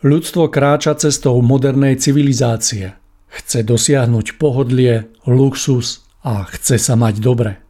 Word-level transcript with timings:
Ľudstvo 0.00 0.48
kráča 0.48 0.96
cestou 0.96 1.36
modernej 1.44 2.00
civilizácie. 2.00 2.96
Chce 3.28 3.60
dosiahnuť 3.60 4.40
pohodlie, 4.40 5.12
luxus 5.28 6.08
a 6.24 6.48
chce 6.48 6.80
sa 6.80 6.96
mať 6.96 7.20
dobre. 7.20 7.60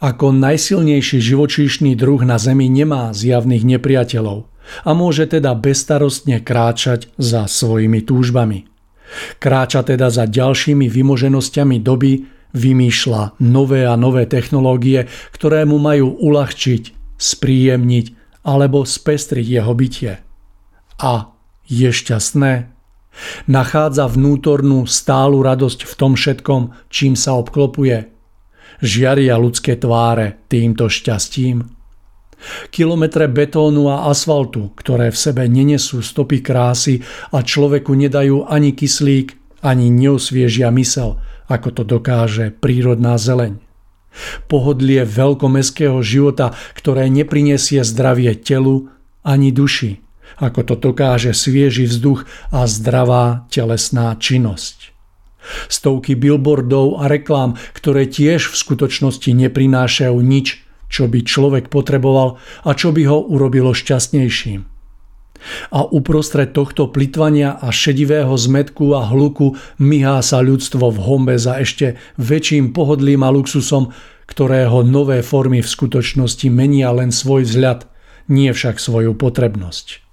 Ako 0.00 0.32
najsilnejší 0.32 1.20
živočíšny 1.20 1.92
druh 1.92 2.24
na 2.24 2.40
Zemi 2.40 2.72
nemá 2.72 3.12
zjavných 3.12 3.76
nepriateľov 3.76 4.48
a 4.88 4.90
môže 4.96 5.28
teda 5.28 5.52
bestarostne 5.52 6.40
kráčať 6.40 7.12
za 7.20 7.44
svojimi 7.44 8.00
túžbami. 8.08 8.64
Kráča 9.36 9.84
teda 9.84 10.08
za 10.08 10.24
ďalšími 10.24 10.88
vymoženosťami 10.88 11.76
doby, 11.84 12.24
vymýšľa 12.56 13.36
nové 13.44 13.84
a 13.84 14.00
nové 14.00 14.24
technológie, 14.24 15.12
ktoré 15.28 15.68
mu 15.68 15.76
majú 15.76 16.16
uľahčiť, 16.24 17.12
spríjemniť 17.20 18.06
alebo 18.48 18.88
spestriť 18.88 19.44
jeho 19.44 19.76
bytie. 19.76 20.24
A 21.04 21.35
je 21.66 21.90
šťastné? 21.92 22.72
Nachádza 23.48 24.06
vnútornú 24.06 24.84
stálu 24.84 25.40
radosť 25.40 25.88
v 25.88 25.92
tom 25.96 26.12
všetkom, 26.14 26.62
čím 26.92 27.16
sa 27.16 27.36
obklopuje? 27.40 28.12
Žiaria 28.84 29.40
ľudské 29.40 29.80
tváre 29.80 30.44
týmto 30.52 30.92
šťastím? 30.92 31.64
Kilometre 32.68 33.24
betónu 33.32 33.88
a 33.88 34.12
asfaltu, 34.12 34.76
ktoré 34.76 35.08
v 35.08 35.16
sebe 35.16 35.48
nenesú 35.48 36.04
stopy 36.04 36.44
krásy 36.44 37.00
a 37.32 37.40
človeku 37.40 37.96
nedajú 37.96 38.44
ani 38.44 38.76
kyslík, 38.76 39.32
ani 39.64 39.88
neosviežia 39.88 40.68
mysel, 40.76 41.16
ako 41.48 41.68
to 41.72 41.82
dokáže 41.88 42.52
prírodná 42.52 43.16
zeleň. 43.16 43.56
Pohodlie 44.48 45.08
veľkomestského 45.08 46.00
života, 46.04 46.52
ktoré 46.76 47.08
neprinesie 47.08 47.80
zdravie 47.80 48.36
telu 48.36 48.92
ani 49.24 49.52
duši, 49.52 50.04
ako 50.36 50.60
to 50.66 50.74
dokáže 50.76 51.32
svieži 51.32 51.88
vzduch 51.88 52.26
a 52.52 52.66
zdravá 52.68 53.46
telesná 53.48 54.18
činnosť. 54.18 54.96
Stovky 55.70 56.18
billboardov 56.18 56.98
a 56.98 57.06
reklám, 57.06 57.54
ktoré 57.72 58.10
tiež 58.10 58.50
v 58.50 58.56
skutočnosti 58.56 59.30
neprinášajú 59.30 60.18
nič, 60.18 60.66
čo 60.90 61.06
by 61.10 61.22
človek 61.22 61.70
potreboval 61.70 62.38
a 62.66 62.70
čo 62.74 62.90
by 62.90 63.02
ho 63.06 63.18
urobilo 63.22 63.74
šťastnejším. 63.74 64.66
A 65.70 65.84
uprostred 65.86 66.56
tohto 66.56 66.90
plitvania 66.90 67.54
a 67.60 67.70
šedivého 67.70 68.34
zmetku 68.34 68.96
a 68.96 69.06
hluku 69.06 69.54
myhá 69.78 70.18
sa 70.24 70.42
ľudstvo 70.42 70.90
v 70.90 70.98
hombe 70.98 71.34
za 71.38 71.60
ešte 71.60 72.00
väčším 72.18 72.74
pohodlím 72.74 73.22
a 73.22 73.30
luxusom, 73.30 73.92
ktorého 74.26 74.82
nové 74.82 75.22
formy 75.22 75.62
v 75.62 75.68
skutočnosti 75.70 76.50
menia 76.50 76.90
len 76.90 77.14
svoj 77.14 77.46
vzhľad, 77.46 77.86
nie 78.26 78.50
však 78.50 78.82
svoju 78.82 79.14
potrebnosť. 79.14 80.05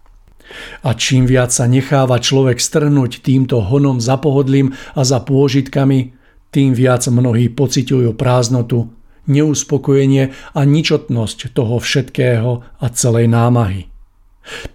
A 0.86 0.94
čím 0.94 1.30
viac 1.30 1.54
sa 1.54 1.70
necháva 1.70 2.18
človek 2.22 2.60
strhnúť 2.60 3.22
týmto 3.24 3.62
honom 3.62 4.02
za 4.02 4.18
pohodlím 4.18 4.74
a 4.94 5.02
za 5.06 5.22
pôžitkami, 5.22 6.14
tým 6.54 6.78
viac 6.78 7.10
mnohí 7.10 7.50
pociťujú 7.50 8.14
prázdnotu, 8.14 8.94
neuspokojenie 9.26 10.36
a 10.54 10.62
ničotnosť 10.62 11.56
toho 11.56 11.82
všetkého 11.82 12.62
a 12.78 12.86
celej 12.94 13.26
námahy. 13.26 13.90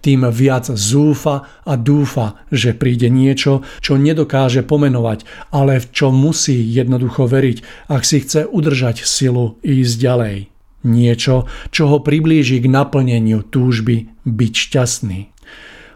Tým 0.01 0.25
viac 0.33 0.65
zúfa 0.65 1.45
a 1.61 1.73
dúfa, 1.77 2.41
že 2.49 2.73
príde 2.73 3.05
niečo, 3.13 3.61
čo 3.85 4.01
nedokáže 4.01 4.65
pomenovať, 4.65 5.29
ale 5.53 5.77
v 5.77 5.85
čo 5.93 6.09
musí 6.09 6.57
jednoducho 6.57 7.29
veriť, 7.29 7.87
ak 7.93 8.01
si 8.01 8.25
chce 8.25 8.49
udržať 8.49 9.05
silu 9.05 9.61
ísť 9.61 9.95
ďalej. 10.01 10.37
Niečo, 10.79 11.45
čo 11.69 11.83
ho 11.91 11.97
priblíži 12.01 12.63
k 12.63 12.71
naplneniu 12.71 13.45
túžby 13.45 14.09
byť 14.25 14.53
šťastný. 14.55 15.19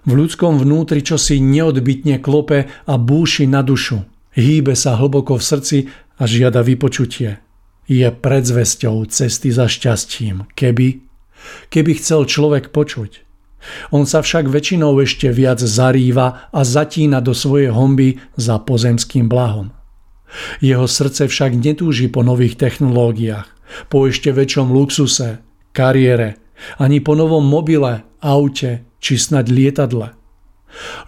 V 0.03 0.11
ľudskom 0.11 0.59
vnútri 0.59 0.99
čo 0.99 1.15
si 1.15 1.39
neodbitne 1.39 2.19
klope 2.19 2.67
a 2.67 2.93
búši 2.99 3.47
na 3.47 3.63
dušu. 3.63 4.03
Hýbe 4.35 4.75
sa 4.75 4.99
hlboko 4.99 5.39
v 5.39 5.43
srdci 5.43 5.77
a 6.19 6.23
žiada 6.27 6.59
vypočutie. 6.59 7.39
Je 7.87 8.07
predzvesťou 8.11 9.07
cesty 9.07 9.51
za 9.51 9.67
šťastím, 9.67 10.47
keby, 10.55 11.03
keby 11.71 11.91
chcel 11.99 12.27
človek 12.27 12.71
počuť. 12.75 13.23
On 13.95 14.03
sa 14.03 14.19
však 14.19 14.51
väčšinou 14.51 14.99
ešte 14.99 15.31
viac 15.31 15.63
zarýva 15.63 16.51
a 16.51 16.61
zatína 16.67 17.23
do 17.23 17.31
svojej 17.31 17.71
homby 17.71 18.19
za 18.35 18.59
pozemským 18.59 19.31
blahom. 19.31 19.71
Jeho 20.59 20.89
srdce 20.89 21.29
však 21.29 21.55
netúži 21.55 22.11
po 22.11 22.25
nových 22.25 22.59
technológiách, 22.59 23.47
po 23.87 24.09
ešte 24.09 24.35
väčšom 24.35 24.73
luxuse, 24.73 25.39
kariére, 25.71 26.41
ani 26.81 26.99
po 26.99 27.15
novom 27.15 27.45
mobile, 27.45 28.03
aute 28.19 28.83
či 29.03 29.19
snad 29.19 29.51
lietadle. 29.51 30.15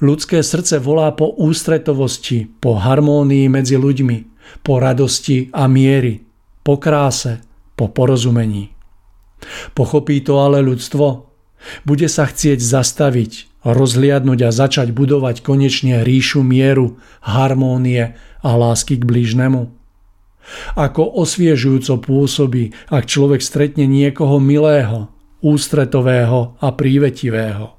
Ľudské 0.04 0.44
srdce 0.44 0.78
volá 0.84 1.16
po 1.16 1.32
ústretovosti, 1.32 2.52
po 2.60 2.76
harmónii 2.78 3.48
medzi 3.48 3.80
ľuďmi, 3.80 4.18
po 4.62 4.78
radosti 4.84 5.50
a 5.56 5.66
miery, 5.72 6.22
po 6.62 6.78
kráse, 6.78 7.42
po 7.74 7.90
porozumení. 7.90 8.76
Pochopí 9.74 10.22
to 10.22 10.44
ale 10.44 10.62
ľudstvo? 10.62 11.32
Bude 11.82 12.06
sa 12.06 12.30
chcieť 12.30 12.62
zastaviť, 12.62 13.64
rozhliadnúť 13.66 14.40
a 14.46 14.52
začať 14.54 14.94
budovať 14.94 15.42
konečne 15.42 16.06
ríšu 16.06 16.46
mieru, 16.46 17.02
harmónie 17.26 18.14
a 18.46 18.50
lásky 18.54 19.02
k 19.02 19.08
blížnemu? 19.08 19.74
Ako 20.78 21.10
osviežujúco 21.26 22.06
pôsobí, 22.06 22.70
ak 22.94 23.10
človek 23.10 23.42
stretne 23.42 23.90
niekoho 23.90 24.38
milého, 24.38 25.10
ústretového 25.42 26.54
a 26.62 26.70
prívetivého. 26.70 27.75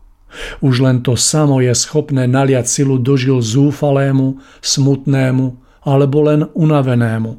Už 0.61 0.85
len 0.85 1.00
to 1.00 1.17
samo 1.17 1.61
je 1.61 1.73
schopné 1.73 2.29
naliať 2.29 2.67
silu 2.69 2.97
dožil 3.00 3.41
zúfalému, 3.41 4.41
smutnému 4.61 5.47
alebo 5.87 6.19
len 6.27 6.50
unavenému. 6.53 7.38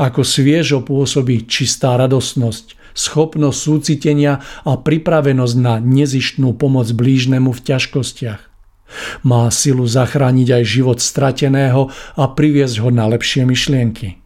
Ako 0.00 0.24
sviežo 0.24 0.80
pôsobí 0.80 1.44
čistá 1.44 1.94
radosnosť, 2.00 2.96
schopnosť 2.96 3.58
súcitenia 3.58 4.40
a 4.64 4.72
pripravenosť 4.80 5.54
na 5.60 5.76
nezištnú 5.78 6.56
pomoc 6.56 6.88
blížnemu 6.90 7.52
v 7.52 7.60
ťažkostiach. 7.62 8.42
Má 9.28 9.52
silu 9.52 9.84
zachrániť 9.84 10.48
aj 10.60 10.64
život 10.64 10.98
strateného 10.98 11.92
a 12.16 12.24
priviesť 12.32 12.80
ho 12.80 12.88
na 12.88 13.04
lepšie 13.04 13.44
myšlienky. 13.44 14.16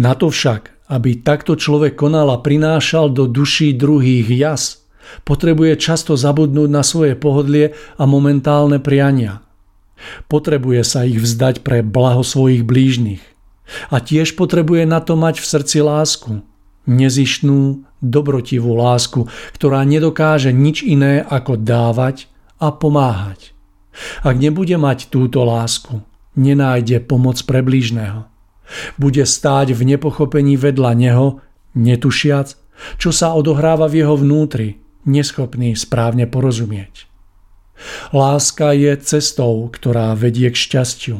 Na 0.00 0.16
to 0.16 0.32
však, 0.32 0.88
aby 0.88 1.20
takto 1.20 1.54
človek 1.54 1.94
konal 1.94 2.32
a 2.32 2.40
prinášal 2.40 3.12
do 3.12 3.28
duší 3.28 3.76
druhých 3.76 4.28
jas, 4.32 4.83
potrebuje 5.26 5.78
často 5.80 6.14
zabudnúť 6.14 6.70
na 6.70 6.82
svoje 6.86 7.18
pohodlie 7.18 7.76
a 7.98 8.04
momentálne 8.04 8.78
priania. 8.78 9.44
Potrebuje 10.28 10.82
sa 10.84 11.06
ich 11.06 11.20
vzdať 11.20 11.62
pre 11.64 11.80
blaho 11.80 12.20
svojich 12.20 12.66
blížnych. 12.66 13.22
A 13.88 14.00
tiež 14.04 14.36
potrebuje 14.36 14.84
na 14.84 15.00
to 15.00 15.16
mať 15.16 15.40
v 15.40 15.46
srdci 15.48 15.78
lásku– 15.80 16.32
nezišnú, 16.84 17.84
dobrotivú 18.04 18.76
lásku, 18.76 19.26
ktorá 19.56 19.82
nedokáže 19.88 20.52
nič 20.52 20.84
iné 20.84 21.24
ako 21.24 21.56
dávať 21.56 22.28
a 22.60 22.72
pomáhať. 22.72 23.56
Ak 24.20 24.36
nebude 24.36 24.76
mať 24.76 25.08
túto 25.08 25.46
lásku, 25.46 26.04
nenájde 26.36 27.00
pomoc 27.04 27.40
pre 27.46 27.64
blížneho. 27.64 28.28
Bude 28.98 29.24
stáť 29.24 29.76
v 29.76 29.96
nepochopení 29.96 30.56
vedľa 30.56 30.92
neho, 30.96 31.26
netušiac, 31.76 32.56
čo 32.98 33.10
sa 33.14 33.32
odohráva 33.36 33.86
v 33.86 34.02
jeho 34.02 34.16
vnútri, 34.18 34.82
neschopný 35.04 35.76
správne 35.76 36.26
porozumieť. 36.28 37.08
Láska 38.14 38.72
je 38.72 38.94
cestou, 39.02 39.66
ktorá 39.68 40.14
vedie 40.14 40.50
k 40.50 40.56
šťastiu. 40.56 41.16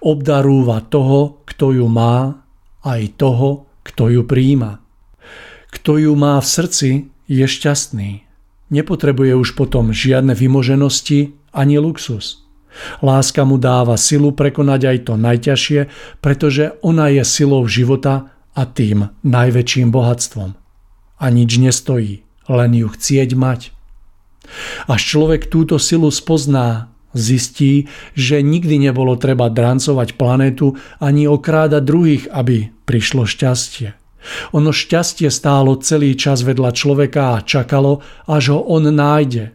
Obdarúva 0.00 0.80
toho, 0.86 1.44
kto 1.44 1.74
ju 1.74 1.86
má, 1.90 2.46
aj 2.86 3.18
toho, 3.18 3.66
kto 3.84 4.08
ju 4.08 4.22
príjima. 4.24 4.80
Kto 5.74 5.98
ju 5.98 6.12
má 6.14 6.38
v 6.38 6.46
srdci, 6.46 6.90
je 7.26 7.44
šťastný. 7.44 8.24
Nepotrebuje 8.70 9.32
už 9.36 9.58
potom 9.58 9.92
žiadne 9.92 10.32
vymoženosti 10.32 11.36
ani 11.52 11.76
luxus. 11.80 12.44
Láska 13.02 13.46
mu 13.46 13.54
dáva 13.60 13.94
silu 13.94 14.34
prekonať 14.34 14.80
aj 14.90 14.98
to 15.06 15.14
najťažšie, 15.14 15.80
pretože 16.18 16.74
ona 16.82 17.06
je 17.12 17.22
silou 17.22 17.62
života 17.70 18.34
a 18.54 18.62
tým 18.66 19.14
najväčším 19.22 19.94
bohatstvom. 19.94 20.58
A 21.18 21.26
nič 21.30 21.56
nestojí, 21.62 22.23
len 22.48 22.70
ju 22.76 22.88
chcieť 22.90 23.30
mať. 23.36 23.60
Až 24.86 25.00
človek 25.00 25.48
túto 25.48 25.80
silu 25.80 26.12
spozná, 26.12 26.92
zistí, 27.16 27.88
že 28.12 28.42
nikdy 28.42 28.90
nebolo 28.90 29.14
treba 29.16 29.48
drancovať 29.48 30.18
planetu 30.18 30.76
ani 30.98 31.30
okrádať 31.30 31.82
druhých, 31.86 32.24
aby 32.28 32.74
prišlo 32.84 33.24
šťastie. 33.24 33.94
Ono 34.56 34.72
šťastie 34.72 35.28
stálo 35.28 35.76
celý 35.80 36.16
čas 36.16 36.42
vedľa 36.42 36.70
človeka 36.72 37.38
a 37.38 37.44
čakalo, 37.44 38.00
až 38.24 38.56
ho 38.56 38.60
on 38.66 38.88
nájde. 38.88 39.52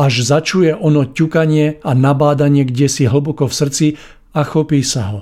Až 0.00 0.24
začuje 0.24 0.72
ono 0.72 1.04
ťukanie 1.04 1.84
a 1.84 1.92
nabádanie 1.92 2.64
kde 2.64 2.88
si 2.88 3.04
hlboko 3.04 3.44
v 3.44 3.54
srdci 3.54 3.86
a 4.32 4.40
chopí 4.40 4.80
sa 4.80 5.02
ho. 5.12 5.20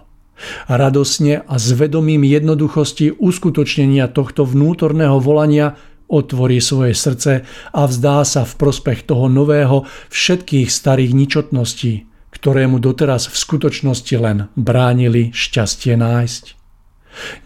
Radosne 0.66 1.46
a 1.46 1.54
s 1.58 1.74
vedomím 1.74 2.26
jednoduchosti 2.26 3.18
uskutočnenia 3.18 4.10
tohto 4.10 4.42
vnútorného 4.46 5.18
volania 5.22 5.78
otvorí 6.14 6.62
svoje 6.62 6.94
srdce 6.94 7.42
a 7.74 7.82
vzdá 7.90 8.22
sa 8.22 8.46
v 8.46 8.54
prospech 8.54 9.10
toho 9.10 9.26
nového 9.26 9.82
všetkých 10.14 10.70
starých 10.70 11.10
ničotností, 11.10 12.06
ktoré 12.30 12.70
mu 12.70 12.78
doteraz 12.78 13.26
v 13.26 13.36
skutočnosti 13.36 14.14
len 14.14 14.38
bránili 14.54 15.34
šťastie 15.34 15.98
nájsť. 15.98 16.44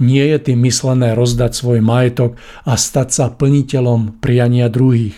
Nie 0.01 0.33
je 0.37 0.39
tým 0.53 0.65
myslené 0.65 1.13
rozdať 1.13 1.53
svoj 1.57 1.81
majetok 1.85 2.41
a 2.65 2.77
stať 2.77 3.09
sa 3.13 3.25
plniteľom 3.33 4.21
priania 4.21 4.69
druhých. 4.73 5.17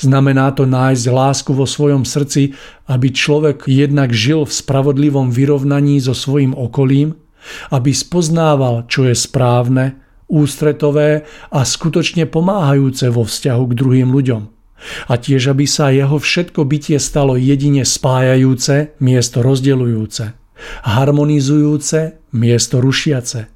Znamená 0.00 0.56
to 0.56 0.64
nájsť 0.64 1.04
lásku 1.12 1.52
vo 1.52 1.68
svojom 1.68 2.08
srdci, 2.08 2.56
aby 2.88 3.12
človek 3.12 3.68
jednak 3.68 4.10
žil 4.10 4.48
v 4.48 4.56
spravodlivom 4.56 5.28
vyrovnaní 5.28 6.00
so 6.00 6.16
svojim 6.16 6.56
okolím, 6.56 7.12
aby 7.70 7.92
spoznával, 7.92 8.88
čo 8.88 9.06
je 9.06 9.14
správne, 9.14 10.00
ústretové 10.26 11.26
a 11.50 11.60
skutočne 11.62 12.26
pomáhajúce 12.26 13.10
vo 13.10 13.26
vzťahu 13.26 13.64
k 13.70 13.76
druhým 13.78 14.10
ľuďom. 14.10 14.42
A 15.08 15.14
tiež, 15.16 15.56
aby 15.56 15.64
sa 15.64 15.88
jeho 15.88 16.20
všetko 16.20 16.66
bytie 16.68 17.00
stalo 17.00 17.34
jedine 17.40 17.82
spájajúce 17.82 18.98
miesto 19.00 19.40
rozdeľujúce 19.40 20.46
harmonizujúce 20.84 22.32
miesto 22.32 22.80
rušiace 22.80 23.48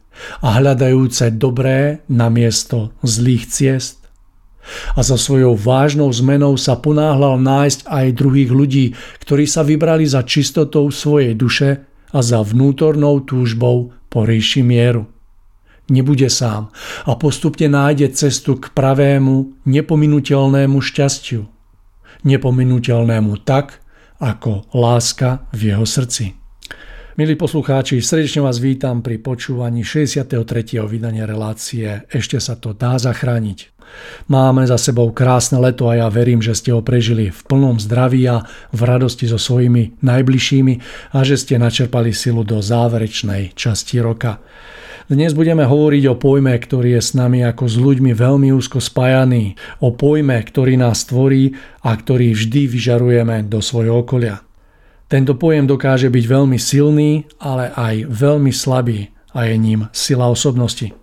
a 0.44 0.48
hľadajúce 0.60 1.32
dobré 1.40 2.04
na 2.12 2.28
miesto 2.28 2.92
zlých 3.00 3.48
ciest. 3.48 3.96
A 4.92 5.00
za 5.00 5.16
svojou 5.16 5.56
vážnou 5.56 6.12
zmenou 6.12 6.60
sa 6.60 6.76
ponáhľal 6.76 7.40
nájsť 7.40 7.88
aj 7.88 8.16
druhých 8.20 8.52
ľudí, 8.52 8.84
ktorí 9.24 9.48
sa 9.48 9.64
vybrali 9.64 10.04
za 10.04 10.20
čistotou 10.20 10.92
svojej 10.92 11.32
duše 11.32 11.88
a 12.12 12.20
za 12.20 12.44
vnútornou 12.44 13.24
túžbou 13.24 13.96
po 14.12 14.20
ríši 14.28 14.60
mieru. 14.60 15.08
Nebude 15.90 16.30
sám 16.30 16.70
a 17.04 17.12
postupne 17.18 17.68
nájde 17.68 18.14
cestu 18.14 18.56
k 18.56 18.70
pravému, 18.70 19.66
nepominutelnému 19.66 20.78
šťastiu. 20.78 21.44
Nepominutelnému 22.24 23.42
tak, 23.42 23.82
ako 24.20 24.70
láska 24.72 25.50
v 25.52 25.74
jeho 25.74 25.84
srdci. 25.84 26.39
Milí 27.18 27.34
poslucháči, 27.34 27.98
srdečne 27.98 28.46
vás 28.46 28.62
vítam 28.62 29.02
pri 29.02 29.18
počúvaní 29.18 29.82
63. 29.82 30.46
vydania 30.86 31.26
relácie 31.26 32.06
Ešte 32.06 32.38
sa 32.38 32.54
to 32.54 32.70
dá 32.70 33.02
zachrániť. 33.02 33.74
Máme 34.30 34.62
za 34.70 34.78
sebou 34.78 35.10
krásne 35.10 35.58
leto 35.58 35.90
a 35.90 35.98
ja 35.98 36.06
verím, 36.06 36.38
že 36.38 36.54
ste 36.54 36.70
ho 36.70 36.86
prežili 36.86 37.34
v 37.34 37.40
plnom 37.50 37.82
zdraví 37.82 38.22
a 38.30 38.46
v 38.70 38.80
radosti 38.86 39.26
so 39.26 39.42
svojimi 39.42 39.98
najbližšími 39.98 40.74
a 41.10 41.26
že 41.26 41.34
ste 41.34 41.58
načerpali 41.58 42.14
silu 42.14 42.46
do 42.46 42.62
záverečnej 42.62 43.58
časti 43.58 43.98
roka. 43.98 44.38
Dnes 45.10 45.34
budeme 45.34 45.66
hovoriť 45.66 46.06
o 46.06 46.14
pojme, 46.14 46.54
ktorý 46.54 46.94
je 46.94 47.02
s 47.02 47.18
nami 47.18 47.42
ako 47.42 47.66
s 47.66 47.74
ľuďmi 47.74 48.14
veľmi 48.14 48.54
úzko 48.54 48.78
spájaný, 48.78 49.58
o 49.82 49.90
pojme, 49.90 50.38
ktorý 50.46 50.78
nás 50.78 51.02
tvorí 51.10 51.58
a 51.82 51.90
ktorý 51.90 52.38
vždy 52.38 52.70
vyžarujeme 52.70 53.50
do 53.50 53.58
svojho 53.58 54.06
okolia. 54.06 54.46
Tento 55.10 55.34
pojem 55.34 55.66
dokáže 55.66 56.06
byť 56.06 56.24
veľmi 56.30 56.54
silný, 56.54 57.26
ale 57.42 57.74
aj 57.74 58.06
veľmi 58.06 58.54
slabý 58.54 59.10
a 59.34 59.42
je 59.50 59.58
ním 59.58 59.90
sila 59.90 60.30
osobnosti. 60.30 60.94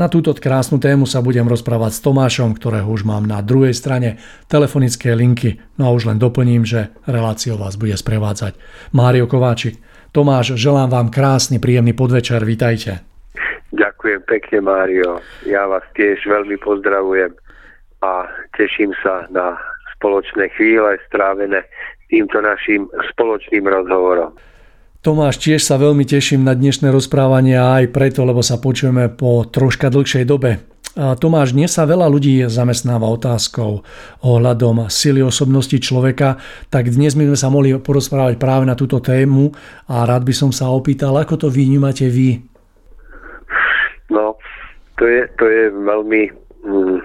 Na 0.00 0.08
túto 0.08 0.32
krásnu 0.32 0.80
tému 0.80 1.04
sa 1.04 1.20
budem 1.20 1.44
rozprávať 1.44 1.92
s 1.92 2.00
Tomášom, 2.00 2.56
ktorého 2.56 2.88
už 2.88 3.04
mám 3.04 3.28
na 3.28 3.44
druhej 3.44 3.76
strane 3.76 4.16
telefonické 4.48 5.12
linky. 5.12 5.60
No 5.76 5.92
a 5.92 5.94
už 5.94 6.08
len 6.08 6.16
doplním, 6.16 6.64
že 6.64 6.88
reláciou 7.04 7.60
vás 7.60 7.76
bude 7.76 7.92
sprevádzať 8.00 8.56
Mário 8.96 9.28
Kováčik. 9.28 9.76
Tomáš, 10.08 10.56
želám 10.56 10.88
vám 10.88 11.08
krásny, 11.12 11.60
príjemný 11.60 11.92
podvečer, 11.92 12.40
vítajte. 12.48 13.04
Ďakujem 13.76 14.24
pekne, 14.24 14.64
Mário. 14.64 15.20
Ja 15.44 15.68
vás 15.68 15.84
tiež 15.92 16.24
veľmi 16.24 16.56
pozdravujem 16.64 17.36
a 18.00 18.24
teším 18.56 18.96
sa 19.04 19.28
na 19.28 19.60
spoločné 20.00 20.48
chvíle 20.56 20.96
strávené 21.12 21.60
týmto 22.10 22.42
našim 22.42 22.90
spoločným 23.14 23.64
rozhovorom. 23.64 24.34
Tomáš, 25.00 25.40
tiež 25.40 25.64
sa 25.64 25.80
veľmi 25.80 26.04
teším 26.04 26.44
na 26.44 26.52
dnešné 26.52 26.92
rozprávanie 26.92 27.56
aj 27.56 27.88
preto, 27.88 28.20
lebo 28.28 28.44
sa 28.44 28.60
počujeme 28.60 29.08
po 29.08 29.48
troška 29.48 29.88
dlhšej 29.88 30.28
dobe. 30.28 30.60
Tomáš, 30.92 31.54
dnes 31.54 31.70
sa 31.70 31.86
veľa 31.86 32.10
ľudí 32.10 32.44
zamestnáva 32.50 33.08
otázkou 33.08 33.86
ohľadom 34.26 34.90
sily 34.90 35.22
osobnosti 35.22 35.78
človeka, 35.78 36.36
tak 36.66 36.90
dnes 36.90 37.14
by 37.14 37.30
sme 37.30 37.38
sa 37.38 37.48
mohli 37.48 37.72
porozprávať 37.78 38.36
práve 38.36 38.66
na 38.66 38.74
túto 38.74 38.98
tému 38.98 39.54
a 39.86 40.02
rád 40.02 40.26
by 40.26 40.34
som 40.34 40.50
sa 40.50 40.68
opýtal, 40.68 41.14
ako 41.14 41.46
to 41.46 41.48
vnímate 41.48 42.04
vy? 42.10 42.42
No, 44.10 44.34
to 44.98 45.06
je, 45.06 45.30
to 45.38 45.46
je 45.46 45.64
veľmi 45.70 46.22
mm, 46.66 46.98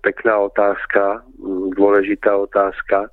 pekná 0.00 0.38
otázka, 0.38 1.22
mm, 1.38 1.76
dôležitá 1.76 2.36
otázka 2.36 3.08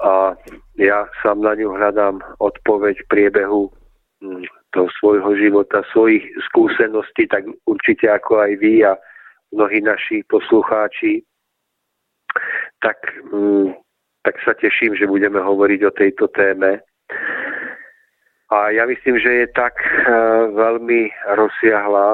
a 0.00 0.34
ja 0.80 1.06
sám 1.22 1.44
na 1.44 1.54
ňu 1.54 1.76
hľadám 1.76 2.24
odpoveď 2.40 3.04
v 3.04 3.08
priebehu 3.12 3.62
hm, 4.24 4.44
toho 4.72 4.88
svojho 4.98 5.36
života, 5.36 5.84
svojich 5.92 6.24
skúseností, 6.50 7.28
tak 7.28 7.44
určite 7.66 8.08
ako 8.08 8.40
aj 8.40 8.52
vy 8.58 8.84
a 8.86 8.96
mnohí 9.52 9.82
naši 9.84 10.22
poslucháči. 10.26 11.22
Tak, 12.80 12.96
hm, 13.28 13.76
tak 14.24 14.34
sa 14.44 14.56
teším, 14.56 14.96
že 14.96 15.10
budeme 15.10 15.40
hovoriť 15.40 15.80
o 15.84 15.92
tejto 15.92 16.28
téme. 16.32 16.80
A 18.50 18.74
ja 18.74 18.82
myslím, 18.86 19.14
že 19.22 19.30
je 19.30 19.46
tak 19.54 19.78
uh, 19.78 20.50
veľmi 20.50 21.06
rozsiahla 21.38 22.08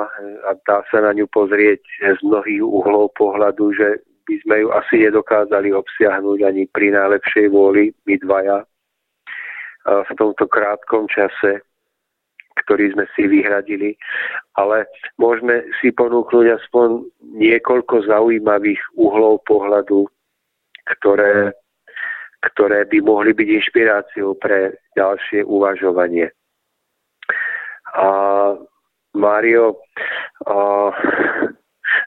a 0.44 0.50
dá 0.68 0.84
sa 0.92 1.00
na 1.00 1.16
ňu 1.16 1.24
pozrieť 1.32 1.80
z 2.00 2.20
mnohých 2.20 2.60
uhlov 2.60 3.16
pohľadu, 3.16 3.72
že 3.72 4.04
by 4.26 4.34
sme 4.44 4.56
ju 4.66 4.68
asi 4.74 4.94
nedokázali 5.06 5.70
obsiahnuť 5.72 6.38
ani 6.44 6.66
pri 6.68 6.92
najlepšej 6.92 7.46
vôli, 7.48 7.94
my 8.04 8.14
dvaja, 8.20 8.66
v 9.86 10.10
tomto 10.18 10.50
krátkom 10.50 11.06
čase, 11.06 11.62
ktorý 12.64 12.90
sme 12.92 13.06
si 13.14 13.30
vyhradili. 13.30 13.94
Ale 14.58 14.90
môžeme 15.14 15.62
si 15.78 15.94
ponúknuť 15.94 16.58
aspoň 16.58 17.06
niekoľko 17.38 18.10
zaujímavých 18.10 18.82
uhlov 18.98 19.46
pohľadu, 19.46 20.10
ktoré, 20.98 21.54
ktoré 22.42 22.84
by 22.86 22.98
mohli 23.02 23.32
byť 23.32 23.48
inšpiráciou 23.48 24.36
pre 24.36 24.76
ďalšie 24.96 25.44
uvažovanie. 25.44 26.30
A 27.96 28.08
Mário, 29.16 29.80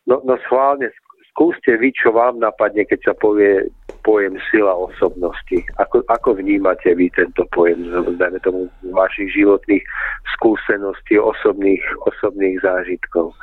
no, 0.05 0.15
no 0.21 0.33
schválne, 0.45 0.93
skúste 1.33 1.73
vy, 1.79 1.89
čo 1.95 2.13
vám 2.13 2.37
napadne, 2.37 2.85
keď 2.85 2.99
sa 3.09 3.13
povie 3.17 3.71
pojem 4.05 4.37
sila 4.51 4.75
osobnosti. 4.75 5.57
Ako, 5.81 6.05
ako 6.11 6.37
vnímate 6.37 6.93
vy 6.93 7.09
tento 7.15 7.47
pojem, 7.55 7.89
dajme 8.19 8.39
tomu, 8.45 8.69
vašich 8.93 9.33
životných 9.33 9.83
skúseností, 10.37 11.17
osobných, 11.17 11.81
osobných 12.05 12.61
zážitkov? 12.61 13.33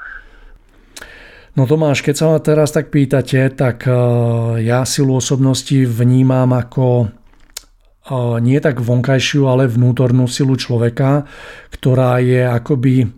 No 1.57 1.65
Tomáš, 1.65 2.05
keď 2.05 2.15
sa 2.15 2.25
ma 2.29 2.39
teraz 2.39 2.69
tak 2.69 2.93
pýtate, 2.93 3.49
tak 3.57 3.89
uh, 3.89 4.61
ja 4.61 4.85
silu 4.85 5.17
osobnosti 5.17 5.89
vnímam 5.89 6.53
ako 6.53 7.09
uh, 7.09 8.37
nie 8.45 8.61
tak 8.61 8.85
vonkajšiu, 8.85 9.49
ale 9.49 9.65
vnútornú 9.65 10.29
silu 10.29 10.61
človeka, 10.61 11.25
ktorá 11.73 12.21
je 12.21 12.45
akoby 12.45 13.09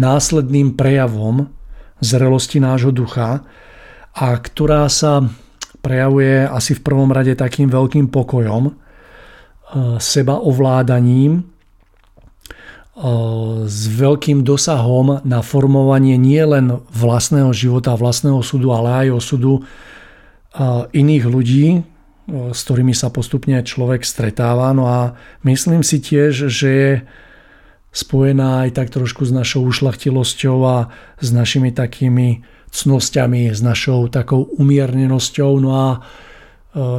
následným 0.00 0.80
prejavom 0.80 1.52
zrelosti 2.00 2.56
nášho 2.56 2.88
ducha 2.88 3.44
a 4.16 4.26
ktorá 4.32 4.88
sa 4.88 5.20
prejavuje 5.84 6.48
asi 6.48 6.72
v 6.72 6.84
prvom 6.88 7.12
rade 7.12 7.36
takým 7.36 7.68
veľkým 7.68 8.08
pokojom, 8.08 8.64
e, 8.70 8.72
seba 10.00 10.40
ovládaním, 10.40 11.53
s 12.94 13.80
veľkým 13.90 14.46
dosahom 14.46 15.18
na 15.26 15.42
formovanie 15.42 16.14
nie 16.14 16.38
len 16.38 16.78
vlastného 16.94 17.50
života, 17.50 17.98
vlastného 17.98 18.38
súdu, 18.38 18.70
ale 18.70 19.06
aj 19.06 19.18
osudu 19.18 19.66
iných 20.94 21.24
ľudí, 21.26 21.82
s 22.30 22.60
ktorými 22.62 22.94
sa 22.94 23.10
postupne 23.10 23.58
človek 23.58 24.06
stretáva. 24.06 24.70
No 24.70 24.86
a 24.86 25.18
myslím 25.42 25.82
si 25.82 25.98
tiež, 25.98 26.46
že 26.46 26.68
je 26.70 26.92
spojená 27.90 28.62
aj 28.66 28.78
tak 28.78 28.94
trošku 28.94 29.26
s 29.26 29.34
našou 29.34 29.66
ušlachtilosťou 29.66 30.58
a 30.62 30.94
s 31.18 31.28
našimi 31.34 31.74
takými 31.74 32.46
cnosťami, 32.70 33.50
s 33.50 33.58
našou 33.58 34.06
takou 34.06 34.46
umiernenosťou. 34.54 35.50
No 35.58 35.70
a 35.74 35.86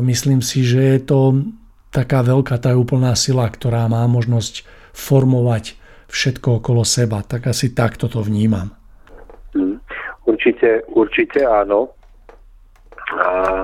myslím 0.03 0.43
si, 0.43 0.67
že 0.67 0.99
je 0.99 0.99
to 1.07 1.19
taká 1.95 2.19
veľká 2.19 2.59
tá 2.59 2.75
úplná 2.75 3.15
sila, 3.15 3.47
ktorá 3.47 3.87
má 3.87 4.03
možnosť 4.11 4.67
formovať 4.91 5.84
všetko 6.07 6.63
okolo 6.63 6.83
seba. 6.85 7.21
Tak 7.25 7.51
asi 7.51 7.73
takto 7.73 8.07
to 8.07 8.21
vnímam. 8.21 8.71
Mm, 9.55 9.79
určite, 10.25 10.83
určite 10.91 11.45
áno. 11.45 11.93
A 13.15 13.63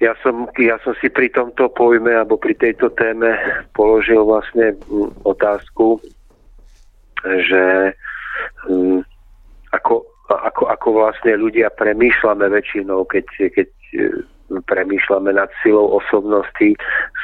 ja 0.00 0.16
som, 0.24 0.48
ja 0.56 0.80
som 0.80 0.96
si 1.00 1.12
pri 1.12 1.28
tomto 1.28 1.68
pojme 1.76 2.16
alebo 2.16 2.40
pri 2.40 2.56
tejto 2.56 2.88
téme 2.96 3.36
položil 3.76 4.24
vlastne 4.24 4.72
mm, 4.76 5.28
otázku, 5.28 6.00
že 7.20 7.92
mm, 8.68 9.04
ako, 9.76 10.04
ako, 10.28 10.62
ako 10.72 10.88
vlastne 10.96 11.36
ľudia 11.36 11.68
premýšľame 11.76 12.48
väčšinou, 12.48 13.04
keď, 13.04 13.26
keď 13.52 13.68
premýšľame 14.50 15.30
nad 15.34 15.50
silou 15.62 16.02
osobnosti. 16.02 16.74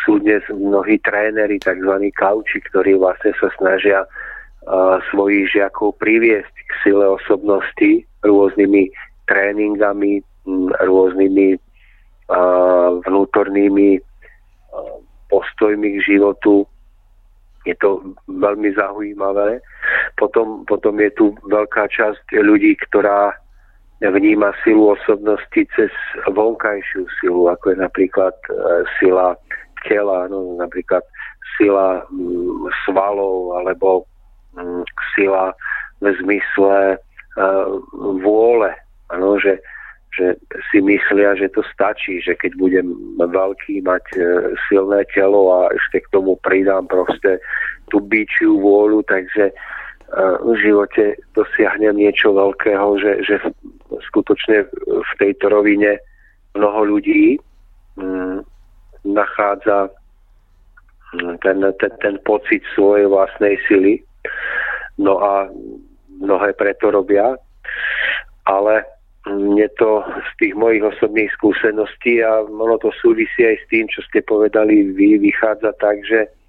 Sú 0.06 0.22
dnes 0.22 0.42
mnohí 0.50 1.02
tréneri, 1.02 1.58
tzv. 1.58 1.92
kauči, 2.14 2.62
ktorí 2.70 2.94
vlastne 2.94 3.34
sa 3.42 3.50
snažia 3.58 4.06
uh, 4.06 5.02
svojich 5.10 5.50
žiakov 5.50 5.98
priviesť 5.98 6.54
k 6.54 6.70
sile 6.86 7.06
osobnosti 7.18 8.06
rôznymi 8.22 8.90
tréningami, 9.26 10.22
rôznymi 10.86 11.48
uh, 11.58 13.02
vnútornými 13.02 13.98
uh, 13.98 14.96
postojmi 15.26 15.98
k 15.98 16.14
životu, 16.14 16.62
je 17.66 17.74
to 17.82 18.14
veľmi 18.30 18.70
zaujímavé. 18.78 19.58
Potom, 20.14 20.62
potom 20.70 21.02
je 21.02 21.10
tu 21.18 21.34
veľká 21.50 21.90
časť 21.90 22.38
ľudí, 22.38 22.78
ktorá 22.86 23.34
vníma 24.00 24.52
silu 24.64 24.92
osobnosti 24.92 25.62
cez 25.76 25.92
vonkajšiu 26.28 27.08
silu, 27.20 27.48
ako 27.48 27.72
je 27.72 27.76
napríklad 27.80 28.36
e, 28.48 28.52
sila 29.00 29.36
tela, 29.88 30.28
no, 30.28 30.60
napríklad 30.60 31.00
sila 31.56 32.04
mm, 32.12 32.68
svalov 32.84 33.56
alebo 33.56 34.04
mm, 34.58 34.84
sila 35.16 35.56
v 36.04 36.12
zmysle 36.20 36.78
e, 36.92 36.96
vôle. 38.20 38.70
Ano, 39.14 39.38
že, 39.38 39.62
že 40.12 40.34
si 40.68 40.82
myslia, 40.82 41.38
že 41.38 41.48
to 41.54 41.62
stačí, 41.72 42.20
že 42.20 42.34
keď 42.34 42.52
budem 42.58 42.86
veľký, 43.16 43.80
mať 43.80 44.04
e, 44.12 44.20
silné 44.68 45.08
telo 45.14 45.64
a 45.64 45.72
ešte 45.72 46.04
k 46.04 46.12
tomu 46.12 46.36
pridám 46.44 46.84
proste 46.90 47.40
tú 47.88 48.02
byčiu 48.02 48.60
vôľu, 48.60 49.06
takže 49.06 49.48
e, 49.48 49.54
v 50.42 50.52
živote 50.60 51.16
dosiahnem 51.32 51.96
niečo 51.96 52.34
veľkého, 52.34 52.98
že, 52.98 53.12
že 53.24 53.40
skutočne 54.12 54.66
v 54.86 55.12
tejto 55.18 55.50
rovine 55.50 56.00
mnoho 56.56 56.96
ľudí 56.96 57.36
mm, 58.00 58.42
nachádza 59.04 59.92
mm, 61.14 61.34
ten, 61.44 61.58
ten, 61.78 61.92
ten 62.00 62.16
pocit 62.24 62.62
svojej 62.74 63.06
vlastnej 63.06 63.60
sily. 63.68 64.02
No 64.98 65.20
a 65.20 65.46
mnohé 66.20 66.56
preto 66.56 66.90
robia. 66.90 67.36
Ale 68.46 68.86
mne 69.26 69.66
to 69.74 70.06
z 70.06 70.30
tých 70.38 70.54
mojich 70.54 70.86
osobných 70.86 71.34
skúseností 71.34 72.22
a 72.22 72.46
ono 72.46 72.78
to 72.78 72.94
súvisí 72.94 73.42
aj 73.42 73.58
s 73.58 73.64
tým, 73.74 73.84
čo 73.90 74.00
ste 74.06 74.22
povedali 74.22 74.94
vy, 74.94 75.18
vychádza 75.18 75.74
tak, 75.82 75.98
že 76.06 76.30
mm, 76.30 76.45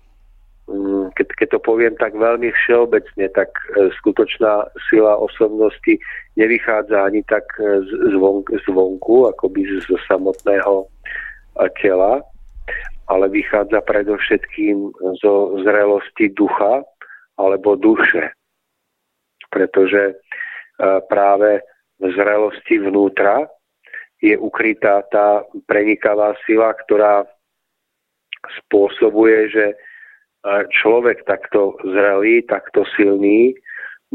keď, 1.16 1.28
keď 1.40 1.48
to 1.56 1.60
poviem 1.64 1.96
tak 1.96 2.12
veľmi 2.12 2.52
všeobecne, 2.52 3.32
tak 3.32 3.56
e, 3.80 3.88
skutočná 4.04 4.68
sila 4.92 5.16
osobnosti 5.16 5.96
nevychádza 6.36 7.08
ani 7.08 7.24
tak 7.24 7.48
e, 7.56 7.88
zvon, 8.12 8.44
zvonku, 8.68 9.32
akoby 9.32 9.64
zo 9.88 9.96
samotného 10.12 10.84
e, 10.84 10.88
tela, 11.80 12.20
ale 13.08 13.26
vychádza 13.32 13.80
predovšetkým 13.88 14.92
zo 15.24 15.64
zrelosti 15.64 16.36
ducha 16.36 16.84
alebo 17.40 17.80
duše. 17.80 18.36
Pretože 19.48 20.20
práve 21.08 21.64
v 22.04 22.06
zrelosti 22.12 22.84
vnútra 22.84 23.48
je 24.20 24.36
ukrytá 24.36 25.08
tá 25.08 25.48
prenikavá 25.64 26.36
sila, 26.44 26.76
ktorá 26.76 27.24
spôsobuje, 28.60 29.56
že 29.56 29.66
človek 30.82 31.28
takto 31.28 31.76
zrelý, 31.84 32.44
takto 32.48 32.88
silný 32.96 33.56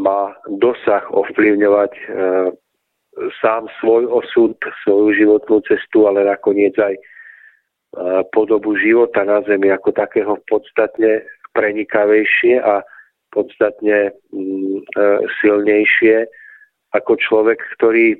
má 0.01 0.33
dosah 0.49 1.05
ovplyvňovať 1.13 1.93
e, 1.93 2.05
sám 3.45 3.69
svoj 3.81 4.09
osud, 4.09 4.57
svoju 4.85 5.13
životnú 5.13 5.61
cestu, 5.69 6.09
ale 6.09 6.25
nakoniec 6.25 6.73
aj 6.81 6.95
e, 6.97 7.03
podobu 8.33 8.73
života 8.81 9.25
na 9.29 9.45
Zemi 9.45 9.69
ako 9.69 9.93
takého 9.93 10.41
podstatne 10.49 11.29
prenikavejšie 11.53 12.65
a 12.65 12.81
podstatne 13.37 14.17
mm, 14.33 14.81
e, 14.81 15.05
silnejšie 15.45 16.25
ako 16.97 17.17
človek, 17.21 17.61
ktorý 17.77 18.17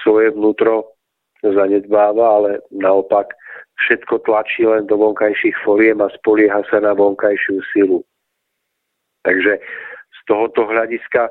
svoje 0.00 0.32
vnútro 0.32 0.96
zanedbáva, 1.44 2.24
ale 2.40 2.50
naopak 2.72 3.32
všetko 3.80 4.22
tlačí 4.28 4.66
len 4.66 4.86
do 4.86 4.96
vonkajších 5.00 5.56
foriem 5.64 6.00
a 6.04 6.12
spolieha 6.20 6.62
sa 6.68 6.78
na 6.80 6.92
vonkajšiu 6.92 7.60
silu. 7.72 8.00
Takže 9.22 9.58
z 10.12 10.20
tohoto 10.26 10.66
hľadiska, 10.66 11.30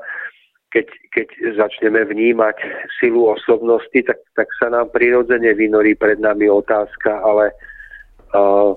keď, 0.72 0.88
keď 1.12 1.28
začneme 1.60 2.08
vnímať 2.08 2.56
silu 3.00 3.28
osobnosti, 3.28 4.00
tak, 4.08 4.20
tak 4.36 4.48
sa 4.60 4.72
nám 4.72 4.92
prirodzene 4.96 5.52
vynorí 5.54 5.96
pred 5.96 6.20
nami 6.20 6.48
otázka, 6.48 7.20
ale 7.24 7.52
uh, 8.36 8.76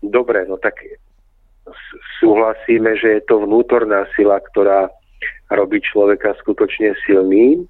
dobre, 0.00 0.48
no 0.48 0.56
tak 0.56 0.80
súhlasíme, 2.20 2.96
že 2.96 3.20
je 3.20 3.22
to 3.24 3.44
vnútorná 3.44 4.04
sila, 4.16 4.40
ktorá 4.52 4.88
robí 5.52 5.80
človeka 5.80 6.36
skutočne 6.40 6.92
silným. 7.04 7.64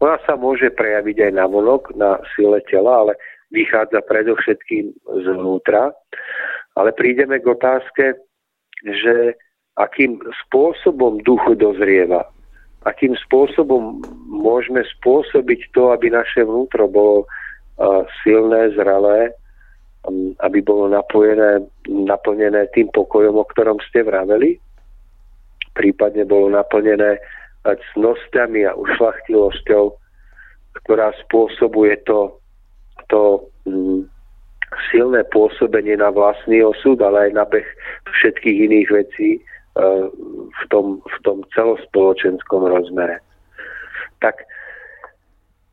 Ona 0.00 0.16
sa 0.24 0.34
môže 0.34 0.72
prejaviť 0.72 1.30
aj 1.30 1.32
na 1.36 1.44
vonok, 1.46 1.92
na 1.94 2.18
sile 2.34 2.64
tela, 2.66 3.06
ale 3.06 3.12
vychádza 3.50 4.00
predovšetkým 4.06 4.94
zvnútra. 5.26 5.92
Ale 6.78 6.94
prídeme 6.94 7.42
k 7.42 7.46
otázke, 7.50 8.04
že 8.86 9.34
akým 9.76 10.22
spôsobom 10.46 11.20
duch 11.26 11.42
dozrieva, 11.58 12.24
akým 12.86 13.12
spôsobom 13.28 14.00
môžeme 14.30 14.80
spôsobiť 14.98 15.60
to, 15.76 15.92
aby 15.92 16.08
naše 16.08 16.46
vnútro 16.46 16.88
bolo 16.88 17.28
silné, 18.24 18.72
zralé, 18.76 19.34
aby 20.40 20.58
bolo 20.64 20.88
napojené, 20.88 21.60
naplnené 21.88 22.72
tým 22.72 22.88
pokojom, 22.92 23.36
o 23.36 23.44
ktorom 23.44 23.76
ste 23.88 24.00
vraveli 24.04 24.56
prípadne 25.74 26.26
bolo 26.26 26.50
naplnené 26.50 27.16
cnosťami 27.64 28.66
a 28.66 28.76
ušlachtilosťou, 28.76 29.84
ktorá 30.84 31.12
spôsobuje 31.26 32.00
to, 32.08 32.39
to 33.08 33.44
mm, 33.64 34.04
silné 34.90 35.24
pôsobenie 35.30 35.98
na 35.98 36.10
vlastný 36.10 36.62
osud, 36.62 37.00
ale 37.02 37.28
aj 37.28 37.30
na 37.34 37.44
beh 37.46 37.66
všetkých 38.10 38.56
iných 38.70 38.88
vecí 38.90 39.30
e, 39.36 39.40
v 40.50 40.62
tom, 40.70 41.02
v 41.02 41.16
tom 41.26 41.42
celospoločenskom 41.54 42.70
rozmere. 42.70 43.18
Tak, 44.20 44.44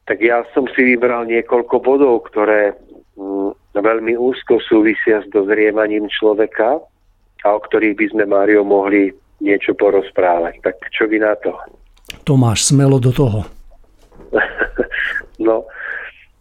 tak 0.08 0.18
ja 0.24 0.48
som 0.56 0.66
si 0.74 0.96
vybral 0.96 1.28
niekoľko 1.30 1.76
bodov, 1.84 2.30
ktoré 2.32 2.74
mm, 3.20 3.78
veľmi 3.78 4.18
úzko 4.18 4.58
súvisia 4.64 5.22
s 5.22 5.28
dozrievaním 5.30 6.10
človeka 6.10 6.82
a 7.46 7.48
o 7.54 7.60
ktorých 7.62 7.96
by 7.98 8.06
sme, 8.16 8.24
Mário, 8.26 8.66
mohli 8.66 9.14
niečo 9.38 9.78
porozprávať. 9.78 10.58
Tak 10.66 10.76
čo 10.90 11.06
vy 11.06 11.22
na 11.22 11.38
to? 11.38 11.54
Tomáš, 12.26 12.74
smelo 12.74 12.98
do 12.98 13.14
toho. 13.14 13.46
no, 15.48 15.64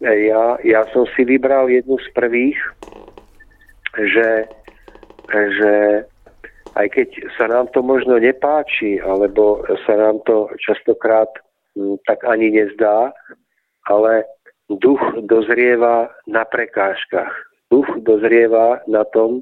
ja, 0.01 0.57
ja 0.61 0.81
som 0.93 1.09
si 1.17 1.25
vybral 1.25 1.69
jednu 1.73 1.97
z 1.97 2.07
prvých, 2.13 2.59
že, 3.97 4.45
že 5.33 5.73
aj 6.77 6.87
keď 6.93 7.09
sa 7.33 7.49
nám 7.49 7.73
to 7.73 7.81
možno 7.81 8.21
nepáči, 8.21 9.01
alebo 9.01 9.65
sa 9.89 9.97
nám 9.97 10.21
to 10.29 10.53
častokrát 10.61 11.29
m, 11.73 11.97
hm, 11.97 11.97
tak 12.05 12.21
ani 12.29 12.53
nezdá, 12.53 13.09
ale 13.89 14.29
duch 14.69 15.01
dozrieva 15.25 16.13
na 16.27 16.45
prekážkach. 16.45 17.33
Duch 17.73 17.87
dozrieva 18.05 18.83
na 18.85 19.03
tom, 19.09 19.41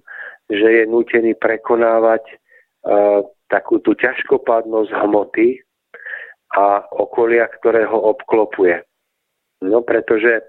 že 0.50 0.82
je 0.82 0.84
nutený 0.86 1.34
prekonávať 1.38 2.22
uh, 2.26 3.26
takú 3.50 3.82
tú 3.82 3.98
ťažkopádnosť 3.98 4.94
hmoty 4.94 5.62
a 6.54 6.86
okolia, 6.94 7.50
ktoré 7.60 7.86
ho 7.90 8.14
obklopuje. 8.14 8.82
No 9.64 9.80
pretože 9.82 10.42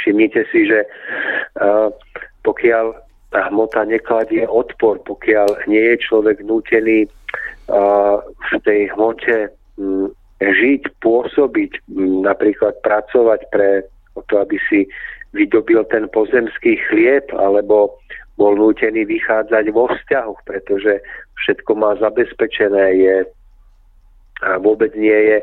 všimnite 0.00 0.42
si, 0.50 0.66
že 0.66 0.86
uh, 1.60 1.92
pokiaľ 2.42 2.96
hmota 3.32 3.84
nekladie 3.88 4.44
odpor, 4.44 5.00
pokiaľ 5.04 5.68
nie 5.70 5.80
je 5.94 5.96
človek 6.04 6.42
nútený 6.44 7.06
uh, 7.06 8.18
v 8.20 8.50
tej 8.66 8.92
hmote 8.92 9.52
žiť, 10.42 10.82
pôsobiť, 11.00 11.86
napríklad 12.26 12.74
pracovať 12.82 13.40
pre 13.54 13.86
to, 14.28 14.34
aby 14.42 14.58
si 14.68 14.84
vydobil 15.32 15.86
ten 15.88 16.10
pozemský 16.12 16.76
chlieb, 16.90 17.24
alebo 17.32 17.96
bol 18.36 18.56
nútený 18.56 19.06
vychádzať 19.06 19.64
vo 19.72 19.88
vzťahoch, 19.88 20.40
pretože 20.44 21.00
všetko 21.40 21.72
má 21.78 21.96
zabezpečené, 22.00 22.84
je 23.00 23.16
a 24.42 24.58
vôbec 24.58 24.90
nie 24.98 25.14
je 25.14 25.38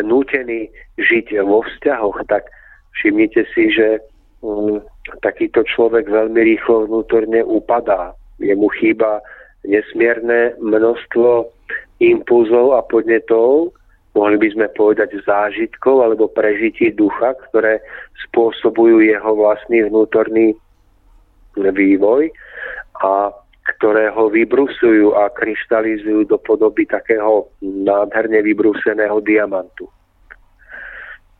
nútený 0.00 0.72
žiť 0.96 1.38
vo 1.44 1.62
vzťahoch, 1.64 2.24
tak 2.28 2.48
všimnite 2.96 3.44
si, 3.54 3.70
že 3.70 4.00
um, 4.40 4.80
takýto 5.20 5.62
človek 5.68 6.08
veľmi 6.08 6.40
rýchlo 6.40 6.88
vnútorne 6.88 7.44
upadá. 7.44 8.16
Jemu 8.40 8.68
chýba 8.80 9.20
nesmierne 9.66 10.54
množstvo 10.62 11.50
impulzov 11.98 12.78
a 12.78 12.80
podnetov, 12.86 13.74
mohli 14.14 14.36
by 14.38 14.48
sme 14.54 14.66
povedať 14.74 15.18
zážitkov 15.26 16.02
alebo 16.02 16.30
prežití 16.30 16.94
ducha, 16.94 17.34
ktoré 17.50 17.82
spôsobujú 18.28 19.02
jeho 19.02 19.30
vlastný 19.34 19.86
vnútorný 19.90 20.54
vývoj 21.58 22.30
a 23.02 23.34
ktoré 23.76 24.08
ho 24.08 24.32
vybrusujú 24.32 25.12
a 25.12 25.28
kryštalizujú 25.28 26.24
do 26.24 26.38
podoby 26.40 26.88
takého 26.88 27.48
nádherne 27.60 28.40
vybrúseného 28.40 29.20
diamantu. 29.20 29.84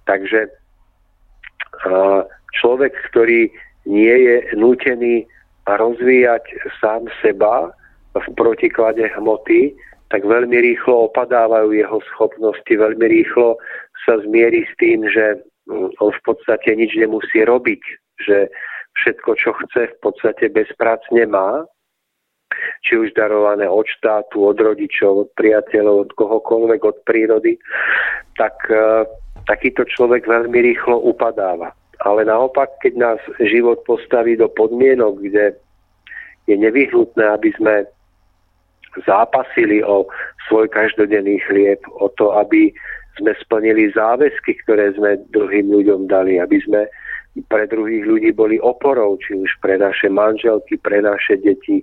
Takže 0.05 0.53
človek, 2.57 2.93
ktorý 3.13 3.49
nie 3.89 4.17
je 4.29 4.37
nútený 4.57 5.25
rozvíjať 5.69 6.45
sám 6.81 7.09
seba 7.21 7.73
v 8.17 8.27
protiklade 8.37 9.05
hmoty, 9.17 9.77
tak 10.09 10.25
veľmi 10.25 10.57
rýchlo 10.57 11.13
opadávajú 11.13 11.77
jeho 11.77 12.01
schopnosti, 12.13 12.73
veľmi 12.73 13.05
rýchlo 13.05 13.61
sa 14.09 14.17
zmierí 14.25 14.65
s 14.65 14.73
tým, 14.81 15.05
že 15.05 15.45
on 16.01 16.11
v 16.13 16.21
podstate 16.25 16.73
nič 16.73 16.97
nemusí 16.97 17.45
robiť, 17.45 17.83
že 18.25 18.49
všetko, 19.05 19.31
čo 19.37 19.53
chce, 19.53 19.93
v 19.93 19.99
podstate 20.01 20.49
bezpracne 20.49 21.29
má, 21.29 21.69
či 22.83 22.99
už 22.99 23.15
darované 23.15 23.69
od 23.69 23.87
štátu, 23.87 24.49
od 24.49 24.59
rodičov, 24.59 25.27
od 25.27 25.31
priateľov, 25.35 26.09
od 26.09 26.11
kohokoľvek, 26.17 26.81
od 26.85 26.97
prírody, 27.05 27.59
tak 28.37 28.55
e, 28.71 29.05
takýto 29.49 29.85
človek 29.89 30.29
veľmi 30.29 30.59
rýchlo 30.61 31.01
upadáva. 31.01 31.73
Ale 32.07 32.23
naopak, 32.25 32.79
keď 32.79 32.95
nás 32.95 33.21
život 33.43 33.83
postaví 33.83 34.39
do 34.39 34.47
podmienok, 34.47 35.19
kde 35.19 35.59
je 36.47 36.57
nevyhnutné, 36.57 37.25
aby 37.27 37.51
sme 37.59 37.75
zápasili 39.05 39.83
o 39.83 40.07
svoj 40.49 40.71
každodenný 40.71 41.43
chlieb, 41.45 41.83
o 42.01 42.09
to, 42.17 42.33
aby 42.39 42.73
sme 43.19 43.35
splnili 43.43 43.91
záväzky, 43.93 44.57
ktoré 44.65 44.95
sme 44.95 45.19
druhým 45.35 45.69
ľuďom 45.69 46.07
dali, 46.07 46.39
aby 46.39 46.63
sme 46.63 46.87
pre 47.47 47.67
druhých 47.71 48.07
ľudí 48.07 48.31
boli 48.35 48.59
oporou, 48.59 49.19
či 49.23 49.35
už 49.39 49.51
pre 49.63 49.79
naše 49.79 50.11
manželky, 50.11 50.79
pre 50.79 51.03
naše 51.03 51.39
deti, 51.39 51.83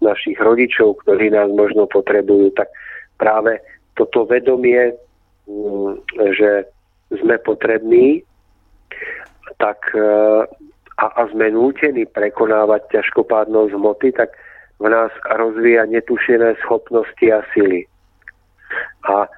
našich 0.00 0.36
rodičov, 0.40 1.00
ktorí 1.04 1.32
nás 1.32 1.48
možno 1.52 1.88
potrebujú, 1.88 2.52
tak 2.52 2.68
práve 3.16 3.60
toto 3.96 4.28
vedomie, 4.28 4.92
mm, 5.48 5.92
že 6.36 6.68
sme 7.22 7.38
potrební, 7.40 8.22
tak 9.56 9.78
e, 9.94 10.04
a, 10.96 11.06
a 11.06 11.22
sme 11.32 11.52
nútení 11.52 12.04
prekonávať 12.08 12.88
ťažkopádnosť 12.92 13.72
hmoty, 13.72 14.08
tak 14.16 14.32
v 14.80 14.86
nás 14.92 15.12
rozvíja 15.24 15.88
netušené 15.88 16.60
schopnosti 16.60 17.26
a 17.32 17.40
sily. 17.56 17.88
A 19.08 19.30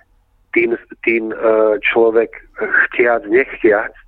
tým, 0.56 0.74
tým 1.06 1.30
e, 1.30 1.36
človek 1.84 2.34
chtiac, 2.58 3.22
nechtiac 3.30 3.94
e, 3.94 4.02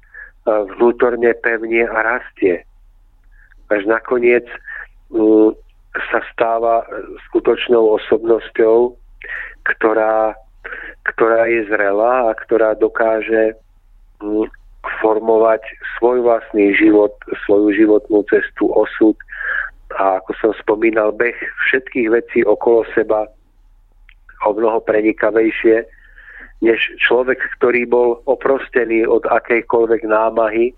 vnútorne 0.75 1.31
pevne 1.39 1.87
a 1.87 1.99
rastie. 2.03 2.67
Až 3.71 3.87
nakoniec 3.87 4.47
sa 6.11 6.23
stáva 6.31 6.87
skutočnou 7.31 7.99
osobnosťou, 7.99 8.95
ktorá, 9.67 10.39
ktorá 11.15 11.51
je 11.51 11.67
zrelá 11.67 12.31
a 12.31 12.39
ktorá 12.47 12.79
dokáže 12.79 13.59
mm, 14.23 14.47
formovať 15.03 15.61
svoj 15.99 16.23
vlastný 16.25 16.73
život, 16.79 17.13
svoju 17.45 17.75
životnú 17.75 18.23
cestu, 18.31 18.71
osud 18.71 19.17
a 19.99 20.23
ako 20.23 20.31
som 20.39 20.53
spomínal, 20.63 21.11
beh 21.11 21.35
všetkých 21.67 22.09
vecí 22.15 22.39
okolo 22.47 22.87
seba 22.95 23.27
o 24.47 24.51
mnoho 24.55 24.81
prenikavejšie, 24.87 25.85
než 26.63 26.79
človek, 27.03 27.41
ktorý 27.59 27.89
bol 27.89 28.09
oprostený 28.31 29.05
od 29.09 29.27
akejkoľvek 29.27 30.07
námahy, 30.07 30.73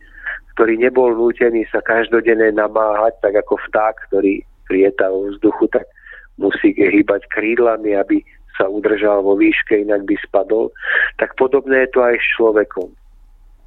ktorý 0.57 0.79
nebol 0.79 1.12
nútený 1.14 1.66
sa 1.68 1.85
každodenne 1.85 2.55
namáhať, 2.55 3.18
tak 3.20 3.35
ako 3.44 3.59
vták, 3.70 3.94
ktorý 4.11 4.42
lieta 4.72 5.12
vo 5.12 5.28
vzduchu, 5.28 5.68
tak 5.68 5.85
musí 6.40 6.72
hýbať 6.72 7.28
krídlami, 7.28 7.92
aby 7.92 8.24
sa 8.56 8.68
udržal 8.68 9.20
vo 9.24 9.37
výške, 9.37 9.85
inak 9.85 10.04
by 10.08 10.16
spadol. 10.24 10.72
Tak 11.20 11.37
podobné 11.37 11.85
je 11.85 11.90
to 11.92 12.00
aj 12.04 12.16
s 12.16 12.26
človekom. 12.37 12.88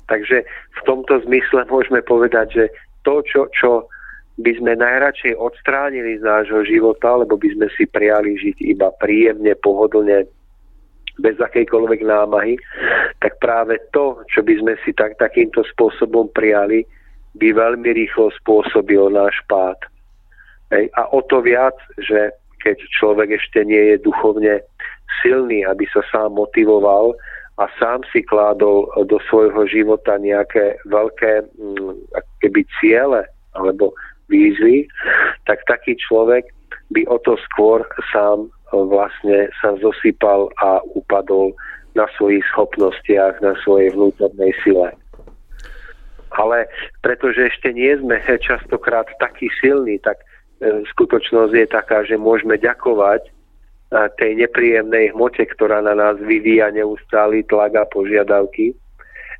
Takže 0.05 0.45
v 0.45 0.81
tomto 0.85 1.21
zmysle 1.25 1.65
môžeme 1.65 2.01
povedať, 2.05 2.47
že 2.53 2.65
to, 3.01 3.25
čo, 3.25 3.49
čo 3.53 3.89
by 4.37 4.51
sme 4.59 4.77
najradšej 4.77 5.33
odstránili 5.37 6.19
z 6.19 6.23
nášho 6.25 6.61
života, 6.65 7.17
lebo 7.17 7.39
by 7.39 7.49
sme 7.57 7.67
si 7.73 7.89
prijali 7.89 8.37
žiť 8.37 8.57
iba 8.61 8.93
príjemne, 9.01 9.53
pohodlne, 9.61 10.29
bez 11.15 11.39
akejkoľvek 11.39 12.01
námahy, 12.03 12.59
tak 13.23 13.39
práve 13.39 13.79
to, 13.95 14.19
čo 14.27 14.43
by 14.43 14.53
sme 14.59 14.73
si 14.83 14.91
tak, 14.91 15.15
takýmto 15.15 15.63
spôsobom 15.71 16.27
prijali, 16.35 16.83
by 17.39 17.55
veľmi 17.55 17.87
rýchlo 17.95 18.31
spôsobil 18.43 19.11
náš 19.11 19.39
pád. 19.47 19.79
Hej. 20.75 20.91
A 20.99 21.07
o 21.15 21.23
to 21.23 21.39
viac, 21.39 21.75
že 22.03 22.35
keď 22.59 22.75
človek 22.99 23.39
ešte 23.39 23.63
nie 23.63 23.95
je 23.95 24.03
duchovne 24.03 24.59
silný, 25.23 25.63
aby 25.63 25.87
sa 25.87 26.03
sám 26.11 26.35
motivoval 26.35 27.15
a 27.55 27.71
sám 27.79 28.03
si 28.11 28.19
kládol 28.27 28.91
do 29.07 29.15
svojho 29.31 29.63
života 29.71 30.19
nejaké 30.19 30.75
veľké 30.91 31.47
mm, 31.55 32.11
keby 32.43 32.67
ciele 32.83 33.23
alebo 33.55 33.95
výzvy, 34.27 34.83
tak 35.47 35.63
taký 35.71 35.95
človek 35.95 36.51
by 36.91 37.07
o 37.07 37.15
to 37.23 37.39
skôr 37.47 37.87
sám 38.11 38.51
vlastne 38.75 39.47
sa 39.63 39.79
zosypal 39.79 40.51
a 40.59 40.83
upadol 40.99 41.55
na 41.95 42.11
svojich 42.19 42.43
schopnostiach, 42.51 43.39
na 43.39 43.55
svojej 43.63 43.95
vnútornej 43.95 44.51
sile 44.67 44.91
ale 46.35 46.67
pretože 46.99 47.47
ešte 47.47 47.71
nie 47.71 47.95
sme 47.95 48.19
častokrát 48.51 49.07
takí 49.23 49.47
silní, 49.63 50.03
tak 50.03 50.19
E, 50.19 50.34
skutočnosť 50.63 51.53
je 51.53 51.67
taká, 51.67 52.07
že 52.07 52.15
môžeme 52.15 52.55
ďakovať 52.55 53.21
e, 53.27 53.31
tej 54.15 54.31
nepríjemnej 54.39 55.11
hmote, 55.11 55.43
ktorá 55.55 55.83
na 55.83 55.95
nás 55.95 56.15
vyvíja 56.23 56.71
neustály 56.71 57.43
tlak 57.47 57.75
a 57.75 57.83
požiadavky, 57.91 58.71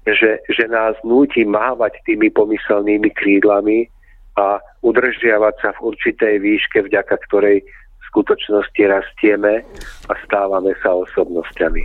že, 0.06 0.43
že 0.51 0.65
nás 0.67 0.93
núti 1.01 1.47
mávať 1.47 1.97
tými 2.04 2.30
pomyselnými 2.30 3.10
krídlami 3.15 3.88
a 4.36 4.60
udržiavať 4.84 5.56
sa 5.63 5.69
v 5.80 5.95
určitej 5.95 6.36
výške, 6.43 6.84
vďaka 6.86 7.15
ktorej 7.32 7.63
v 7.63 8.04
skutočnosti 8.12 8.82
rastieme 8.84 9.63
a 10.12 10.13
stávame 10.28 10.75
sa 10.84 10.93
osobnosťami. 10.93 11.84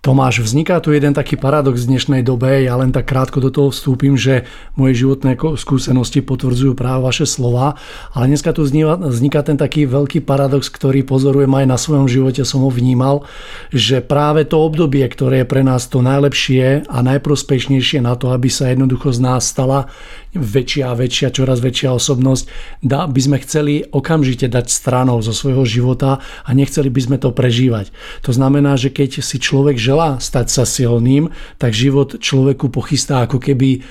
Tomáš, 0.00 0.40
vzniká 0.40 0.80
tu 0.80 0.96
jeden 0.96 1.12
taký 1.12 1.36
paradox 1.36 1.84
v 1.84 1.92
dnešnej 1.92 2.24
dobe, 2.24 2.64
ja 2.64 2.72
len 2.80 2.88
tak 2.88 3.04
krátko 3.04 3.36
do 3.36 3.52
toho 3.52 3.68
vstúpim, 3.68 4.16
že 4.16 4.48
moje 4.72 5.04
životné 5.04 5.36
skúsenosti 5.36 6.24
potvrdzujú 6.24 6.72
práve 6.72 7.04
vaše 7.04 7.28
slova, 7.28 7.76
ale 8.16 8.32
dneska 8.32 8.56
tu 8.56 8.64
vzniká 8.64 9.44
ten 9.44 9.60
taký 9.60 9.84
veľký 9.84 10.24
paradox, 10.24 10.72
ktorý 10.72 11.04
pozorujem 11.04 11.52
aj 11.52 11.66
na 11.68 11.76
svojom 11.76 12.08
živote, 12.08 12.48
som 12.48 12.64
ho 12.64 12.72
vnímal, 12.72 13.28
že 13.76 14.00
práve 14.00 14.48
to 14.48 14.64
obdobie, 14.64 15.04
ktoré 15.04 15.44
je 15.44 15.50
pre 15.52 15.60
nás 15.60 15.84
to 15.92 16.00
najlepšie 16.00 16.88
a 16.88 16.98
najprospešnejšie 17.04 18.00
na 18.00 18.16
to, 18.16 18.32
aby 18.32 18.48
sa 18.48 18.72
jednoducho 18.72 19.12
z 19.12 19.20
nás 19.20 19.52
stala 19.52 19.92
väčšia 20.32 20.94
a 20.94 20.96
väčšia, 20.96 21.34
čoraz 21.34 21.60
väčšia 21.60 21.92
osobnosť, 21.92 22.44
da, 22.86 23.04
by 23.04 23.20
sme 23.20 23.36
chceli 23.42 23.84
okamžite 23.84 24.46
dať 24.46 24.70
stranou 24.70 25.18
zo 25.20 25.34
svojho 25.34 25.66
života 25.66 26.22
a 26.46 26.50
nechceli 26.54 26.86
by 26.88 27.00
sme 27.02 27.16
to 27.18 27.34
prežívať. 27.34 27.90
To 28.24 28.30
znamená, 28.30 28.78
že 28.78 28.94
keď 28.94 29.26
si 29.26 29.36
človek 29.42 29.76
želá 29.90 30.22
stať 30.22 30.46
sa 30.54 30.62
silným, 30.62 31.34
tak 31.58 31.74
život 31.74 32.22
človeku 32.22 32.70
pochystá 32.70 33.26
ako 33.26 33.42
keby 33.42 33.82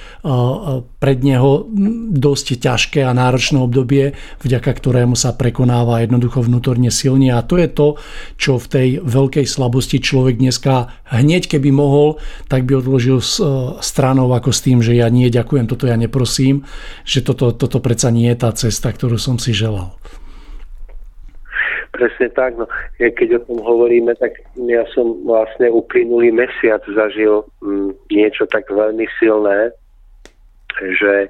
pred 1.00 1.20
neho 1.20 1.68
dosť 2.16 2.64
ťažké 2.64 3.04
a 3.04 3.12
náročné 3.12 3.60
obdobie, 3.60 4.16
vďaka 4.40 4.72
ktorému 4.72 5.20
sa 5.20 5.36
prekonáva 5.36 6.00
jednoducho 6.02 6.40
vnútorne 6.40 6.88
silne 6.88 7.36
a 7.36 7.44
to 7.44 7.60
je 7.60 7.68
to, 7.68 7.88
čo 8.40 8.56
v 8.56 8.68
tej 8.72 8.88
veľkej 9.04 9.44
slabosti 9.44 10.00
človek 10.00 10.40
dneska 10.40 10.90
hneď 11.12 11.52
keby 11.52 11.70
mohol, 11.76 12.18
tak 12.48 12.64
by 12.64 12.80
odložil 12.80 13.20
stranou 13.84 14.32
ako 14.32 14.56
s 14.56 14.64
tým, 14.64 14.80
že 14.80 14.96
ja 14.96 15.12
nie 15.12 15.28
ďakujem, 15.28 15.68
toto 15.68 15.84
ja 15.84 16.00
neprosím 16.00 16.30
prosím, 16.30 16.62
že 17.10 17.26
toto, 17.26 17.50
toto 17.52 17.82
predsa 17.82 18.14
nie 18.14 18.30
je 18.30 18.38
tá 18.38 18.54
cesta, 18.54 18.94
ktorú 18.94 19.18
som 19.18 19.42
si 19.42 19.50
želal. 19.50 19.98
Presne 22.00 22.32
tak, 22.32 22.56
no, 22.56 22.64
keď 22.96 23.44
o 23.44 23.44
tom 23.44 23.60
hovoríme, 23.60 24.16
tak 24.24 24.40
ja 24.56 24.88
som 24.96 25.20
vlastne 25.28 25.68
uplynulý 25.68 26.32
mesiac 26.32 26.80
zažil 26.88 27.44
mm, 27.60 27.92
niečo 28.08 28.48
tak 28.48 28.72
veľmi 28.72 29.04
silné, 29.20 29.76
že 30.80 31.28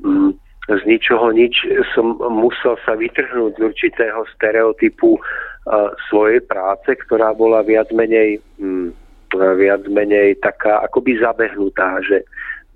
mm, 0.00 0.32
z 0.72 0.80
ničoho 0.88 1.36
nič 1.36 1.68
som 1.92 2.16
musel 2.16 2.80
sa 2.88 2.96
vytrhnúť 2.96 3.60
z 3.60 3.64
určitého 3.68 4.24
stereotypu 4.32 5.20
uh, 5.20 5.92
svojej 6.08 6.40
práce, 6.48 6.88
ktorá 7.04 7.36
bola 7.36 7.60
viac 7.60 7.92
menej, 7.92 8.40
mm, 8.56 8.88
viac 9.36 9.84
menej 9.92 10.40
taká 10.40 10.80
akoby 10.80 11.20
zabehnutá, 11.20 12.00
že 12.08 12.24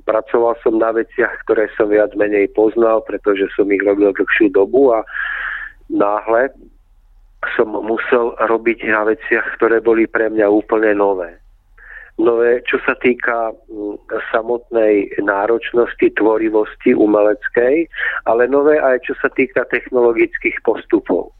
pracoval 0.04 0.60
som 0.60 0.76
na 0.76 0.92
veciach, 0.92 1.32
ktoré 1.48 1.72
som 1.80 1.88
viac 1.88 2.12
menej 2.20 2.52
poznal, 2.52 3.00
pretože 3.08 3.48
som 3.56 3.64
ich 3.72 3.80
robil 3.80 4.12
dlhšiu 4.12 4.52
dobu 4.52 4.92
a 4.92 5.00
náhle 5.88 6.52
som 7.54 7.70
musel 7.70 8.34
robiť 8.34 8.78
na 8.90 9.06
veciach, 9.06 9.58
ktoré 9.58 9.78
boli 9.78 10.10
pre 10.10 10.26
mňa 10.26 10.46
úplne 10.50 10.94
nové. 10.98 11.38
Nové, 12.18 12.66
čo 12.66 12.82
sa 12.82 12.98
týka 12.98 13.54
mm, 13.54 14.10
samotnej 14.34 15.22
náročnosti, 15.22 16.02
tvorivosti 16.18 16.90
umeleckej, 16.98 17.86
ale 18.26 18.50
nové 18.50 18.82
aj 18.82 19.06
čo 19.06 19.14
sa 19.22 19.30
týka 19.30 19.62
technologických 19.70 20.58
postupov. 20.66 21.30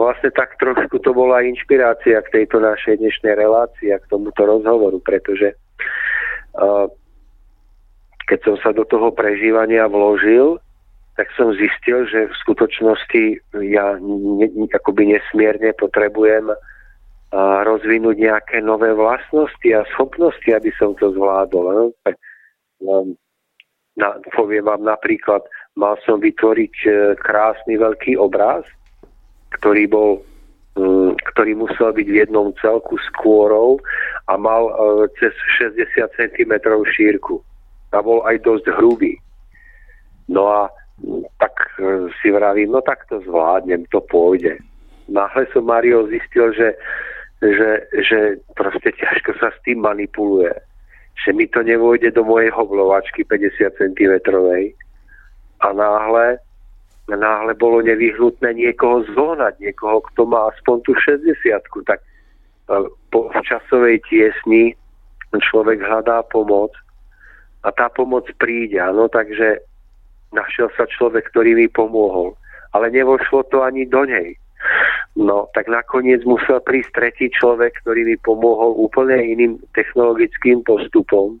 A 0.00 0.08
vlastne 0.08 0.32
tak 0.32 0.56
trošku 0.56 0.96
to 1.04 1.12
bola 1.12 1.44
inšpirácia 1.44 2.24
k 2.24 2.32
tejto 2.40 2.62
našej 2.64 3.04
dnešnej 3.04 3.36
relácii 3.36 3.92
a 3.92 4.00
k 4.00 4.08
tomuto 4.08 4.48
rozhovoru, 4.48 4.96
pretože 5.04 5.52
uh, 6.56 6.88
keď 8.32 8.38
som 8.48 8.56
sa 8.64 8.70
do 8.72 8.88
toho 8.88 9.12
prežívania 9.12 9.84
vložil, 9.90 10.56
tak 11.18 11.34
som 11.34 11.50
zistil, 11.50 12.06
že 12.06 12.30
v 12.30 12.34
skutočnosti 12.46 13.22
ja 13.66 13.98
ne, 13.98 14.46
akoby 14.70 15.18
nesmierne 15.18 15.74
potrebujem 15.74 16.54
a 17.34 17.66
rozvinúť 17.66 18.16
nejaké 18.22 18.62
nové 18.62 18.94
vlastnosti 18.94 19.66
a 19.74 19.82
schopnosti, 19.92 20.46
aby 20.46 20.70
som 20.78 20.94
to 20.94 21.10
zvládol. 21.12 21.64
No? 21.74 21.84
No, 22.78 22.94
na, 23.98 24.14
poviem 24.38 24.70
vám 24.70 24.86
napríklad, 24.86 25.42
mal 25.74 25.98
som 26.06 26.22
vytvoriť 26.22 26.74
e, 26.86 26.90
krásny 27.18 27.74
veľký 27.76 28.14
obraz, 28.14 28.62
ktorý 29.58 29.90
bol 29.90 30.10
mm, 30.78 31.18
ktorý 31.34 31.58
musel 31.58 31.90
byť 31.90 32.06
v 32.06 32.18
jednom 32.22 32.54
celku 32.62 32.94
s 32.94 33.08
kôrou 33.18 33.82
a 34.30 34.38
mal 34.38 34.70
cez 35.18 35.34
60 35.58 35.82
cm 36.14 36.52
šírku. 36.94 37.42
A 37.90 37.98
bol 37.98 38.22
aj 38.22 38.38
dosť 38.46 38.70
hrubý. 38.78 39.18
No 40.30 40.46
a 40.46 40.70
tak 41.38 41.54
si 42.22 42.30
vravím, 42.30 42.72
no 42.72 42.80
tak 42.80 43.06
to 43.06 43.20
zvládnem, 43.20 43.86
to 43.90 44.00
pôjde. 44.00 44.58
Náhle 45.08 45.46
som 45.52 45.64
Mario 45.64 46.06
zistil, 46.10 46.52
že, 46.52 46.74
že, 47.40 47.70
že 48.02 48.18
proste 48.58 48.92
ťažko 48.92 49.38
sa 49.38 49.48
s 49.54 49.58
tým 49.64 49.80
manipuluje. 49.80 50.52
Že 51.24 51.30
mi 51.32 51.46
to 51.46 51.62
nevojde 51.62 52.10
do 52.14 52.22
mojej 52.24 52.50
hoblovačky 52.50 53.24
50 53.24 53.78
cm 53.78 54.12
a 55.60 55.72
náhle 55.72 56.38
náhle 57.16 57.54
bolo 57.54 57.80
nevyhnutné 57.80 58.52
niekoho 58.52 59.00
zohnať, 59.16 59.56
niekoho, 59.64 60.04
kto 60.12 60.28
má 60.28 60.52
aspoň 60.52 60.76
tú 60.84 60.92
60 60.92 61.40
tak 61.88 62.04
e, 62.04 62.84
po 63.08 63.32
časovej 63.32 64.04
tiesni 64.04 64.76
človek 65.32 65.80
hľadá 65.80 66.20
pomoc 66.28 66.76
a 67.64 67.72
tá 67.72 67.88
pomoc 67.88 68.28
príde, 68.36 68.76
áno, 68.76 69.08
takže 69.08 69.64
našiel 70.32 70.68
sa 70.76 70.84
človek, 70.86 71.28
ktorý 71.32 71.56
mi 71.56 71.66
pomohol. 71.68 72.36
Ale 72.76 72.92
nevošlo 72.92 73.48
to 73.48 73.64
ani 73.64 73.88
do 73.88 74.04
nej. 74.04 74.36
No, 75.16 75.48
tak 75.54 75.66
nakoniec 75.70 76.22
musel 76.28 76.60
prísť 76.62 76.90
tretí 76.94 77.26
človek, 77.32 77.74
ktorý 77.82 78.04
mi 78.04 78.16
pomohol 78.20 78.76
úplne 78.76 79.18
iným 79.18 79.58
technologickým 79.72 80.62
postupom. 80.62 81.40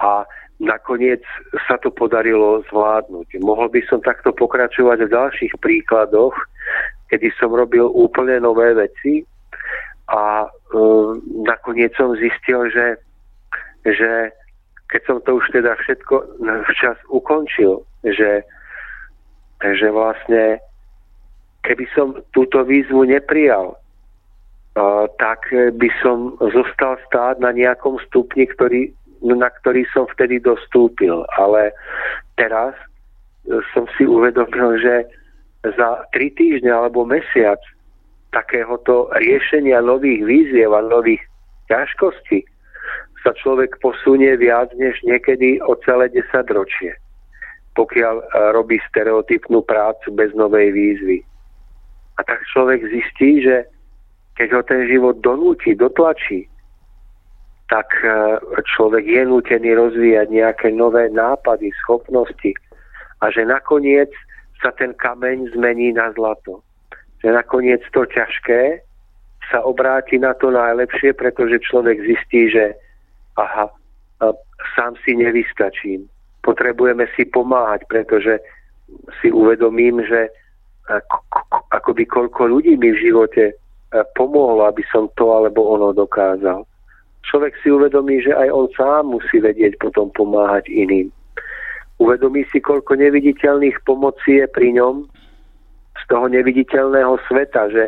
A 0.00 0.24
nakoniec 0.58 1.20
sa 1.68 1.76
to 1.78 1.92
podarilo 1.92 2.64
zvládnuť. 2.72 3.28
Mohol 3.44 3.68
by 3.76 3.80
som 3.86 4.00
takto 4.00 4.32
pokračovať 4.32 5.04
v 5.04 5.12
ďalších 5.12 5.52
príkladoch, 5.60 6.32
kedy 7.12 7.30
som 7.36 7.52
robil 7.52 7.86
úplne 7.92 8.40
nové 8.40 8.72
veci 8.72 9.22
a 10.08 10.48
um, 10.72 11.20
nakoniec 11.44 11.92
som 11.94 12.16
zistil, 12.16 12.70
že, 12.72 12.96
že 13.84 14.32
keď 14.86 15.02
som 15.06 15.18
to 15.22 15.38
už 15.38 15.46
teda 15.50 15.74
všetko 15.82 16.14
včas 16.70 16.98
ukončil, 17.10 17.82
že, 18.06 18.46
že 19.62 19.88
vlastne 19.90 20.62
keby 21.66 21.84
som 21.94 22.14
túto 22.30 22.62
výzvu 22.62 23.10
neprijal, 23.10 23.74
tak 25.18 25.50
by 25.50 25.88
som 26.04 26.36
zostal 26.38 27.00
stáť 27.08 27.40
na 27.40 27.50
nejakom 27.50 27.98
stupni, 28.06 28.46
ktorý 28.46 28.92
na 29.24 29.48
ktorý 29.48 29.88
som 29.90 30.04
vtedy 30.12 30.38
dostúpil. 30.38 31.24
Ale 31.40 31.72
teraz 32.36 32.76
e, 33.48 33.58
som 33.72 33.88
si 33.96 34.04
uvedomil, 34.04 34.76
že 34.78 35.08
za 35.64 36.04
tri 36.12 36.30
týždne 36.36 36.70
alebo 36.70 37.08
mesiac 37.08 37.58
takéhoto 38.30 39.08
riešenia 39.16 39.80
nových 39.80 40.22
víziev 40.22 40.76
a 40.76 40.84
nových 40.84 41.24
ťažkostí 41.72 42.44
sa 43.26 43.34
človek 43.34 43.82
posunie 43.82 44.30
viac 44.38 44.70
než 44.78 45.02
niekedy 45.02 45.58
o 45.66 45.74
celé 45.82 46.06
10 46.14 46.30
ročie, 46.54 46.94
pokiaľ 47.74 48.14
e, 48.22 48.24
robí 48.54 48.78
stereotypnú 48.86 49.66
prácu 49.66 50.14
bez 50.14 50.30
novej 50.38 50.70
výzvy. 50.70 51.18
A 52.16 52.20
tak 52.22 52.46
človek 52.54 52.86
zistí, 52.86 53.42
že 53.42 53.66
keď 54.38 54.48
ho 54.54 54.62
ten 54.62 54.86
život 54.86 55.18
donúti, 55.26 55.74
dotlačí, 55.74 56.46
tak 57.66 57.90
e, 58.06 58.38
človek 58.62 59.02
je 59.02 59.22
nútený 59.26 59.74
rozvíjať 59.74 60.30
nejaké 60.30 60.70
nové 60.70 61.10
nápady, 61.10 61.74
schopnosti 61.82 62.54
a 63.18 63.34
že 63.34 63.42
nakoniec 63.42 64.14
sa 64.62 64.70
ten 64.70 64.94
kameň 64.94 65.50
zmení 65.50 65.98
na 65.98 66.14
zlato. 66.14 66.62
Že 67.26 67.42
nakoniec 67.42 67.82
to 67.90 68.06
ťažké 68.06 68.86
sa 69.50 69.66
obráti 69.66 70.22
na 70.22 70.30
to 70.38 70.54
najlepšie, 70.54 71.10
pretože 71.18 71.66
človek 71.66 72.06
zistí, 72.06 72.54
že 72.54 72.85
aha, 73.36 73.70
sám 74.76 74.96
si 75.04 75.16
nevystačím. 75.16 76.08
Potrebujeme 76.42 77.06
si 77.16 77.24
pomáhať, 77.28 77.84
pretože 77.88 78.38
si 79.20 79.28
uvedomím, 79.32 80.02
že 80.04 80.30
akoby 81.74 82.06
koľko 82.06 82.46
ľudí 82.46 82.78
mi 82.78 82.94
v 82.94 83.02
živote 83.10 83.58
pomohlo, 84.14 84.70
aby 84.70 84.86
som 84.92 85.10
to 85.18 85.34
alebo 85.34 85.74
ono 85.74 85.90
dokázal 85.90 86.62
človek 87.26 87.58
si 87.60 87.68
uvedomí, 87.74 88.22
že 88.22 88.32
aj 88.32 88.48
on 88.54 88.66
sám 88.78 89.10
musí 89.10 89.42
vedieť 89.42 89.76
potom 89.82 90.08
pomáhať 90.14 90.70
iným. 90.70 91.10
Uvedomí 91.98 92.46
si, 92.54 92.62
koľko 92.62 92.94
neviditeľných 92.94 93.82
pomocí 93.82 94.38
je 94.38 94.46
pri 94.46 94.78
ňom 94.78 95.10
z 95.96 96.02
toho 96.06 96.26
neviditeľného 96.30 97.18
sveta, 97.26 97.72
že, 97.72 97.84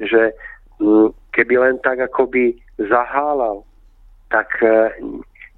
že 0.00 0.32
mm, 0.80 1.12
keby 1.36 1.54
len 1.60 1.76
tak 1.82 2.00
akoby 2.00 2.56
zahálal, 2.78 3.66
tak 4.30 4.48
e, 4.62 4.94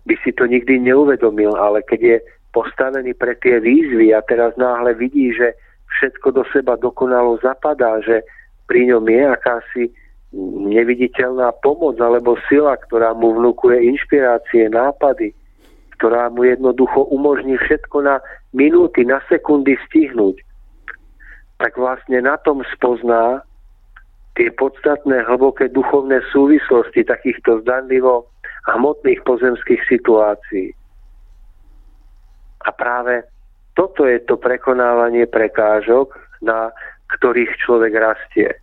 by 0.08 0.14
si 0.24 0.32
to 0.34 0.48
nikdy 0.48 0.80
neuvedomil, 0.80 1.54
ale 1.54 1.84
keď 1.86 2.00
je 2.00 2.16
postavený 2.52 3.14
pre 3.14 3.38
tie 3.40 3.60
výzvy 3.60 4.12
a 4.12 4.20
teraz 4.24 4.56
náhle 4.58 4.96
vidí, 4.96 5.32
že 5.32 5.54
všetko 5.98 6.28
do 6.32 6.44
seba 6.52 6.76
dokonalo 6.76 7.38
zapadá, 7.40 8.00
že 8.00 8.24
pri 8.66 8.88
ňom 8.88 9.04
je 9.08 9.22
akási 9.28 9.84
neviditeľná 10.72 11.52
pomoc 11.60 12.00
alebo 12.00 12.40
sila, 12.48 12.80
ktorá 12.88 13.12
mu 13.12 13.36
vnúkuje 13.36 13.84
inšpirácie, 13.84 14.72
nápady, 14.72 15.36
ktorá 16.00 16.32
mu 16.32 16.48
jednoducho 16.48 17.04
umožní 17.12 17.60
všetko 17.60 18.00
na 18.00 18.16
minúty, 18.56 19.04
na 19.04 19.20
sekundy 19.28 19.76
stihnúť, 19.88 20.40
tak 21.60 21.76
vlastne 21.76 22.24
na 22.24 22.40
tom 22.40 22.64
spozná 22.72 23.44
tie 24.40 24.48
podstatné 24.56 25.28
hlboké 25.28 25.68
duchovné 25.68 26.24
súvislosti 26.32 27.04
takýchto 27.04 27.60
zdanlivo 27.60 28.31
hmotných 28.68 29.20
pozemských 29.26 29.82
situácií. 29.90 30.70
A 32.62 32.70
práve 32.70 33.26
toto 33.74 34.06
je 34.06 34.22
to 34.22 34.38
prekonávanie 34.38 35.26
prekážok, 35.26 36.14
na 36.44 36.70
ktorých 37.10 37.50
človek 37.58 37.92
rastie 37.98 38.62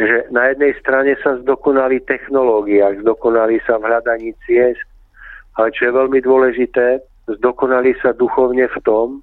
že 0.00 0.26
na 0.32 0.50
jednej 0.50 0.72
strane 0.80 1.14
sa 1.20 1.36
zdokonali 1.38 2.00
technológia, 2.08 2.96
zdokonali 3.00 3.60
sa 3.68 3.78
v 3.78 3.86
hľadaní 3.92 4.32
ciest, 4.48 4.82
ale 5.60 5.68
čo 5.76 5.88
je 5.88 5.98
veľmi 5.98 6.20
dôležité, 6.24 6.98
zdokonali 7.38 7.92
sa 8.00 8.16
duchovne 8.16 8.66
v 8.66 8.78
tom, 8.82 9.20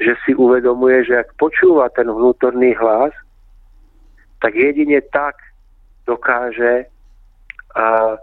že 0.00 0.16
si 0.24 0.32
uvedomuje, 0.36 1.08
že 1.08 1.24
ak 1.24 1.36
počúva 1.40 1.88
ten 1.92 2.08
vnútorný 2.08 2.76
hlas, 2.76 3.12
tak 4.40 4.56
jedine 4.56 5.00
tak 5.12 5.36
dokáže 6.04 6.88
a, 7.76 8.16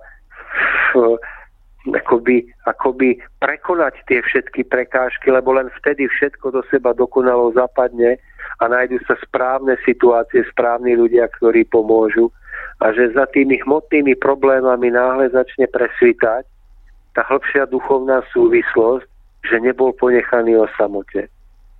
akoby, 1.95 2.47
akoby 2.67 3.21
prekonať 3.39 3.95
tie 4.11 4.19
všetky 4.19 4.67
prekážky, 4.67 5.31
lebo 5.31 5.55
len 5.55 5.71
vtedy 5.79 6.11
všetko 6.11 6.51
do 6.51 6.61
seba 6.67 6.91
dokonalo 6.91 7.55
zapadne 7.55 8.19
a 8.59 8.63
nájdu 8.67 8.99
sa 9.07 9.15
správne 9.23 9.79
situácie, 9.85 10.43
správni 10.51 10.97
ľudia, 10.97 11.29
ktorí 11.39 11.63
pomôžu 11.69 12.33
a 12.81 12.93
že 12.93 13.13
za 13.13 13.25
tými 13.33 13.57
hmotnými 13.65 14.13
problémami 14.21 14.93
náhle 14.93 15.33
začne 15.33 15.65
presvítať 15.69 16.45
tá 17.17 17.21
hĺbšia 17.25 17.65
duchovná 17.73 18.21
súvislosť, 18.29 19.05
že 19.49 19.57
nebol 19.57 19.89
ponechaný 19.97 20.61
o 20.61 20.69
samote. 20.77 21.25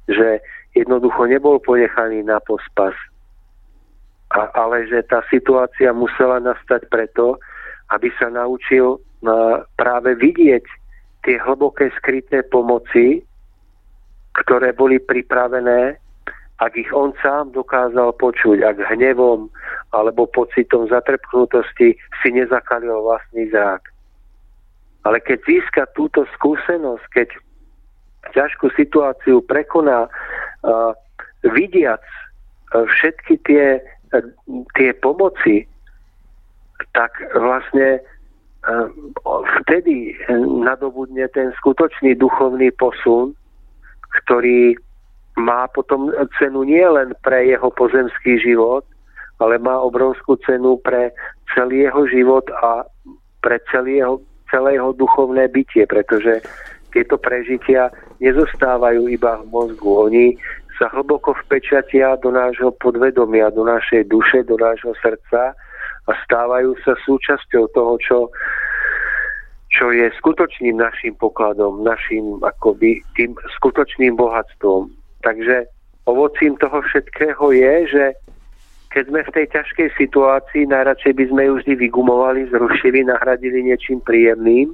Že 0.10 0.42
jednoducho 0.74 1.30
nebol 1.30 1.62
ponechaný 1.62 2.26
na 2.26 2.42
pospas. 2.42 2.98
A, 4.34 4.50
ale 4.58 4.90
že 4.90 5.06
tá 5.06 5.22
situácia 5.30 5.94
musela 5.94 6.42
nastať 6.42 6.90
preto, 6.90 7.38
aby 7.94 8.10
sa 8.18 8.34
naučil 8.34 8.98
na, 8.98 9.07
práve 9.76 10.14
vidieť 10.18 10.66
tie 11.26 11.36
hlboké 11.42 11.90
skryté 11.98 12.46
pomoci, 12.46 13.26
ktoré 14.38 14.72
boli 14.72 15.02
pripravené 15.02 15.98
ak 16.58 16.74
ich 16.74 16.90
on 16.90 17.14
sám 17.22 17.54
dokázal 17.54 18.18
počuť, 18.18 18.66
ak 18.66 18.82
hnevom 18.90 19.46
alebo 19.94 20.26
pocitom 20.26 20.90
zatrpknutosti 20.90 21.94
si 21.94 22.30
nezakalil 22.34 23.06
vlastný 23.06 23.46
zrak. 23.54 23.86
Ale 25.06 25.22
keď 25.22 25.38
získa 25.46 25.84
túto 25.94 26.26
skúsenosť, 26.34 27.06
keď 27.14 27.30
ťažkú 28.34 28.74
situáciu 28.74 29.46
prekoná, 29.46 30.10
uh, 30.10 30.92
vidiac 31.46 32.02
uh, 32.74 32.84
všetky 32.90 33.38
tie, 33.46 33.80
uh, 34.12 34.26
tie 34.76 34.92
pomoci, 34.98 35.70
tak 36.98 37.14
vlastne 37.38 38.02
vtedy 39.62 40.16
nadobudne 40.64 41.28
ten 41.32 41.56
skutočný 41.64 42.20
duchovný 42.20 42.72
posun, 42.76 43.32
ktorý 44.24 44.76
má 45.38 45.70
potom 45.72 46.10
cenu 46.42 46.66
nie 46.66 46.84
len 46.84 47.14
pre 47.22 47.46
jeho 47.46 47.70
pozemský 47.72 48.42
život, 48.42 48.84
ale 49.38 49.62
má 49.62 49.78
obrovskú 49.78 50.36
cenu 50.44 50.82
pre 50.82 51.14
celý 51.54 51.86
jeho 51.88 52.04
život 52.10 52.46
a 52.64 52.84
pre 53.46 53.62
celý 53.70 54.02
jeho, 54.02 54.18
celé 54.50 54.82
jeho 54.82 54.92
duchovné 54.98 55.48
bytie, 55.48 55.86
pretože 55.86 56.42
tieto 56.90 57.22
prežitia 57.22 57.94
nezostávajú 58.18 59.06
iba 59.14 59.38
v 59.38 59.46
mozgu. 59.54 60.10
Oni 60.10 60.34
sa 60.82 60.90
hlboko 60.90 61.38
vpečatia 61.46 62.18
do 62.18 62.34
nášho 62.34 62.74
podvedomia, 62.82 63.54
do 63.54 63.62
našej 63.62 64.10
duše, 64.10 64.42
do 64.42 64.58
nášho 64.58 64.98
srdca 64.98 65.54
a 66.08 66.14
stávajú 66.24 66.76
sa 66.82 66.96
súčasťou 67.04 67.68
toho, 67.76 67.94
čo, 68.00 68.18
čo 69.72 69.92
je 69.92 70.08
skutočným 70.18 70.80
našim 70.80 71.14
pokladom, 71.20 71.84
našim 71.84 72.40
akoby 72.44 73.04
tým 73.20 73.36
skutočným 73.60 74.16
bohatstvom. 74.16 74.88
Takže 75.22 75.68
ovocím 76.08 76.56
toho 76.58 76.80
všetkého 76.82 77.52
je, 77.52 77.74
že 77.92 78.06
keď 78.88 79.04
sme 79.12 79.22
v 79.28 79.34
tej 79.36 79.46
ťažkej 79.52 79.90
situácii, 80.00 80.72
najradšej 80.72 81.14
by 81.14 81.26
sme 81.28 81.42
ju 81.52 81.54
vždy 81.60 81.74
vygumovali, 81.76 82.48
zrušili, 82.48 83.04
nahradili 83.04 83.68
niečím 83.68 84.00
príjemným, 84.00 84.72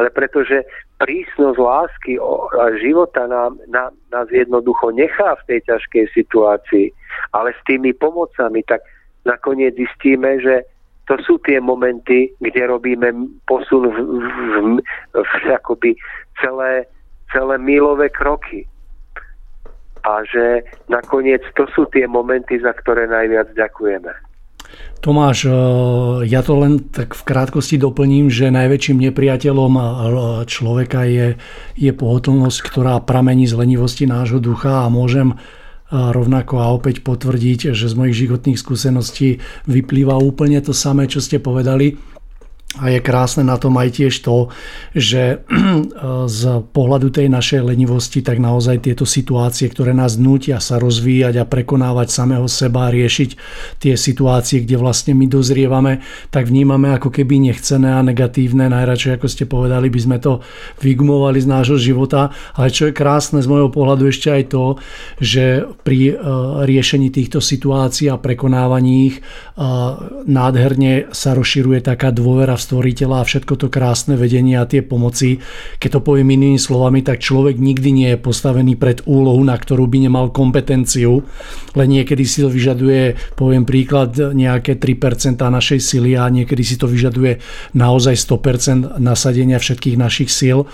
ale 0.00 0.08
pretože 0.10 0.64
prísnosť 1.00 1.56
lásky 1.60 2.16
a 2.56 2.64
života 2.80 3.28
nám, 3.28 3.60
nám, 3.68 3.92
nás 4.12 4.28
jednoducho 4.32 4.92
nechá 4.96 5.36
v 5.44 5.46
tej 5.54 5.60
ťažkej 5.68 6.04
situácii, 6.12 6.92
ale 7.32 7.52
s 7.52 7.60
tými 7.68 7.92
pomocami, 7.96 8.64
tak 8.64 8.80
nakoniec 9.24 9.76
zistíme, 9.76 10.40
že 10.40 10.64
to 11.10 11.18
sú 11.26 11.42
tie 11.42 11.58
momenty, 11.58 12.30
kde 12.38 12.70
robíme 12.70 13.10
posun 13.50 13.90
v, 13.90 13.98
v, 13.98 14.24
v, 14.46 15.18
v 15.18 15.32
akoby 15.50 15.98
celé, 16.38 16.86
celé 17.34 17.58
milové 17.58 18.06
kroky. 18.14 18.62
A 20.06 20.22
že 20.24 20.64
nakoniec 20.86 21.42
to 21.58 21.66
sú 21.74 21.90
tie 21.90 22.06
momenty, 22.06 22.62
za 22.62 22.72
ktoré 22.72 23.10
najviac 23.10 23.52
ďakujeme. 23.52 24.30
Tomáš, 25.02 25.48
e, 25.48 25.52
ja 26.30 26.46
to 26.46 26.60
len 26.60 26.78
tak 26.94 27.16
v 27.16 27.22
krátkosti 27.26 27.80
doplním, 27.80 28.30
že 28.30 28.54
najväčším 28.54 29.10
nepriateľom 29.10 29.72
človeka 30.46 31.08
je, 31.10 31.26
je 31.74 31.90
pohotovnosť, 31.90 32.58
ktorá 32.70 33.02
pramení 33.02 33.50
z 33.50 33.58
lenivosti 33.58 34.06
nášho 34.06 34.38
ducha 34.38 34.86
a 34.86 34.92
môžem 34.92 35.34
rovnako 35.90 36.62
a 36.62 36.70
opäť 36.70 37.02
potvrdiť, 37.02 37.74
že 37.74 37.86
z 37.90 37.94
mojich 37.98 38.26
životných 38.26 38.58
skúseností 38.58 39.42
vyplýva 39.66 40.14
úplne 40.16 40.62
to 40.62 40.70
samé, 40.70 41.10
čo 41.10 41.18
ste 41.18 41.42
povedali. 41.42 41.98
A 42.78 42.86
je 42.86 43.02
krásne 43.02 43.42
na 43.42 43.58
tom 43.58 43.74
aj 43.82 43.98
tiež 43.98 44.22
to, 44.22 44.46
že 44.94 45.42
z 46.38 46.40
pohľadu 46.70 47.10
tej 47.10 47.26
našej 47.26 47.66
lenivosti, 47.66 48.22
tak 48.22 48.38
naozaj 48.38 48.86
tieto 48.86 49.02
situácie, 49.02 49.66
ktoré 49.66 49.90
nás 49.90 50.14
nutia 50.14 50.62
sa 50.62 50.78
rozvíjať 50.78 51.42
a 51.42 51.50
prekonávať 51.50 52.14
samého 52.14 52.46
seba 52.46 52.94
riešiť 52.94 53.30
tie 53.82 53.98
situácie, 53.98 54.62
kde 54.62 54.78
vlastne 54.78 55.18
my 55.18 55.26
dozrievame, 55.26 55.98
tak 56.30 56.46
vnímame 56.46 56.94
ako 56.94 57.10
keby 57.10 57.42
nechcené 57.50 57.90
a 57.90 58.06
negatívne. 58.06 58.70
Najradšej, 58.70 59.18
ako 59.18 59.26
ste 59.26 59.50
povedali, 59.50 59.90
by 59.90 60.00
sme 60.06 60.16
to 60.22 60.38
vygumovali 60.78 61.42
z 61.42 61.50
nášho 61.50 61.74
života. 61.74 62.30
Ale 62.54 62.70
čo 62.70 62.86
je 62.86 62.94
krásne 62.94 63.42
z 63.42 63.50
môjho 63.50 63.74
pohľadu 63.74 64.06
ešte 64.06 64.30
aj 64.30 64.44
to, 64.46 64.78
že 65.18 65.66
pri 65.82 66.14
e, 66.14 66.22
riešení 66.70 67.10
týchto 67.10 67.42
situácií 67.42 68.06
a 68.06 68.14
prekonávaní 68.14 69.10
ich 69.10 69.16
e, 69.18 69.22
nádherne 70.30 71.10
sa 71.10 71.34
rozširuje 71.34 71.82
taká 71.82 72.14
dôvera 72.14 72.59
stvoriteľa 72.60 73.24
a 73.24 73.28
všetko 73.28 73.54
to 73.56 73.66
krásne 73.72 74.20
vedenie 74.20 74.60
a 74.60 74.68
tie 74.68 74.84
pomoci. 74.84 75.40
Keď 75.80 75.90
to 75.96 76.00
poviem 76.04 76.36
inými 76.36 76.60
slovami, 76.60 77.00
tak 77.00 77.24
človek 77.24 77.56
nikdy 77.56 77.90
nie 77.90 78.08
je 78.12 78.18
postavený 78.20 78.76
pred 78.76 79.00
úlohu, 79.08 79.40
na 79.40 79.56
ktorú 79.56 79.88
by 79.88 79.98
nemal 80.04 80.28
kompetenciu, 80.28 81.24
len 81.74 81.88
niekedy 81.88 82.22
si 82.28 82.44
to 82.44 82.52
vyžaduje, 82.52 83.16
poviem 83.34 83.64
príklad, 83.64 84.12
nejaké 84.14 84.76
3% 84.76 85.40
našej 85.40 85.80
sily 85.80 86.20
a 86.20 86.28
niekedy 86.28 86.60
si 86.60 86.76
to 86.76 86.84
vyžaduje 86.84 87.40
naozaj 87.72 88.14
100% 88.14 89.00
nasadenia 89.00 89.56
všetkých 89.56 89.96
našich 89.96 90.28
síl. 90.28 90.68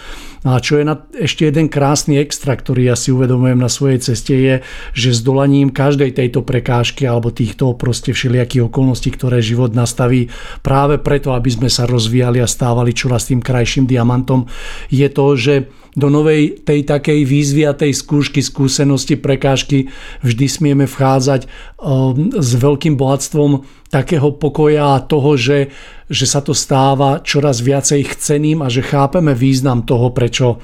A 0.46 0.62
čo 0.62 0.78
je 0.78 0.86
na, 0.86 1.02
ešte 1.18 1.50
jeden 1.50 1.66
krásny 1.66 2.22
extra, 2.22 2.54
ktorý 2.54 2.94
ja 2.94 2.96
si 2.96 3.10
uvedomujem 3.10 3.58
na 3.58 3.66
svojej 3.66 3.98
ceste 3.98 4.34
je, 4.34 4.54
že 4.94 5.10
s 5.10 5.20
dolaním 5.26 5.74
každej 5.74 6.14
tejto 6.14 6.46
prekážky 6.46 7.02
alebo 7.02 7.34
týchto 7.34 7.74
proste 7.74 8.14
všelijakých 8.14 8.70
okolností, 8.70 9.10
ktoré 9.10 9.42
život 9.42 9.74
nastaví 9.74 10.30
práve 10.62 11.02
preto, 11.02 11.34
aby 11.34 11.50
sme 11.50 11.66
sa 11.76 11.84
rozvíjali 11.84 12.40
a 12.40 12.48
stávali 12.48 12.96
čoraz 12.96 13.28
tým 13.28 13.44
krajším 13.44 13.84
diamantom, 13.84 14.48
je 14.88 15.08
to, 15.12 15.26
že 15.36 15.54
do 15.96 16.12
novej 16.12 16.60
tej 16.60 16.84
takej 16.84 17.24
výzvy 17.24 17.62
a 17.64 17.72
tej 17.72 17.96
skúšky, 17.96 18.44
skúsenosti, 18.44 19.16
prekážky 19.16 19.88
vždy 20.20 20.46
smieme 20.48 20.84
vchádzať 20.84 21.48
um, 21.80 22.36
s 22.36 22.50
veľkým 22.52 23.00
bohatstvom 23.00 23.64
takého 23.88 24.36
pokoja 24.36 25.00
a 25.00 25.04
toho, 25.04 25.40
že, 25.40 25.72
že 26.12 26.28
sa 26.28 26.44
to 26.44 26.52
stáva 26.52 27.24
čoraz 27.24 27.64
viacej 27.64 28.12
chceným 28.12 28.60
a 28.60 28.68
že 28.68 28.84
chápeme 28.84 29.32
význam 29.32 29.88
toho, 29.88 30.12
prečo 30.12 30.60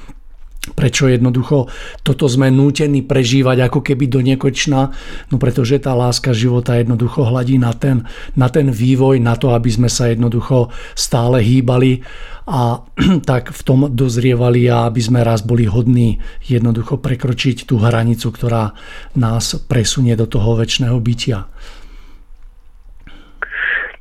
prečo 0.79 1.11
jednoducho 1.11 1.67
toto 2.07 2.31
sme 2.31 2.47
nútení 2.47 3.03
prežívať 3.03 3.67
ako 3.67 3.83
keby 3.83 4.07
do 4.07 4.23
nekočna, 4.23 4.95
no 5.35 5.37
pretože 5.43 5.83
tá 5.83 5.91
láska 5.91 6.31
života 6.31 6.79
jednoducho 6.79 7.27
hladí 7.27 7.59
na 7.59 7.75
ten, 7.75 8.07
na 8.39 8.47
ten 8.47 8.71
vývoj, 8.71 9.19
na 9.19 9.35
to, 9.35 9.51
aby 9.51 9.67
sme 9.67 9.91
sa 9.91 10.07
jednoducho 10.15 10.71
stále 10.95 11.43
hýbali 11.43 12.07
a 12.47 12.79
tak 13.31 13.51
v 13.51 13.63
tom 13.67 13.91
dozrievali 13.91 14.71
a 14.71 14.87
aby 14.87 15.03
sme 15.03 15.27
raz 15.27 15.43
boli 15.43 15.67
hodní 15.67 16.23
jednoducho 16.47 17.03
prekročiť 17.03 17.67
tú 17.67 17.83
hranicu, 17.83 18.31
ktorá 18.31 18.71
nás 19.19 19.59
presunie 19.67 20.15
do 20.15 20.31
toho 20.31 20.55
väčšného 20.55 20.95
bytia. 21.03 21.51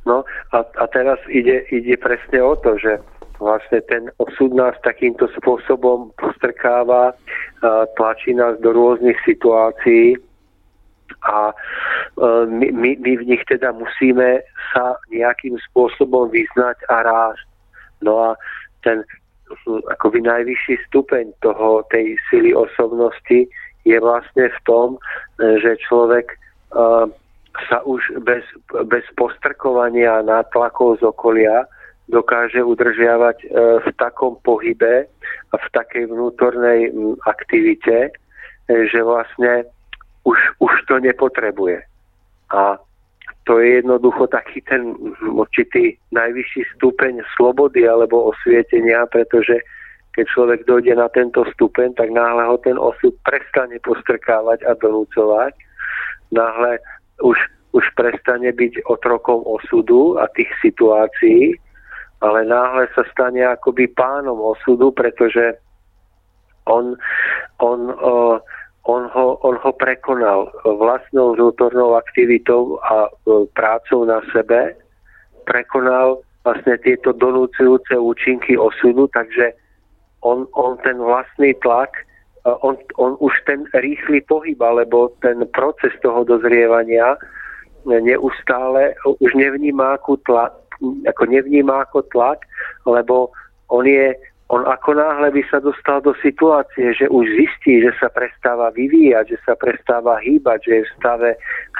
No 0.02 0.26
a, 0.50 0.58
a 0.62 0.84
teraz 0.90 1.18
ide, 1.30 1.62
ide 1.70 1.94
presne 1.94 2.42
o 2.42 2.54
to, 2.58 2.74
že 2.78 2.98
vlastne 3.42 3.82
ten 3.90 4.08
osud 4.22 4.54
nás 4.54 4.78
takýmto 4.86 5.26
spôsobom 5.36 6.14
postrkáva, 6.16 7.12
tlačí 7.98 8.32
nás 8.32 8.56
do 8.62 8.70
rôznych 8.70 9.18
situácií 9.26 10.16
a 11.22 11.52
e, 11.52 11.54
my, 12.50 12.72
my, 12.72 12.90
my 12.98 13.12
v 13.20 13.24
nich 13.28 13.42
teda 13.46 13.70
musíme 13.76 14.42
sa 14.72 14.96
nejakým 15.12 15.54
spôsobom 15.70 16.32
vyznať 16.32 16.78
a 16.88 16.96
rásť. 17.04 17.46
No 18.02 18.18
a 18.18 18.28
ten 18.82 19.06
akoby 19.92 20.24
najvyšší 20.24 20.88
stupeň 20.88 21.30
toho, 21.44 21.84
tej 21.92 22.16
sily 22.32 22.56
osobnosti 22.56 23.46
je 23.84 23.96
vlastne 24.00 24.48
v 24.48 24.58
tom, 24.64 24.96
že 25.36 25.76
človek 25.84 26.32
uh, 26.72 27.04
sa 27.68 27.84
už 27.84 28.24
bez, 28.24 28.40
bez 28.88 29.04
postrkovania 29.18 30.22
a 30.22 30.26
nátlakov 30.26 30.98
z 30.98 31.02
okolia 31.04 31.68
dokáže 32.10 32.62
udržiavať 32.62 33.36
e, 33.42 33.46
v 33.82 33.88
takom 33.98 34.38
pohybe 34.42 35.06
a 35.52 35.56
v 35.56 35.66
takej 35.70 36.10
vnútornej 36.10 36.90
aktivite, 37.28 38.10
e, 38.10 38.10
že 38.90 39.00
vlastne 39.02 39.66
už, 40.26 40.38
už 40.58 40.72
to 40.90 40.98
nepotrebuje. 40.98 41.82
A 42.50 42.78
to 43.44 43.58
je 43.58 43.82
jednoducho 43.82 44.30
taký 44.30 44.62
ten 44.62 44.94
určitý 45.26 45.98
najvyšší 46.14 46.62
stupeň 46.78 47.22
slobody 47.34 47.86
alebo 47.88 48.30
osvietenia, 48.30 49.06
pretože 49.10 49.58
keď 50.12 50.26
človek 50.28 50.60
dojde 50.68 50.94
na 50.94 51.08
tento 51.08 51.42
stupeň, 51.56 51.96
tak 51.96 52.12
náhle 52.12 52.44
ho 52.44 52.56
ten 52.60 52.76
osud 52.76 53.16
prestane 53.24 53.80
postrkávať 53.80 54.62
a 54.68 54.76
donúcovať. 54.76 55.56
Náhle 56.30 56.78
už, 57.24 57.38
už 57.72 57.84
prestane 57.96 58.52
byť 58.52 58.84
otrokom 58.92 59.40
osudu 59.48 60.20
a 60.20 60.28
tých 60.36 60.52
situácií, 60.60 61.56
ale 62.22 62.46
náhle 62.46 62.86
sa 62.94 63.02
stane 63.10 63.42
akoby 63.42 63.90
pánom 63.98 64.38
osudu, 64.38 64.94
pretože 64.94 65.58
on, 66.70 66.94
on, 67.58 67.90
on, 68.86 69.02
ho, 69.10 69.26
on 69.42 69.58
ho 69.58 69.72
prekonal 69.74 70.46
vlastnou 70.62 71.34
vnútornou 71.34 71.98
aktivitou 71.98 72.78
a 72.86 73.10
uh, 73.10 73.42
prácou 73.58 74.06
na 74.06 74.22
sebe, 74.30 74.78
prekonal 75.50 76.22
vlastne 76.46 76.78
tieto 76.86 77.10
donúcujúce 77.10 77.98
účinky 77.98 78.54
osudu, 78.54 79.10
takže 79.10 79.58
on, 80.22 80.46
on 80.54 80.78
ten 80.86 81.02
vlastný 81.02 81.58
tlak, 81.58 81.90
uh, 82.46 82.54
on, 82.62 82.78
on 83.02 83.18
už 83.18 83.34
ten 83.50 83.66
rýchly 83.74 84.22
pohyb, 84.22 84.62
alebo 84.62 85.10
ten 85.18 85.42
proces 85.50 85.90
toho 86.06 86.22
dozrievania 86.22 87.18
neustále 87.82 88.94
už 89.18 89.34
nevníma 89.34 89.98
ako 89.98 90.14
tlak, 90.22 90.54
ako 91.06 91.22
nevníma 91.30 91.86
ako 91.88 92.02
tlak, 92.10 92.44
lebo 92.84 93.30
on 93.70 93.86
je, 93.86 94.12
on 94.52 94.66
ako 94.68 94.98
náhle 94.98 95.32
by 95.32 95.42
sa 95.48 95.62
dostal 95.62 96.04
do 96.04 96.12
situácie, 96.20 96.92
že 96.92 97.08
už 97.08 97.24
zistí, 97.38 97.80
že 97.80 97.94
sa 97.96 98.12
prestáva 98.12 98.68
vyvíjať, 98.74 99.36
že 99.36 99.38
sa 99.46 99.54
prestáva 99.56 100.20
hýbať, 100.20 100.58
že 100.66 100.72
je 100.76 100.84
v 100.84 100.94
stave, 101.00 101.30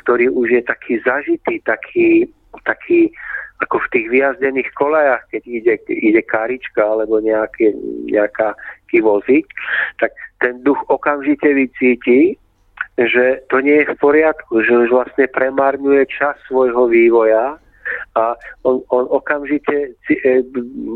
ktorý 0.03 0.32
už 0.32 0.48
je 0.57 0.62
taký 0.64 0.94
zažitý, 1.05 1.61
taký, 1.68 2.26
taký 2.64 3.12
ako 3.62 3.78
v 3.78 3.90
tých 3.94 4.07
vyjazdených 4.11 4.70
kolejach, 4.74 5.22
keď 5.30 5.42
ide, 5.46 5.74
ide 5.86 6.22
karička 6.26 6.82
alebo 6.82 7.22
nejaký, 7.22 7.70
nejaká 8.11 8.59
vozík, 9.00 9.48
tak 9.96 10.12
ten 10.44 10.61
duch 10.61 10.76
okamžite 10.92 11.48
vycíti, 11.48 12.36
že 13.00 13.40
to 13.48 13.64
nie 13.64 13.80
je 13.80 13.88
v 13.88 13.96
poriadku, 13.96 14.61
že 14.61 14.84
už 14.84 14.92
vlastne 14.92 15.24
premárňuje 15.32 16.05
čas 16.12 16.36
svojho 16.44 16.92
vývoja 16.92 17.57
a 18.14 18.36
on, 18.64 18.80
on 18.90 19.05
okamžite 19.09 19.97
e, 20.09 20.30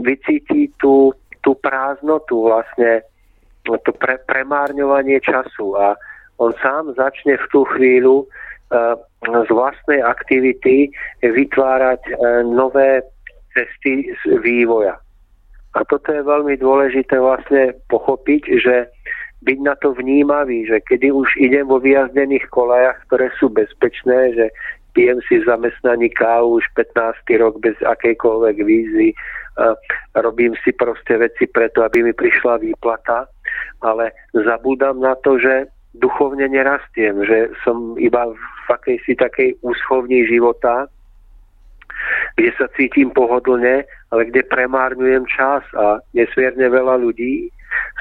vycíti 0.05 0.70
tú, 0.80 1.12
tú 1.40 1.55
prázdnotu 1.61 2.51
vlastne, 2.51 3.03
to 3.66 3.92
pre, 3.99 4.18
premárňovanie 4.30 5.18
času 5.22 5.74
a 5.78 5.99
on 6.38 6.53
sám 6.61 6.92
začne 6.94 7.40
v 7.40 7.47
tú 7.49 7.64
chvíľu 7.64 8.28
uh, 8.28 8.94
z 9.24 9.51
vlastnej 9.51 10.05
aktivity 10.05 10.92
vytvárať 11.24 12.01
e, 12.07 12.12
nové 12.47 13.03
cesty 13.57 14.12
z 14.12 14.22
vývoja. 14.44 15.01
A 15.76 15.84
toto 15.88 16.12
je 16.12 16.22
veľmi 16.24 16.57
dôležité 16.61 17.16
vlastne 17.20 17.72
pochopiť, 17.88 18.42
že 18.61 18.76
byť 19.44 19.59
na 19.61 19.74
to 19.80 19.92
vnímavý, 19.92 20.64
že 20.68 20.80
kedy 20.88 21.12
už 21.12 21.28
idem 21.36 21.68
vo 21.68 21.76
vyjazdených 21.80 22.49
kolajach, 22.49 22.97
ktoré 23.09 23.28
sú 23.36 23.53
bezpečné, 23.53 24.32
že 24.32 24.47
pijem 24.97 25.20
si 25.28 25.44
zamestnaní 25.44 26.09
kávu 26.09 26.57
už 26.57 26.64
15. 26.72 27.20
rok 27.36 27.61
bez 27.61 27.76
akejkoľvek 27.84 28.57
výzvy, 28.64 29.12
robím 30.16 30.57
si 30.64 30.72
proste 30.72 31.20
veci 31.20 31.44
preto, 31.44 31.84
aby 31.84 32.01
mi 32.01 32.12
prišla 32.16 32.64
výplata, 32.64 33.28
ale 33.84 34.16
zabúdam 34.32 34.97
na 35.05 35.12
to, 35.20 35.36
že 35.36 35.68
duchovne 36.01 36.49
nerastiem, 36.49 37.20
že 37.28 37.53
som 37.61 37.97
iba 38.01 38.32
v 38.32 38.68
akejsi 38.72 39.20
takej 39.20 39.61
úschovni 39.61 40.24
života, 40.24 40.88
kde 42.36 42.53
sa 42.57 42.68
cítim 42.76 43.12
pohodlne, 43.12 43.84
ale 44.12 44.22
kde 44.28 44.44
premárňujem 44.49 45.24
čas 45.28 45.64
a 45.76 46.01
nesmierne 46.12 46.68
veľa 46.68 47.01
ľudí 47.01 47.53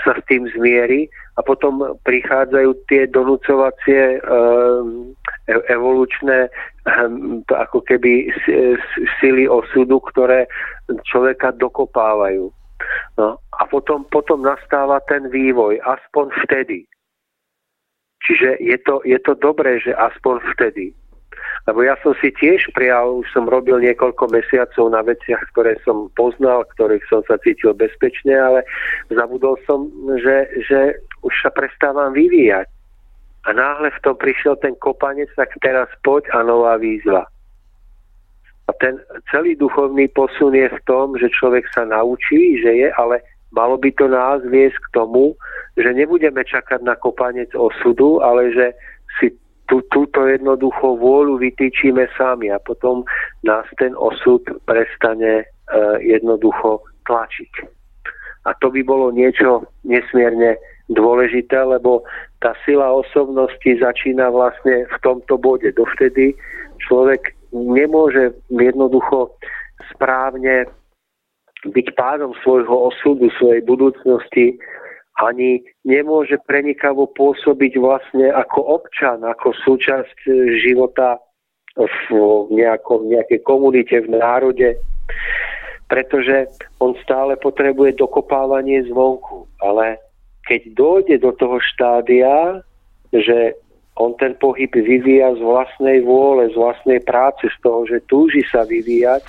sa 0.03 0.15
s 0.15 0.23
tým 0.27 0.47
zmieri 0.55 1.07
a 1.35 1.41
potom 1.43 1.99
prichádzajú 2.07 2.71
tie 2.87 3.11
donúcovacie 3.11 4.23
ehm, 4.23 5.11
e, 5.51 5.55
evolučné 5.67 6.47
ehm, 6.87 7.43
ako 7.51 7.83
keby 7.83 8.31
sily 9.19 9.43
osudu, 9.51 9.99
ktoré 10.11 10.47
človeka 11.03 11.51
dokopávajú. 11.59 12.47
No, 13.19 13.39
a 13.39 13.63
potom, 13.67 14.03
potom 14.11 14.43
nastáva 14.43 14.99
ten 15.07 15.27
vývoj, 15.31 15.79
aspoň 15.83 16.31
vtedy. 16.47 16.83
Čiže 18.25 18.59
je 18.59 18.77
to, 18.83 18.99
je 19.05 19.19
to 19.21 19.37
dobré, 19.39 19.79
že 19.79 19.95
aspoň 19.95 20.41
vtedy. 20.55 20.91
Lebo 21.65 21.81
ja 21.81 21.97
som 22.05 22.13
si 22.21 22.29
tiež 22.29 22.69
prijal, 22.77 23.25
už 23.25 23.27
som 23.33 23.49
robil 23.49 23.81
niekoľko 23.81 24.29
mesiacov 24.29 24.85
na 24.93 25.01
veciach, 25.01 25.41
ktoré 25.53 25.77
som 25.81 26.13
poznal, 26.13 26.61
ktorých 26.77 27.01
som 27.09 27.25
sa 27.25 27.41
cítil 27.41 27.73
bezpečne, 27.73 28.37
ale 28.37 28.61
zabudol 29.09 29.57
som, 29.65 29.89
že, 30.21 30.45
že 30.69 30.79
už 31.25 31.33
sa 31.41 31.49
prestávam 31.49 32.13
vyvíjať. 32.13 32.69
A 33.45 33.53
náhle 33.53 33.89
v 33.93 34.01
tom 34.05 34.15
prišiel 34.17 34.57
ten 34.61 34.73
kopanec, 34.77 35.29
tak 35.33 35.53
teraz 35.61 35.89
poď 36.01 36.29
a 36.33 36.41
nová 36.41 36.77
výzva. 36.77 37.25
A 38.65 38.71
ten 38.81 38.97
celý 39.29 39.53
duchovný 39.53 40.09
posun 40.09 40.57
je 40.57 40.65
v 40.65 40.79
tom, 40.89 41.13
že 41.17 41.29
človek 41.29 41.69
sa 41.69 41.85
naučí, 41.85 42.57
že 42.61 42.73
je, 42.73 42.89
ale 42.97 43.21
malo 43.53 43.77
by 43.77 43.93
to 43.93 44.09
nás 44.09 44.41
viesť 44.49 44.77
k 44.89 44.91
tomu, 44.97 45.37
že 45.77 45.93
nebudeme 45.93 46.41
čakať 46.41 46.81
na 46.81 46.97
kopanec 46.97 47.53
osudu, 47.53 48.25
ale 48.25 48.49
že 48.49 48.73
si 49.21 49.29
tú, 49.69 49.85
túto 49.93 50.25
jednoducho 50.25 50.97
vôľu 50.97 51.37
vytýčime 51.37 52.09
sami 52.17 52.49
a 52.49 52.57
potom 52.57 53.05
nás 53.45 53.65
ten 53.77 53.93
osud 53.93 54.41
prestane 54.65 55.41
e, 55.41 55.45
jednoducho 56.01 56.81
tlačiť. 57.05 57.53
A 58.45 58.53
to 58.61 58.69
by 58.69 58.81
bolo 58.85 59.09
niečo 59.09 59.65
nesmierne 59.85 60.57
dôležité, 60.91 61.57
lebo 61.65 62.05
tá 62.41 62.53
sila 62.65 62.93
osobnosti 62.93 63.65
začína 63.65 64.29
vlastne 64.29 64.85
v 64.85 64.97
tomto 65.01 65.37
bode. 65.41 65.69
Dovtedy 65.73 66.37
človek 66.85 67.33
nemôže 67.51 68.37
jednoducho 68.53 69.33
správne 69.93 70.69
byť 71.65 71.87
pádom 71.97 72.37
svojho 72.45 72.93
osudu, 72.93 73.33
svojej 73.41 73.65
budúcnosti 73.65 74.61
ani 75.15 75.63
nemôže 75.87 76.35
prenikavo 76.43 77.07
pôsobiť 77.15 77.79
vlastne 77.79 78.27
ako 78.35 78.83
občan, 78.83 79.23
ako 79.23 79.55
súčasť 79.63 80.27
života 80.59 81.17
v 81.75 82.51
nejakom, 82.51 83.07
nejakej 83.11 83.39
komunite, 83.43 83.95
v 84.03 84.11
národe, 84.15 84.75
pretože 85.87 86.51
on 86.83 86.95
stále 87.03 87.39
potrebuje 87.39 87.95
dokopávanie 87.95 88.83
zvonku. 88.91 89.47
Ale 89.63 89.99
keď 90.45 90.61
dojde 90.77 91.15
do 91.21 91.31
toho 91.35 91.57
štádia, 91.59 92.61
že 93.13 93.57
on 93.95 94.13
ten 94.19 94.35
pohyb 94.37 94.69
vyvíja 94.75 95.35
z 95.35 95.41
vlastnej 95.41 96.03
vôle, 96.03 96.51
z 96.51 96.55
vlastnej 96.55 96.99
práce, 97.01 97.47
z 97.47 97.57
toho, 97.63 97.87
že 97.87 98.03
túži 98.11 98.43
sa 98.51 98.67
vyvíjať, 98.67 99.23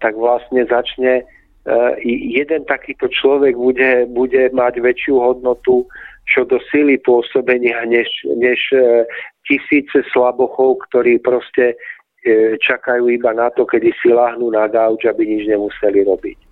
tak 0.00 0.12
vlastne 0.16 0.64
začne 0.68 1.24
Eh, 1.60 1.94
jeden 2.40 2.64
takýto 2.64 3.12
človek 3.12 3.52
bude, 3.52 4.08
bude 4.08 4.48
mať 4.56 4.80
väčšiu 4.80 5.20
hodnotu 5.20 5.84
čo 6.24 6.48
do 6.48 6.56
sily 6.72 6.96
pôsobenia, 7.04 7.84
než, 7.84 8.08
než 8.32 8.58
eh, 8.72 9.04
tisíce 9.44 10.00
slabochov, 10.08 10.88
ktorí 10.88 11.20
proste 11.20 11.76
eh, 12.24 12.56
čakajú 12.56 13.12
iba 13.12 13.36
na 13.36 13.52
to, 13.52 13.68
kedy 13.68 13.92
si 14.00 14.08
láhnú 14.08 14.48
na 14.48 14.72
gauč, 14.72 15.04
aby 15.04 15.22
nič 15.28 15.52
nemuseli 15.52 16.00
robiť. 16.08 16.49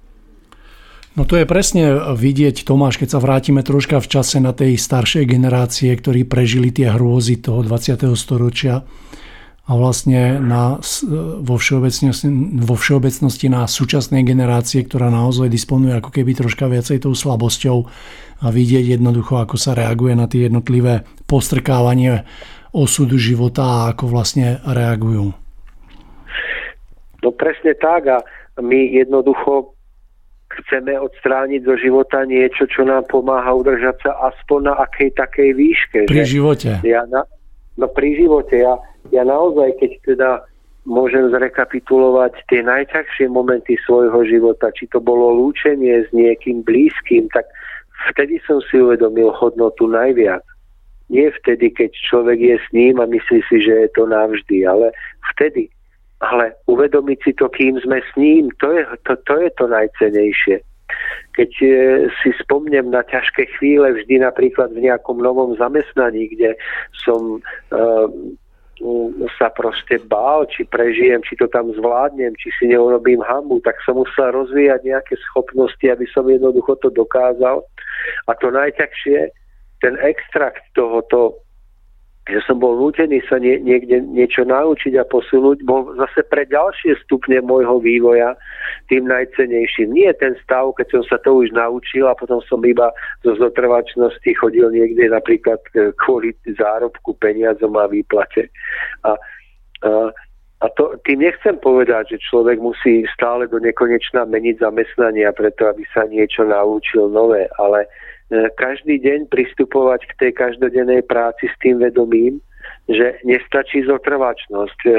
No 1.19 1.27
to 1.27 1.35
je 1.35 1.51
presne 1.51 2.14
vidieť, 2.14 2.62
Tomáš, 2.62 3.03
keď 3.03 3.09
sa 3.11 3.19
vrátime 3.19 3.66
troška 3.66 3.99
v 3.99 4.07
čase 4.07 4.39
na 4.39 4.55
tej 4.55 4.79
staršej 4.79 5.27
generácie, 5.27 5.91
ktorí 5.91 6.23
prežili 6.23 6.71
tie 6.71 6.95
hrôzy 6.95 7.43
toho 7.43 7.66
20. 7.66 8.14
storočia 8.14 8.87
a 9.66 9.71
vlastne 9.75 10.39
na, 10.39 10.79
vo, 11.43 11.59
všeobecnosti, 11.59 12.31
vo 12.62 12.79
všeobecnosti 12.79 13.51
na 13.51 13.66
súčasnej 13.66 14.23
generácie, 14.23 14.87
ktorá 14.87 15.11
naozaj 15.11 15.51
disponuje 15.51 15.99
ako 15.99 16.14
keby 16.14 16.39
troška 16.39 16.71
viacej 16.71 17.03
tou 17.03 17.19
slabosťou 17.19 17.79
a 18.39 18.47
vidieť 18.55 18.95
jednoducho, 18.95 19.43
ako 19.43 19.59
sa 19.59 19.75
reaguje 19.75 20.14
na 20.14 20.31
tie 20.31 20.47
jednotlivé 20.47 21.03
postrkávanie 21.27 22.23
osudu 22.71 23.19
života 23.19 23.66
a 23.66 23.91
ako 23.91 24.07
vlastne 24.07 24.62
reagujú. 24.62 25.35
No 27.27 27.29
presne 27.35 27.75
tak 27.75 28.07
a 28.07 28.23
my 28.62 28.95
jednoducho 28.95 29.75
chceme 30.49 30.96
odstrániť 30.96 31.61
zo 31.64 31.76
života 31.76 32.24
niečo, 32.24 32.64
čo 32.66 32.88
nám 32.88 33.05
pomáha 33.07 33.53
udržať 33.53 34.01
sa 34.01 34.12
aspoň 34.32 34.72
na 34.72 34.74
akej 34.80 35.12
takej 35.14 35.51
výške. 35.55 35.99
Pri 36.09 36.24
že? 36.24 36.40
živote. 36.40 36.70
Ja 36.82 37.05
na, 37.09 37.28
no 37.76 37.86
pri 37.92 38.16
živote. 38.16 38.57
Ja, 38.57 38.80
ja 39.12 39.22
naozaj, 39.28 39.76
keď 39.76 39.90
teda 40.09 40.30
môžem 40.88 41.28
zrekapitulovať 41.28 42.49
tie 42.49 42.64
najťažšie 42.64 43.28
momenty 43.28 43.76
svojho 43.84 44.24
života, 44.24 44.72
či 44.72 44.88
to 44.88 45.05
bolo 45.05 45.36
lúčenie 45.36 46.01
s 46.01 46.09
niekým 46.16 46.64
blízkym, 46.64 47.28
tak 47.36 47.44
vtedy 48.09 48.40
som 48.49 48.64
si 48.64 48.80
uvedomil 48.80 49.28
hodnotu 49.36 49.84
najviac. 49.84 50.40
Nie 51.12 51.32
vtedy, 51.44 51.72
keď 51.72 51.92
človek 52.09 52.40
je 52.40 52.57
s 52.57 52.66
ním 52.72 53.01
a 53.01 53.09
myslí 53.09 53.40
si, 53.49 53.57
že 53.64 53.88
je 53.88 53.90
to 53.96 54.09
navždy, 54.09 54.64
ale 54.64 54.92
vtedy. 55.36 55.68
Ale 56.19 56.59
uvedomiť 56.66 57.19
si 57.23 57.33
to, 57.39 57.47
kým 57.47 57.79
sme 57.79 58.03
s 58.03 58.11
ním, 58.19 58.51
to 58.59 58.75
je 58.75 58.83
to, 59.07 59.14
to, 59.23 59.35
je 59.39 59.51
to 59.55 59.64
najcenejšie. 59.71 60.57
Keď 61.39 61.51
e, 61.62 61.71
si 62.11 62.31
spomnem 62.43 62.91
na 62.91 63.07
ťažké 63.07 63.47
chvíle, 63.59 63.95
vždy 63.95 64.27
napríklad 64.27 64.75
v 64.75 64.91
nejakom 64.91 65.23
novom 65.23 65.55
zamestnaní, 65.55 66.35
kde 66.35 66.59
som 67.07 67.39
uh, 67.39 68.11
sa 69.39 69.51
proste 69.51 69.99
bál, 70.07 70.47
či 70.47 70.62
prežijem, 70.62 71.19
či 71.27 71.35
to 71.35 71.51
tam 71.51 71.71
zvládnem, 71.75 72.35
či 72.39 72.51
si 72.59 72.64
neurobím 72.71 73.23
hambu, 73.27 73.59
tak 73.66 73.75
som 73.83 73.99
musel 73.99 74.31
rozvíjať 74.31 74.87
nejaké 74.87 75.14
schopnosti, 75.31 75.83
aby 75.83 76.07
som 76.14 76.27
jednoducho 76.31 76.79
to 76.79 76.89
dokázal. 76.95 77.66
A 78.27 78.31
to 78.39 78.55
najťažšie, 78.55 79.35
ten 79.83 79.95
extrakt 80.03 80.62
tohoto 80.79 81.43
že 82.29 82.45
som 82.45 82.61
bol 82.61 82.76
nútený 82.76 83.24
sa 83.24 83.41
nie, 83.41 83.57
niekde 83.64 84.05
niečo 84.05 84.45
naučiť 84.45 85.01
a 85.01 85.09
posunúť, 85.09 85.64
bol 85.64 85.89
zase 85.97 86.20
pre 86.29 86.45
ďalšie 86.45 87.01
stupne 87.09 87.41
môjho 87.41 87.81
vývoja 87.81 88.37
tým 88.93 89.09
najcenejším. 89.09 89.97
Nie 89.97 90.12
ten 90.12 90.37
stav, 90.45 90.76
keď 90.76 91.01
som 91.01 91.03
sa 91.09 91.16
to 91.24 91.41
už 91.41 91.57
naučil 91.57 92.05
a 92.05 92.12
potom 92.12 92.45
som 92.45 92.61
iba 92.68 92.93
zo 93.24 93.33
zotrvačnosti 93.33 94.29
chodil 94.37 94.68
niekde 94.68 95.09
napríklad 95.09 95.61
e, 95.72 95.91
kvôli 95.97 96.37
zárobku, 96.45 97.16
peniazom 97.16 97.72
a 97.81 97.89
výplate. 97.89 98.53
A, 99.09 99.16
a 99.89 100.12
a 100.59 100.66
to, 100.74 100.99
tým 101.07 101.22
nechcem 101.22 101.55
povedať, 101.62 102.18
že 102.18 102.26
človek 102.26 102.59
musí 102.59 103.07
stále 103.14 103.47
do 103.47 103.62
nekonečna 103.62 104.26
meniť 104.26 104.59
zamestnania 104.59 105.31
preto, 105.31 105.70
aby 105.70 105.87
sa 105.95 106.03
niečo 106.11 106.43
naučil 106.43 107.14
nové, 107.14 107.47
ale 107.62 107.87
každý 108.61 109.01
deň 109.01 109.33
pristupovať 109.33 110.05
k 110.05 110.12
tej 110.20 110.33
každodennej 110.37 111.01
práci 111.09 111.49
s 111.49 111.57
tým 111.64 111.81
vedomím, 111.81 112.45
že 112.89 113.20
nestačí 113.24 113.85
zotrvačnosť. 113.85 114.79
E, 114.85 114.91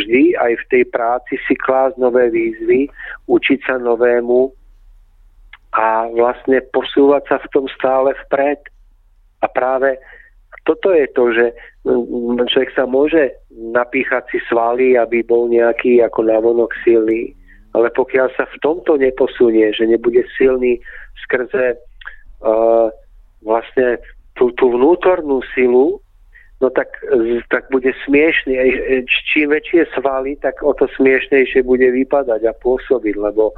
vždy 0.00 0.22
aj 0.36 0.52
v 0.52 0.64
tej 0.72 0.84
práci 0.88 1.40
si 1.48 1.54
klásť 1.56 1.96
nové 2.00 2.28
výzvy, 2.28 2.88
učiť 3.28 3.58
sa 3.64 3.76
novému 3.80 4.52
a 5.76 6.08
vlastne 6.12 6.64
posúvať 6.72 7.22
sa 7.28 7.36
v 7.40 7.50
tom 7.52 7.64
stále 7.72 8.16
vpred. 8.28 8.60
A 9.44 9.46
práve 9.48 10.00
toto 10.64 10.92
je 10.92 11.06
to, 11.12 11.24
že 11.32 11.46
človek 12.52 12.72
sa 12.76 12.84
môže 12.84 13.32
napíchať 13.52 14.28
si 14.32 14.38
svaly, 14.48 14.96
aby 14.96 15.24
bol 15.24 15.48
nejaký 15.48 16.04
ako 16.04 16.28
návonok 16.28 16.72
silný, 16.84 17.32
ale 17.72 17.88
pokiaľ 17.92 18.32
sa 18.36 18.44
v 18.48 18.60
tomto 18.60 18.96
neposunie, 19.00 19.72
že 19.72 19.88
nebude 19.88 20.24
silný 20.36 20.80
skrze 21.24 21.76
vlastne 23.42 23.98
tú, 24.38 24.54
tú 24.54 24.70
vnútornú 24.70 25.42
silu, 25.54 25.98
no 26.62 26.68
tak, 26.70 26.90
tak 27.50 27.66
bude 27.70 27.90
smiešný. 28.06 28.54
Čím 29.06 29.54
väčšie 29.54 29.90
svaly, 29.94 30.38
tak 30.38 30.62
o 30.62 30.74
to 30.74 30.86
smiešnejšie 30.94 31.62
bude 31.66 31.86
vypadať 31.86 32.40
a 32.46 32.58
pôsobiť, 32.62 33.14
lebo 33.18 33.54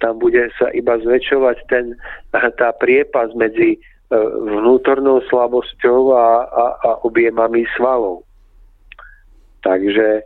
tam 0.00 0.20
bude 0.20 0.52
sa 0.60 0.68
iba 0.76 1.00
zväčšovať 1.00 1.56
ten, 1.72 1.96
tá 2.32 2.68
priepas 2.76 3.32
medzi 3.32 3.76
e, 3.76 3.78
vnútornou 4.60 5.24
slabosťou 5.32 6.12
a, 6.12 6.44
a, 6.44 6.64
a 6.84 6.90
objemami 7.08 7.64
svalov. 7.80 8.28
Takže 9.64 10.20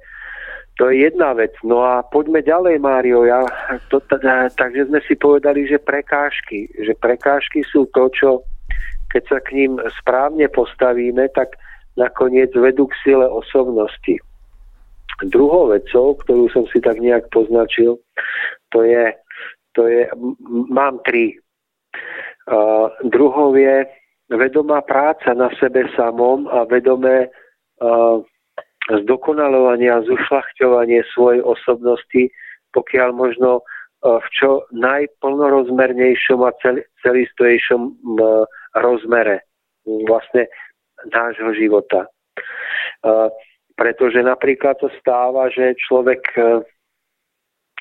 to 0.74 0.90
je 0.90 1.06
jedna 1.06 1.32
vec. 1.38 1.54
No 1.62 1.86
a 1.86 2.02
poďme 2.02 2.42
ďalej, 2.42 2.82
Mário. 2.82 3.22
Ja, 3.22 3.46
to, 3.94 4.02
takže 4.58 4.90
sme 4.90 4.98
si 5.06 5.14
povedali, 5.14 5.70
že 5.70 5.78
prekážky. 5.78 6.66
Že 6.74 6.98
prekážky 6.98 7.62
sú 7.62 7.86
to, 7.94 8.10
čo 8.10 8.42
keď 9.14 9.22
sa 9.30 9.38
k 9.46 9.54
ním 9.54 9.72
správne 10.02 10.50
postavíme, 10.50 11.30
tak 11.38 11.54
nakoniec 11.94 12.50
vedú 12.58 12.90
k 12.90 12.98
sile 13.06 13.22
osobnosti. 13.30 14.18
Druhou 15.22 15.70
vecou, 15.70 16.18
ktorú 16.18 16.50
som 16.50 16.66
si 16.74 16.82
tak 16.82 16.98
nejak 16.98 17.30
poznačil, 17.30 18.02
to 18.74 18.82
je, 18.82 19.14
to 19.78 19.86
je 19.86 20.10
mám 20.74 20.98
tri. 21.06 21.38
Uh, 22.50 22.90
druhou 23.06 23.54
je 23.54 23.86
vedomá 24.26 24.82
práca 24.82 25.30
na 25.38 25.54
sebe 25.62 25.86
samom 25.94 26.50
a 26.50 26.66
vedomé 26.66 27.30
uh, 27.78 28.18
zdokonalovanie 28.89 29.89
a 29.89 30.05
zušľachťovanie 30.05 31.05
svojej 31.16 31.41
osobnosti, 31.41 32.22
pokiaľ 32.76 33.09
možno 33.16 33.64
uh, 33.64 34.20
v 34.20 34.26
čo 34.37 34.51
najplnorozmernejšom 34.76 36.41
a 36.45 36.53
cel, 36.61 36.85
celistojejšom 37.01 37.80
uh, 37.80 38.45
rozmere 38.76 39.47
vlastne 39.85 40.49
nášho 41.12 41.53
života. 41.53 42.09
Pretože 43.74 44.22
napríklad 44.22 44.78
to 44.78 44.89
stáva, 45.03 45.51
že 45.51 45.74
človek 45.76 46.22
e, 46.39 46.43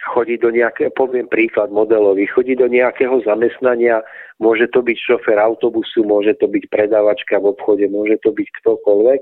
chodí 0.09 0.41
do 0.41 0.49
nejakého, 0.49 0.89
poviem 0.91 1.29
príklad 1.29 1.69
modelový, 1.69 2.25
chodí 2.27 2.57
do 2.57 2.65
nejakého 2.65 3.21
zamestnania, 3.21 4.01
môže 4.41 4.67
to 4.73 4.81
byť 4.81 4.97
šofer 4.97 5.37
autobusu, 5.37 6.01
môže 6.01 6.33
to 6.41 6.49
byť 6.49 6.65
predávačka 6.73 7.37
v 7.37 7.53
obchode, 7.53 7.85
môže 7.87 8.17
to 8.25 8.33
byť 8.33 8.47
ktokoľvek. 8.63 9.21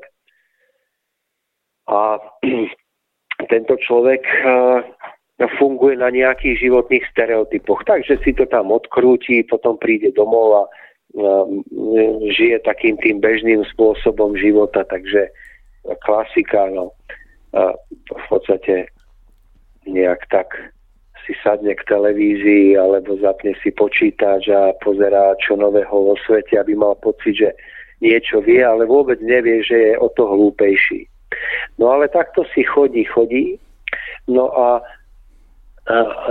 A 1.92 2.18
tento 3.52 3.76
človek 3.76 4.24
e, 4.24 4.38
funguje 5.60 6.00
na 6.00 6.10
nejakých 6.10 6.72
životných 6.72 7.06
stereotypoch. 7.12 7.84
Takže 7.84 8.24
si 8.24 8.32
to 8.32 8.48
tam 8.48 8.72
odkrúti, 8.72 9.44
potom 9.44 9.76
príde 9.76 10.16
domov 10.16 10.48
a 10.56 10.64
žije 12.32 12.64
takým 12.64 12.96
tým 13.04 13.20
bežným 13.20 13.68
spôsobom 13.76 14.32
života, 14.39 14.88
takže 14.88 15.28
klasika, 16.08 16.72
no, 16.72 16.96
v 17.52 18.26
podstate 18.32 18.88
nejak 19.84 20.24
tak 20.32 20.56
si 21.28 21.36
sadne 21.44 21.76
k 21.76 21.84
televízii 21.86 22.80
alebo 22.80 23.20
zapne 23.20 23.54
si 23.60 23.70
počítač 23.76 24.50
a 24.50 24.72
pozerá 24.80 25.36
čo 25.44 25.60
nového 25.60 25.92
vo 25.92 26.16
svete, 26.26 26.58
aby 26.58 26.74
mal 26.74 26.96
pocit, 26.98 27.36
že 27.38 27.50
niečo 28.02 28.42
vie, 28.42 28.64
ale 28.64 28.88
vôbec 28.88 29.20
nevie, 29.22 29.62
že 29.62 29.94
je 29.94 29.94
o 30.00 30.10
to 30.16 30.26
hlúpejší. 30.26 31.11
No 31.80 31.92
ale 31.92 32.12
takto 32.12 32.44
si 32.52 32.64
chodí, 32.64 33.04
chodí, 33.08 33.60
no 34.28 34.52
a, 34.52 34.82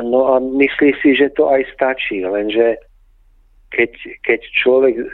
no 0.05 0.21
a 0.33 0.41
myslí 0.41 0.95
si, 1.03 1.17
že 1.17 1.33
to 1.35 1.49
aj 1.49 1.65
stačí, 1.75 2.23
lenže 2.23 2.77
keď, 3.71 3.91
keď 4.27 4.41
človek 4.63 4.95
e, 4.99 5.05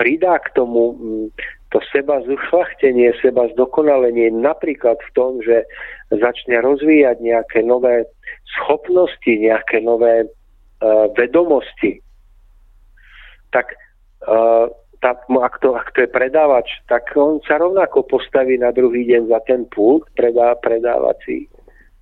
pridá 0.00 0.40
k 0.40 0.48
tomu 0.56 0.96
to 1.70 1.78
seba 1.94 2.18
zušlachtenie, 2.26 3.14
seba 3.22 3.46
zdokonalenie 3.54 4.34
napríklad 4.34 4.98
v 4.98 5.10
tom, 5.14 5.38
že 5.38 5.62
začne 6.10 6.58
rozvíjať 6.58 7.22
nejaké 7.22 7.62
nové 7.62 8.10
schopnosti, 8.58 9.30
nejaké 9.30 9.78
nové 9.78 10.26
uh, 10.26 11.06
vedomosti, 11.14 12.02
tak 13.54 13.70
uh, 14.26 14.66
tá, 15.00 15.16
ak, 15.16 15.54
to, 15.64 15.72
ak 15.72 15.88
to 15.96 16.04
je 16.04 16.10
predávač, 16.12 16.68
tak 16.84 17.08
on 17.16 17.40
sa 17.48 17.56
rovnako 17.56 18.04
postaví 18.04 18.60
na 18.60 18.68
druhý 18.68 19.08
deň 19.08 19.32
za 19.32 19.40
ten 19.48 19.64
pult 19.72 20.04
predá, 20.12 20.52
predávací. 20.60 21.48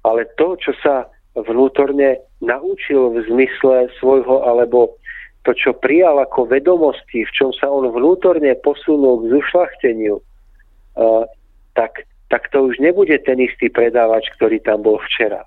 Ale 0.02 0.26
to, 0.34 0.58
čo 0.58 0.74
sa 0.82 1.06
vnútorne 1.38 2.18
naučil 2.42 3.14
v 3.14 3.18
zmysle 3.30 3.90
svojho 4.02 4.42
alebo 4.42 4.98
to, 5.46 5.54
čo 5.54 5.70
prijal 5.78 6.18
ako 6.18 6.50
vedomosti, 6.50 7.22
v 7.22 7.32
čom 7.34 7.54
sa 7.54 7.70
on 7.70 7.86
vnútorne 7.86 8.58
posunul 8.66 9.22
k 9.22 9.38
zušlachteniu, 9.38 10.18
uh, 10.18 11.24
tak, 11.78 12.04
tak 12.26 12.50
to 12.50 12.66
už 12.66 12.82
nebude 12.82 13.14
ten 13.22 13.38
istý 13.38 13.70
predávač, 13.70 14.26
ktorý 14.34 14.58
tam 14.58 14.82
bol 14.82 14.98
včera. 15.06 15.46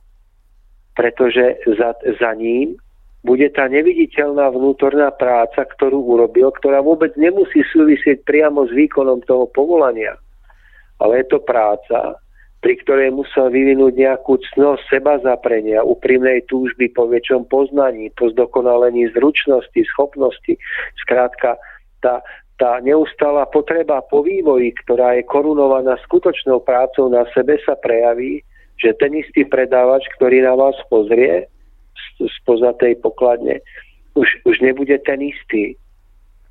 Pretože 0.95 1.60
za, 1.68 1.91
za 1.99 2.32
ním 2.39 2.80
bude 3.22 3.47
tá 3.53 3.69
neviditeľná 3.69 4.49
vnútorná 4.49 5.13
práca, 5.13 5.61
ktorú 5.61 6.17
urobil, 6.17 6.49
ktorá 6.57 6.82
vôbec 6.82 7.13
nemusí 7.13 7.61
súvisieť 7.69 8.26
priamo 8.26 8.65
s 8.65 8.74
výkonom 8.74 9.22
toho 9.30 9.45
povolania. 9.53 10.17
Ale 10.97 11.22
je 11.22 11.38
to 11.38 11.39
práca, 11.41 12.17
pri 12.65 12.78
ktorej 12.82 13.13
musel 13.13 13.53
vyvinúť 13.53 13.93
nejakú 13.93 14.41
cnosť 14.53 14.82
seba 14.89 15.22
zaprenia, 15.22 15.86
úprimnej 15.86 16.45
túžby 16.49 16.93
po 16.93 17.09
väčšom 17.09 17.45
poznaní, 17.45 18.09
po 18.13 18.30
zdokonalení 18.34 19.09
zručnosti, 19.13 19.82
schopnosti. 19.93 20.57
Skrátka, 21.01 21.61
tá, 22.01 22.26
tá 22.57 22.82
neustála 22.82 23.45
potreba 23.49 24.01
po 24.05 24.26
vývoji, 24.26 24.74
ktorá 24.86 25.17
je 25.17 25.30
korunovaná 25.30 25.97
skutočnou 26.05 26.61
prácou 26.61 27.09
na 27.09 27.26
sebe, 27.34 27.57
sa 27.65 27.78
prejaví, 27.78 28.41
že 28.82 28.97
ten 28.97 29.13
istý 29.13 29.45
predávač, 29.45 30.05
ktorý 30.17 30.41
na 30.41 30.57
vás 30.57 30.74
pozrie 30.89 31.45
spoza 32.30 32.74
tej 32.78 32.99
pokladne, 32.99 33.63
už, 34.13 34.28
už 34.45 34.59
nebude 34.59 34.97
ten 35.07 35.22
istý. 35.22 35.80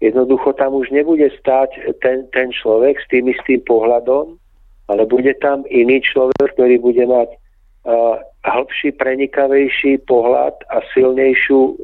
Jednoducho 0.01 0.57
tam 0.57 0.75
už 0.75 0.89
nebude 0.91 1.29
stáť 1.37 1.77
ten, 2.01 2.25
ten 2.33 2.49
človek 2.57 2.97
s 2.97 3.07
tým 3.13 3.29
istým 3.29 3.61
pohľadom, 3.69 4.41
ale 4.89 5.05
bude 5.05 5.37
tam 5.45 5.69
iný 5.69 6.01
človek, 6.01 6.57
ktorý 6.57 6.81
bude 6.81 7.05
mať 7.05 7.29
uh, 7.31 8.17
hĺbší, 8.49 8.97
prenikavejší 8.97 10.01
pohľad 10.09 10.57
a 10.73 10.81
silnejšiu 10.97 11.61
uh, 11.61 11.75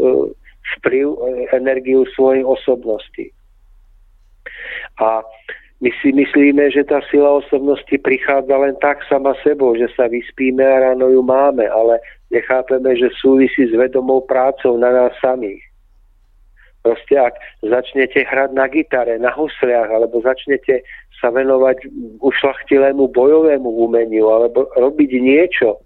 vplyv, 0.81 1.07
uh, 1.13 1.19
energiu 1.53 2.09
svojej 2.17 2.41
osobnosti. 2.41 3.31
A 4.97 5.21
my 5.81 5.91
si 6.01 6.09
myslíme, 6.09 6.73
že 6.73 6.89
tá 6.89 7.05
sila 7.13 7.37
osobnosti 7.37 7.93
prichádza 8.01 8.57
len 8.57 8.73
tak 8.81 9.05
sama 9.13 9.37
sebou, 9.45 9.77
že 9.77 9.93
sa 9.93 10.09
vyspíme 10.09 10.65
a 10.65 10.91
ráno 10.91 11.13
ju 11.13 11.21
máme, 11.21 11.69
ale 11.69 12.01
nechápeme, 12.33 12.97
že 12.97 13.13
súvisí 13.21 13.69
s 13.69 13.77
vedomou 13.77 14.25
prácou 14.25 14.81
na 14.81 14.89
nás 14.89 15.13
samých. 15.21 15.61
Proste 16.81 17.19
ak 17.19 17.35
začnete 17.61 18.25
hrať 18.25 18.51
na 18.57 18.71
gitare, 18.73 19.21
na 19.21 19.29
husliach, 19.35 19.91
alebo 19.91 20.23
začnete 20.25 20.81
sa 21.21 21.29
venovať 21.29 21.83
ušlachtilému 22.25 23.13
bojovému 23.13 23.69
umeniu, 23.69 24.33
alebo 24.33 24.71
robiť 24.79 25.11
niečo, 25.19 25.77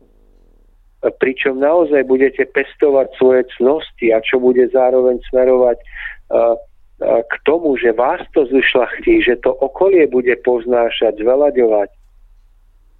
pričom 1.18 1.59
naozaj 1.59 2.05
budete 2.05 2.45
pestovať 2.53 3.09
svoje 3.16 3.43
cnosti 3.57 4.12
a 4.12 4.20
čo 4.20 4.36
bude 4.36 4.68
zároveň 4.68 5.16
smerovať 5.32 5.80
uh, 5.80 6.55
k 7.01 7.34
tomu, 7.48 7.80
že 7.80 7.96
vás 7.96 8.20
to 8.36 8.44
zušlachtí, 8.44 9.24
že 9.24 9.40
to 9.40 9.57
okolie 9.57 10.05
bude 10.05 10.36
poznášať, 10.44 11.16
zvelaďovať, 11.16 11.88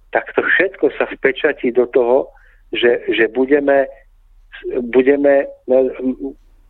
tak 0.09 0.25
to 0.33 0.41
všetko 0.41 0.89
sa 0.97 1.05
vpečatí 1.05 1.71
do 1.71 1.85
toho, 1.85 2.27
že, 2.73 3.05
že 3.13 3.29
budeme, 3.29 3.85
budeme 4.89 5.47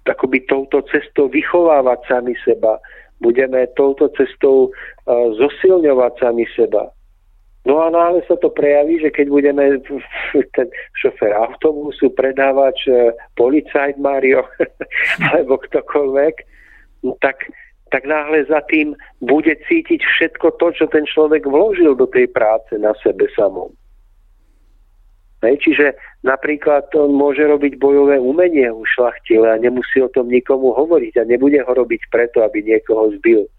akoby 0.05 0.43
touto 0.45 0.83
cestou 0.91 1.31
vychovávať 1.31 1.99
sami 2.09 2.35
seba, 2.43 2.77
budeme 3.23 3.63
touto 3.79 4.11
cestou 4.17 4.69
uh, 4.69 5.31
zosilňovať 5.39 6.13
sami 6.19 6.45
seba. 6.51 6.91
No 7.61 7.77
a 7.77 7.93
náhle 7.93 8.25
sa 8.25 8.33
to 8.41 8.49
prejaví, 8.49 8.97
že 8.97 9.13
keď 9.13 9.29
budeme 9.29 9.77
ten 10.57 10.67
šofer 10.97 11.29
autobusu, 11.31 12.09
predávač, 12.17 12.89
uh, 12.89 13.13
policajt 13.37 14.01
Mario, 14.01 14.43
alebo 15.31 15.61
ktokoľvek, 15.61 16.35
no 16.41 16.60
tak, 17.21 17.49
tak 17.89 18.03
náhle 18.05 18.45
za 18.45 18.61
tým 18.69 18.95
bude 19.21 19.53
cítiť 19.67 20.01
všetko 20.01 20.57
to, 20.57 20.67
čo 20.71 20.85
ten 20.87 21.05
človek 21.05 21.43
vložil 21.45 21.97
do 21.97 22.07
tej 22.07 22.29
práce 22.29 22.71
na 22.77 22.95
sebe 23.03 23.27
samom. 23.35 23.73
Hej, 25.41 25.57
čiže 25.65 25.97
napríklad 26.21 26.85
on 26.93 27.17
môže 27.17 27.41
robiť 27.41 27.81
bojové 27.81 28.21
umenie 28.21 28.69
u 28.69 28.85
šlachtile 28.85 29.49
a 29.49 29.57
nemusí 29.57 29.97
o 29.97 30.13
tom 30.13 30.29
nikomu 30.29 30.69
hovoriť 30.69 31.17
a 31.17 31.25
nebude 31.25 31.57
ho 31.65 31.71
robiť 31.73 32.13
preto, 32.13 32.45
aby 32.45 32.61
niekoho 32.61 33.09
zbil. 33.17 33.49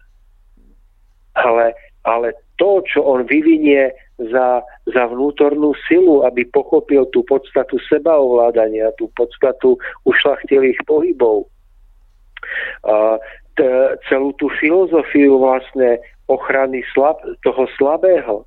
Ale, 1.35 1.75
ale 2.07 2.39
to, 2.55 2.79
čo 2.87 3.03
on 3.03 3.27
vyvinie 3.27 3.91
za, 4.31 4.63
za 4.87 5.03
vnútornú 5.11 5.75
silu, 5.83 6.23
aby 6.23 6.47
pochopil 6.47 7.03
tú 7.11 7.27
podstatu 7.27 7.75
sebaovládania, 7.91 8.95
tú 8.95 9.11
podstatu 9.19 9.75
ušlachtilých 10.07 10.79
pohybov, 10.87 11.51
celú 14.09 14.33
tú 14.41 14.49
filozofiu 14.57 15.37
vlastne 15.37 16.01
ochrany 16.27 16.81
slab, 16.93 17.21
toho 17.45 17.69
slabého. 17.77 18.45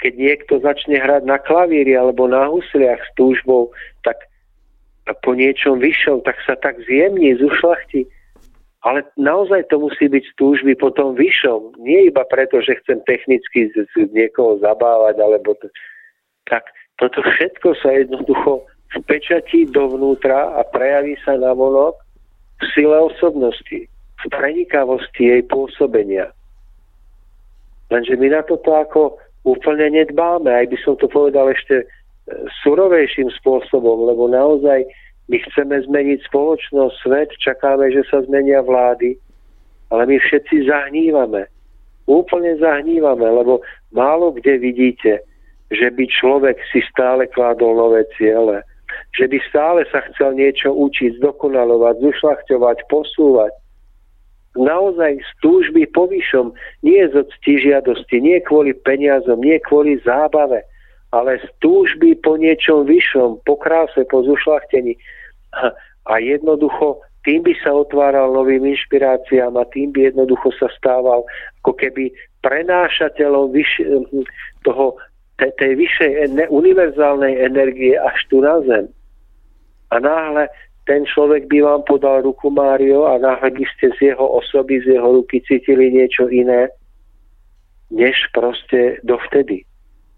Keď 0.00 0.12
niekto 0.16 0.54
začne 0.64 0.96
hrať 0.96 1.28
na 1.28 1.36
klavíri 1.36 1.92
alebo 1.92 2.24
na 2.24 2.48
husliach 2.48 3.00
s 3.04 3.10
túžbou, 3.20 3.68
tak 4.00 4.16
po 5.20 5.36
niečom 5.36 5.76
vyššom, 5.82 6.24
tak 6.24 6.40
sa 6.48 6.56
tak 6.56 6.80
zjemní, 6.88 7.36
zušlachti. 7.36 8.08
Ale 8.80 9.04
naozaj 9.20 9.68
to 9.68 9.76
musí 9.76 10.08
byť 10.08 10.24
z 10.24 10.32
túžby 10.40 10.72
po 10.72 10.88
tom 10.88 11.12
vyššom. 11.12 11.84
Nie 11.84 12.08
iba 12.08 12.24
preto, 12.24 12.64
že 12.64 12.80
chcem 12.80 13.04
technicky 13.04 13.68
z, 13.76 13.84
z 13.92 14.08
niekoho 14.16 14.56
zabávať, 14.64 15.20
alebo 15.20 15.52
to, 15.60 15.68
tak 16.48 16.64
toto 16.96 17.20
všetko 17.20 17.76
sa 17.76 17.92
jednoducho 17.92 18.64
vpečatí 19.04 19.68
dovnútra 19.68 20.56
a 20.56 20.64
prejaví 20.64 21.12
sa 21.28 21.36
na 21.36 21.52
vonok 21.52 22.00
v 22.60 22.64
sile 22.76 22.96
osobnosti, 22.96 23.88
v 23.90 24.24
prenikavosti 24.28 25.32
jej 25.32 25.42
pôsobenia. 25.48 26.28
Lenže 27.90 28.14
my 28.20 28.28
na 28.30 28.42
toto 28.46 28.70
ako 28.76 29.18
úplne 29.42 29.90
nedbáme. 29.90 30.52
Aj 30.52 30.66
by 30.68 30.76
som 30.84 30.94
to 31.00 31.08
povedal 31.08 31.48
ešte 31.50 31.82
e, 31.82 31.86
surovejším 32.62 33.32
spôsobom, 33.40 34.06
lebo 34.06 34.28
naozaj 34.30 34.86
my 35.32 35.36
chceme 35.50 35.80
zmeniť 35.88 36.26
spoločnosť, 36.26 36.94
svet, 37.02 37.30
čakáme, 37.38 37.90
že 37.90 38.04
sa 38.10 38.22
zmenia 38.26 38.62
vlády, 38.62 39.16
ale 39.90 40.02
my 40.06 40.16
všetci 40.18 40.66
zahnívame. 40.70 41.46
Úplne 42.10 42.58
zahnívame, 42.58 43.26
lebo 43.26 43.62
málo 43.94 44.34
kde 44.34 44.58
vidíte, 44.58 45.22
že 45.70 45.86
by 45.94 46.04
človek 46.10 46.58
si 46.74 46.82
stále 46.90 47.30
kládol 47.30 47.78
nové 47.78 48.02
ciele, 48.18 48.66
že 49.14 49.24
by 49.28 49.38
stále 49.48 49.80
sa 49.88 50.04
chcel 50.12 50.36
niečo 50.36 50.70
učiť, 50.72 51.18
zdokonalovať, 51.18 51.94
zušľachťovať, 52.00 52.76
posúvať 52.88 53.52
naozaj 54.58 55.22
z 55.22 55.30
túžby 55.42 55.86
po 55.94 56.10
vyššom, 56.10 56.50
nie 56.82 57.02
z 57.06 57.22
ctižiadosti, 57.38 58.18
nie 58.18 58.42
kvôli 58.42 58.74
peniazom, 58.74 59.38
nie 59.38 59.62
kvôli 59.62 60.02
zábave, 60.02 60.66
ale 61.14 61.38
z 61.38 61.46
túžby 61.62 62.18
po 62.18 62.34
niečom 62.34 62.86
vyššom, 62.86 63.46
po 63.46 63.54
kráse, 63.58 64.02
po 64.10 64.22
zušlachtení. 64.26 64.98
A, 65.54 65.74
a 66.10 66.14
jednoducho 66.18 67.02
tým 67.22 67.44
by 67.44 67.52
sa 67.60 67.76
otváral 67.76 68.32
novým 68.32 68.64
inšpiráciám 68.64 69.54
a 69.60 69.68
tým 69.70 69.92
by 69.92 70.10
jednoducho 70.10 70.50
sa 70.56 70.72
stával 70.72 71.26
ako 71.62 71.76
keby 71.76 72.08
prenášateľom 72.40 73.52
vyš, 73.52 73.84
toho, 74.64 74.96
tej, 75.40 75.52
tej 75.56 75.72
vyššej 75.80 76.10
univerzálnej 76.52 77.40
energie 77.40 77.96
až 77.96 78.18
tu 78.28 78.44
na 78.44 78.60
zem. 78.68 78.92
A 79.90 79.98
náhle 79.98 80.52
ten 80.84 81.06
človek 81.08 81.48
by 81.48 81.58
vám 81.64 81.82
podal 81.88 82.20
ruku 82.22 82.50
Mário 82.50 83.08
a 83.08 83.18
náhle 83.18 83.50
by 83.50 83.64
ste 83.72 83.88
z 83.96 84.12
jeho 84.12 84.26
osoby, 84.28 84.80
z 84.84 85.00
jeho 85.00 85.08
ruky 85.22 85.40
cítili 85.40 85.88
niečo 85.92 86.28
iné, 86.28 86.68
než 87.90 88.14
proste 88.36 89.00
dovtedy 89.02 89.69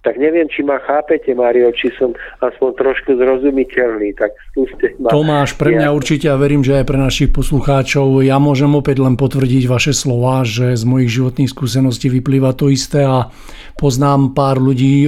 tak 0.02 0.18
neviem, 0.18 0.50
či 0.50 0.66
ma 0.66 0.82
chápete, 0.82 1.30
Mario, 1.30 1.70
či 1.70 1.94
som 1.94 2.10
aspoň 2.42 2.74
trošku 2.74 3.14
zrozumiteľný, 3.14 4.18
tak 4.18 4.34
skúste 4.50 4.98
ma. 4.98 5.14
Tomáš, 5.14 5.54
pre 5.54 5.78
mňa 5.78 5.94
určite 5.94 6.26
a 6.26 6.34
verím, 6.34 6.66
že 6.66 6.82
aj 6.82 6.86
pre 6.90 6.98
našich 6.98 7.30
poslucháčov, 7.30 8.18
ja 8.26 8.42
môžem 8.42 8.74
opäť 8.74 8.98
len 8.98 9.14
potvrdiť 9.14 9.70
vaše 9.70 9.94
slova, 9.94 10.42
že 10.42 10.74
z 10.74 10.82
mojich 10.82 11.10
životných 11.22 11.50
skúseností 11.54 12.10
vyplýva 12.10 12.50
to 12.58 12.66
isté 12.66 13.06
a 13.06 13.30
poznám 13.78 14.34
pár 14.34 14.58
ľudí 14.58 15.06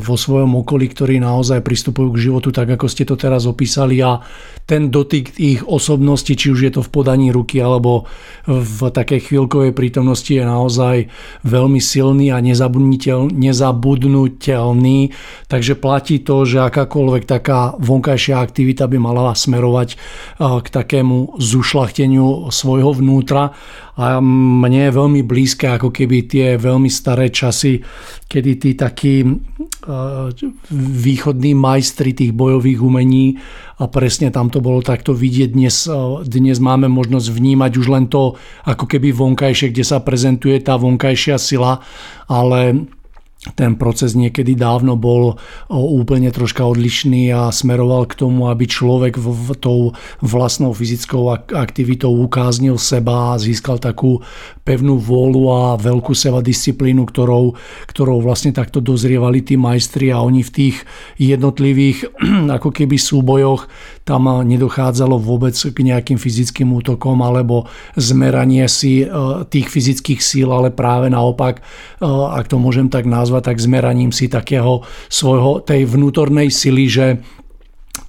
vo 0.00 0.16
svojom 0.16 0.56
okolí, 0.64 0.88
ktorí 0.88 1.20
naozaj 1.20 1.60
pristupujú 1.60 2.16
k 2.16 2.22
životu 2.32 2.48
tak, 2.48 2.72
ako 2.72 2.88
ste 2.88 3.04
to 3.04 3.20
teraz 3.20 3.44
opísali 3.44 4.00
a 4.00 4.24
ten 4.64 4.88
dotyk 4.88 5.36
ich 5.36 5.66
osobnosti, 5.66 6.30
či 6.30 6.46
už 6.48 6.60
je 6.64 6.72
to 6.78 6.80
v 6.80 6.90
podaní 6.94 7.28
ruky 7.34 7.58
alebo 7.58 8.06
v 8.46 8.80
takej 8.88 9.28
chvíľkovej 9.28 9.74
prítomnosti 9.74 10.30
je 10.30 10.46
naozaj 10.46 10.96
veľmi 11.42 11.82
silný 11.82 12.30
a 12.30 12.38
nezabudnúť 12.38 14.29
udržateľný, 14.30 15.10
takže 15.50 15.74
platí 15.74 16.22
to, 16.22 16.46
že 16.46 16.62
akákoľvek 16.62 17.24
taká 17.26 17.74
vonkajšia 17.76 18.38
aktivita 18.38 18.86
by 18.86 18.98
mala 19.02 19.34
smerovať 19.34 19.98
k 20.38 20.66
takému 20.70 21.36
zušlachteniu 21.42 22.48
svojho 22.54 22.94
vnútra 22.94 23.52
a 24.00 24.16
mne 24.22 24.88
je 24.88 24.96
veľmi 24.96 25.20
blízke 25.26 25.68
ako 25.76 25.92
keby 25.92 26.24
tie 26.24 26.46
veľmi 26.56 26.88
staré 26.88 27.28
časy, 27.28 27.84
kedy 28.30 28.50
tí 28.56 28.70
takí 28.78 29.26
východní 31.04 31.52
majstri 31.52 32.16
tých 32.16 32.32
bojových 32.32 32.80
umení 32.80 33.36
a 33.80 33.88
presne 33.88 34.32
tam 34.32 34.48
to 34.48 34.64
bolo 34.64 34.80
takto 34.80 35.12
vidieť. 35.12 35.52
Dnes, 35.52 35.84
dnes 36.24 36.56
máme 36.60 36.88
možnosť 36.88 37.28
vnímať 37.28 37.72
už 37.76 37.86
len 37.92 38.08
to 38.08 38.40
ako 38.64 38.84
keby 38.88 39.12
vonkajšie, 39.12 39.72
kde 39.72 39.84
sa 39.84 40.00
prezentuje 40.00 40.56
tá 40.64 40.80
vonkajšia 40.80 41.36
sila, 41.36 41.84
ale 42.28 42.88
ten 43.40 43.80
proces 43.80 44.12
niekedy 44.12 44.52
dávno 44.52 45.00
bol 45.00 45.40
úplne 45.72 46.28
troška 46.28 46.60
odlišný 46.60 47.32
a 47.32 47.48
smeroval 47.48 48.04
k 48.04 48.20
tomu, 48.20 48.52
aby 48.52 48.68
človek 48.68 49.16
v, 49.16 49.56
tou 49.56 49.80
vlastnou 50.20 50.76
fyzickou 50.76 51.32
aktivitou 51.48 52.12
ukáznil 52.20 52.76
seba 52.76 53.32
a 53.32 53.40
získal 53.40 53.80
takú 53.80 54.20
pevnú 54.60 55.00
vôľu 55.00 55.42
a 55.56 55.60
veľkú 55.80 56.12
seba 56.12 56.44
disciplínu, 56.44 57.08
ktorou, 57.08 57.56
ktorou 57.88 58.20
vlastne 58.20 58.52
takto 58.52 58.84
dozrievali 58.84 59.40
tí 59.40 59.56
majstri 59.56 60.12
a 60.12 60.20
oni 60.20 60.44
v 60.44 60.52
tých 60.52 60.76
jednotlivých 61.16 62.12
ako 62.60 62.68
keby 62.68 63.00
súbojoch 63.00 63.72
tam 64.10 64.26
nedochádzalo 64.42 65.22
vôbec 65.22 65.54
k 65.54 65.78
nejakým 65.86 66.18
fyzickým 66.18 66.74
útokom 66.74 67.22
alebo 67.22 67.70
zmeranie 67.94 68.66
si 68.66 69.06
e, 69.06 69.08
tých 69.46 69.70
fyzických 69.70 70.18
síl, 70.18 70.50
ale 70.50 70.74
práve 70.74 71.06
naopak, 71.06 71.62
e, 71.62 72.06
ak 72.10 72.50
to 72.50 72.58
môžem 72.58 72.90
tak 72.90 73.06
nazvať, 73.06 73.54
tak 73.54 73.62
zmeraním 73.62 74.10
si 74.10 74.26
takého 74.26 74.82
svojho, 75.06 75.62
tej 75.62 75.86
vnútornej 75.86 76.50
sily, 76.50 76.90
že 76.90 77.06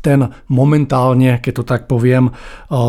ten 0.01 0.33
momentálne, 0.49 1.37
keď 1.37 1.53
to 1.61 1.63
tak 1.63 1.81
poviem, 1.85 2.29
eh, 2.29 2.35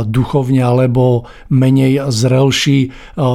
duchovne 0.05 0.65
alebo 0.65 1.29
menej 1.53 2.09
zrelší 2.09 2.89
eh, 2.89 2.93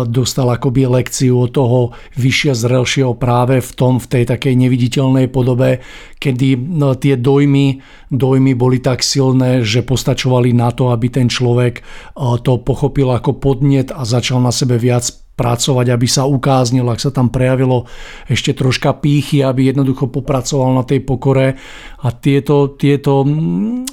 dostal 0.10 0.50
akoby 0.50 0.90
lekciu 0.90 1.38
od 1.46 1.52
toho 1.54 1.80
vyššia 2.18 2.54
zrelšieho 2.58 3.14
práve 3.18 3.62
v 3.62 3.72
tom, 3.78 4.02
v 4.02 4.08
tej 4.08 4.24
takej 4.30 4.54
neviditeľnej 4.58 5.30
podobe, 5.30 5.82
kedy 6.18 6.58
no, 6.58 6.98
tie 6.98 7.18
dojmy, 7.18 7.82
dojmy 8.10 8.52
boli 8.58 8.82
tak 8.82 9.06
silné, 9.06 9.62
že 9.62 9.86
postačovali 9.86 10.54
na 10.54 10.74
to, 10.74 10.90
aby 10.90 11.08
ten 11.14 11.30
človek 11.30 11.82
eh, 11.82 12.36
to 12.42 12.62
pochopil 12.62 13.14
ako 13.14 13.38
podnet 13.38 13.94
a 13.94 14.06
začal 14.06 14.42
na 14.42 14.50
sebe 14.50 14.82
viac 14.82 15.27
pracovať, 15.38 15.94
aby 15.94 16.08
sa 16.10 16.26
ukáznil, 16.26 16.90
ak 16.90 16.98
sa 16.98 17.14
tam 17.14 17.30
prejavilo 17.30 17.86
ešte 18.26 18.58
troška 18.58 18.98
pýchy, 18.98 19.46
aby 19.46 19.70
jednoducho 19.70 20.10
popracoval 20.10 20.74
na 20.74 20.82
tej 20.82 21.06
pokore 21.06 21.62
a 22.02 22.08
tieto, 22.10 22.74
tieto, 22.74 23.22
mm, 23.22 23.86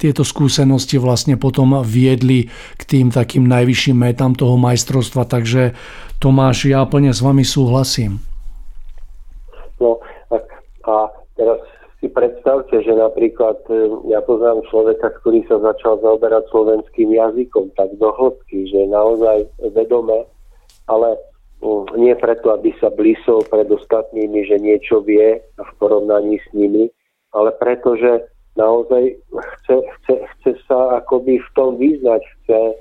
tieto 0.00 0.24
skúsenosti 0.24 0.96
vlastne 0.96 1.36
potom 1.36 1.84
viedli 1.84 2.48
k 2.80 2.82
tým 2.88 3.12
takým 3.12 3.44
najvyšším 3.44 4.00
metám 4.00 4.32
toho 4.32 4.56
majstrovstva, 4.56 5.28
takže 5.28 5.76
Tomáš, 6.18 6.66
ja 6.72 6.82
plne 6.88 7.12
s 7.12 7.20
vami 7.20 7.44
súhlasím. 7.44 8.24
No 9.76 10.00
a, 10.32 10.40
a 10.88 10.96
teraz 11.36 11.60
si 12.00 12.08
predstavte, 12.08 12.80
že 12.82 12.96
napríklad 12.96 13.60
e, 13.70 13.92
ja 14.10 14.24
poznám 14.24 14.64
človeka, 14.72 15.12
ktorý 15.22 15.44
sa 15.46 15.60
začal 15.60 16.00
zaoberať 16.00 16.46
slovenským 16.50 17.12
jazykom 17.12 17.74
tak 17.76 17.92
do 18.00 18.08
hĺbky, 18.14 18.70
že 18.70 18.90
naozaj 18.90 19.46
vedome 19.74 20.26
ale 20.88 21.20
mm, 21.60 21.94
nie 22.00 22.14
preto, 22.16 22.50
aby 22.52 22.72
sa 22.80 22.88
blísol 22.90 23.44
pred 23.46 23.68
ostatnými, 23.68 24.48
že 24.48 24.56
niečo 24.58 25.04
vie 25.04 25.38
v 25.40 25.70
porovnaní 25.78 26.40
s 26.40 26.48
nimi, 26.56 26.88
ale 27.36 27.52
preto, 27.60 27.94
že 27.94 28.24
naozaj 28.58 29.14
chce, 29.30 29.76
chce, 29.78 30.14
chce 30.34 30.52
sa 30.66 30.98
akoby 30.98 31.38
v 31.38 31.50
tom 31.54 31.78
vyznať, 31.78 32.22
chce 32.24 32.58
e, 32.58 32.74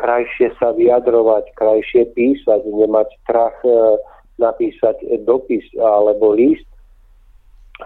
krajšie 0.00 0.48
sa 0.56 0.72
vyjadrovať, 0.72 1.44
krajšie 1.58 2.08
písať, 2.16 2.64
nemať 2.64 3.08
strach 3.26 3.58
e, 3.66 4.00
napísať 4.40 5.04
dopis 5.28 5.66
alebo 5.76 6.32
list. 6.32 6.64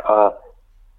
A 0.06 0.30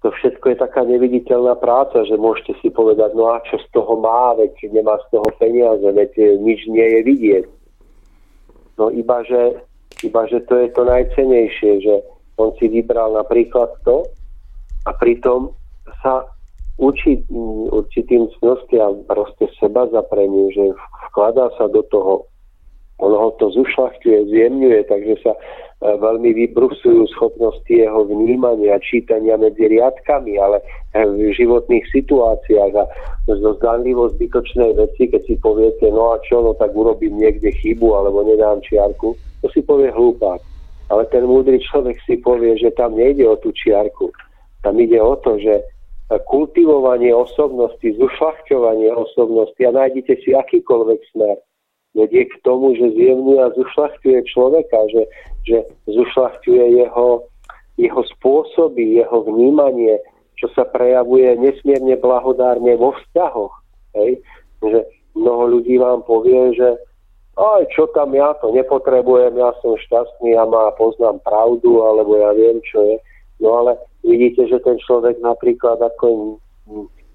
to 0.04 0.12
všetko 0.12 0.52
je 0.52 0.56
taká 0.60 0.84
neviditeľná 0.84 1.56
práca, 1.56 2.04
že 2.04 2.20
môžete 2.20 2.54
si 2.60 2.68
povedať, 2.68 3.16
no 3.16 3.32
a 3.32 3.40
čo 3.48 3.56
z 3.56 3.66
toho 3.72 3.96
má, 3.96 4.36
veď 4.36 4.52
nemá 4.70 5.00
z 5.08 5.16
toho 5.16 5.28
peniaze, 5.40 5.82
veď 5.82 6.38
nič 6.44 6.68
nie 6.68 6.84
je 6.84 7.00
vidieť. 7.02 7.44
No 8.76 8.92
iba 8.92 9.24
že, 9.24 9.60
iba, 10.04 10.28
že 10.28 10.44
to 10.44 10.54
je 10.60 10.68
to 10.76 10.82
najcenejšie, 10.84 11.72
že 11.80 11.94
on 12.36 12.52
si 12.60 12.68
vybral 12.68 13.16
napríklad 13.16 13.72
to 13.88 14.04
a 14.84 14.92
pritom 14.92 15.56
sa 16.04 16.28
učí 16.76 17.24
určitým 17.72 18.28
cnostiam 18.36 19.00
proste 19.08 19.48
seba 19.56 19.88
zapreniu, 19.88 20.52
že 20.52 20.76
vkladá 21.08 21.48
sa 21.56 21.72
do 21.72 21.80
toho 21.88 22.28
ono 22.96 23.16
ho 23.28 23.30
to 23.36 23.52
zušľachtuje, 23.52 24.32
zjemňuje, 24.32 24.80
takže 24.88 25.14
sa 25.20 25.32
e, 25.36 25.40
veľmi 25.84 26.32
vybrusujú 26.32 27.04
schopnosti 27.12 27.68
jeho 27.68 28.08
vnímania, 28.08 28.80
čítania 28.80 29.36
medzi 29.36 29.68
riadkami, 29.68 30.40
ale 30.40 30.64
e, 30.96 31.04
v 31.04 31.36
životných 31.36 31.84
situáciách 31.92 32.72
a 32.72 32.84
zo 33.28 33.52
zdanlivo 33.60 34.08
zbytočnej 34.16 34.80
veci, 34.80 35.12
keď 35.12 35.22
si 35.28 35.36
poviete, 35.36 35.92
no 35.92 36.16
a 36.16 36.22
čo, 36.24 36.40
no 36.40 36.56
tak 36.56 36.72
urobím 36.72 37.20
niekde 37.20 37.52
chybu 37.60 37.92
alebo 37.92 38.24
nedám 38.24 38.64
čiarku, 38.64 39.12
to 39.44 39.46
si 39.52 39.60
povie 39.60 39.92
hlúpák. 39.92 40.40
Ale 40.86 41.02
ten 41.10 41.26
múdry 41.26 41.58
človek 41.60 41.98
si 42.06 42.16
povie, 42.22 42.56
že 42.56 42.70
tam 42.78 42.94
nejde 42.94 43.26
o 43.26 43.34
tú 43.36 43.50
čiarku. 43.50 44.14
Tam 44.62 44.78
ide 44.78 45.02
o 45.02 45.18
to, 45.18 45.34
že 45.34 45.66
kultivovanie 46.30 47.10
osobnosti, 47.10 47.82
zušľachťovanie 47.82 48.94
osobnosti 48.94 49.58
a 49.66 49.74
nájdete 49.74 50.22
si 50.22 50.30
akýkoľvek 50.30 51.00
smer, 51.10 51.36
vedie 51.96 52.28
k 52.28 52.36
tomu, 52.44 52.76
že 52.76 52.92
zjemňuje 52.92 53.40
a 53.40 53.54
zušľachtuje 53.56 54.18
človeka, 54.28 54.78
že, 54.92 55.02
že 55.48 55.58
zušľachtuje 55.88 56.84
jeho, 56.84 57.24
jeho 57.80 58.02
spôsoby, 58.16 59.00
jeho 59.00 59.24
vnímanie, 59.24 59.96
čo 60.36 60.52
sa 60.52 60.68
prejavuje 60.68 61.40
nesmierne 61.40 61.96
blahodárne 61.96 62.76
vo 62.76 62.92
vzťahoch. 62.92 63.54
Hej? 63.96 64.20
Že 64.60 64.84
mnoho 65.16 65.44
ľudí 65.58 65.80
vám 65.80 66.04
povie, 66.04 66.52
že 66.52 66.76
aj 67.36 67.68
čo 67.72 67.88
tam 67.92 68.12
ja 68.16 68.32
to 68.40 68.52
nepotrebujem, 68.52 69.36
ja 69.36 69.52
som 69.60 69.76
šťastný, 69.76 70.36
ja 70.36 70.44
má 70.48 70.72
poznám 70.76 71.20
pravdu, 71.24 71.84
alebo 71.84 72.16
ja 72.16 72.32
viem, 72.32 72.60
čo 72.64 72.80
je. 72.80 72.96
No 73.40 73.60
ale 73.64 73.76
vidíte, 74.00 74.48
že 74.48 74.60
ten 74.64 74.80
človek 74.80 75.20
napríklad 75.20 75.76
ako 75.80 76.40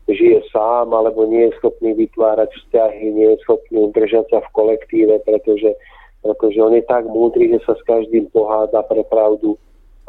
žije 0.10 0.42
sám 0.50 0.94
alebo 0.94 1.26
nie 1.30 1.50
je 1.50 1.58
schopný 1.62 1.94
vytvárať 1.94 2.50
vzťahy, 2.50 3.06
nie 3.14 3.28
je 3.36 3.42
schopný 3.46 3.78
udržať 3.90 4.26
sa 4.32 4.40
v 4.42 4.50
kolektíve, 4.54 5.22
pretože, 5.26 5.78
pretože 6.26 6.58
on 6.62 6.74
je 6.74 6.84
tak 6.86 7.06
múdry, 7.06 7.54
že 7.54 7.60
sa 7.66 7.74
s 7.78 7.84
každým 7.86 8.30
poháda 8.34 8.82
pre 8.86 9.06
pravdu. 9.06 9.58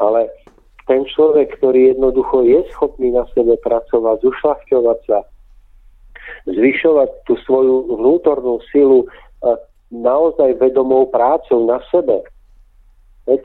Ale 0.01 0.29
ten 0.89 1.05
človek, 1.05 1.55
ktorý 1.61 1.95
jednoducho 1.95 2.43
je 2.43 2.59
schopný 2.75 3.13
na 3.13 3.23
sebe 3.31 3.55
pracovať, 3.61 4.19
zušľachťovať 4.25 4.99
sa, 5.07 5.19
zvyšovať 6.49 7.09
tú 7.29 7.37
svoju 7.45 7.99
vnútornú 7.99 8.59
silu 8.73 9.07
naozaj 9.93 10.57
vedomou 10.57 11.05
prácou 11.05 11.69
na 11.69 11.77
sebe, 11.93 12.25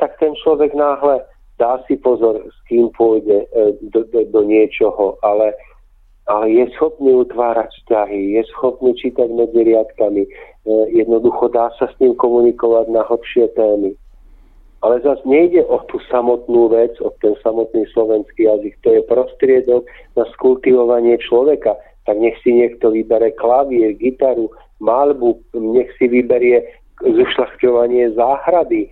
tak 0.01 0.17
ten 0.19 0.33
človek 0.41 0.73
náhle 0.73 1.23
dá 1.61 1.83
si 1.85 1.99
pozor, 2.01 2.41
s 2.41 2.59
kým 2.71 2.89
pôjde 2.95 3.45
e, 3.45 3.47
do, 3.91 4.07
do, 4.09 4.25
do 4.31 4.41
niečoho, 4.47 5.19
ale 5.27 5.53
je 6.29 6.65
schopný 6.77 7.17
utvárať 7.25 7.73
vzťahy, 7.73 8.37
je 8.37 8.43
schopný 8.53 8.93
čítať 9.01 9.29
medzi 9.33 9.65
riadkami, 9.65 10.23
e, 10.29 10.31
jednoducho 10.93 11.49
dá 11.49 11.73
sa 11.81 11.89
s 11.89 11.95
ním 12.05 12.13
komunikovať 12.21 12.87
na 12.93 13.01
hlbšie 13.09 13.49
témy. 13.57 13.97
Ale 14.85 15.01
zase 15.01 15.25
nejde 15.25 15.65
o 15.67 15.81
tú 15.89 15.99
samotnú 16.13 16.69
vec, 16.69 16.93
o 17.01 17.11
ten 17.19 17.35
samotný 17.43 17.83
slovenský 17.91 18.47
jazyk. 18.47 18.75
To 18.85 18.89
je 18.95 19.03
prostriedok 19.09 19.83
na 20.15 20.25
skultivovanie 20.37 21.19
človeka. 21.19 21.75
Tak 22.07 22.15
nech 22.21 22.37
si 22.45 22.55
niekto 22.55 22.95
vybere 22.95 23.35
klavír, 23.35 23.97
gitaru, 23.99 24.53
malbu, 24.79 25.43
nech 25.57 25.91
si 25.99 26.07
vyberie 26.07 26.63
zušľachťovanie 27.03 28.15
záhrady, 28.15 28.87
e, 28.87 28.91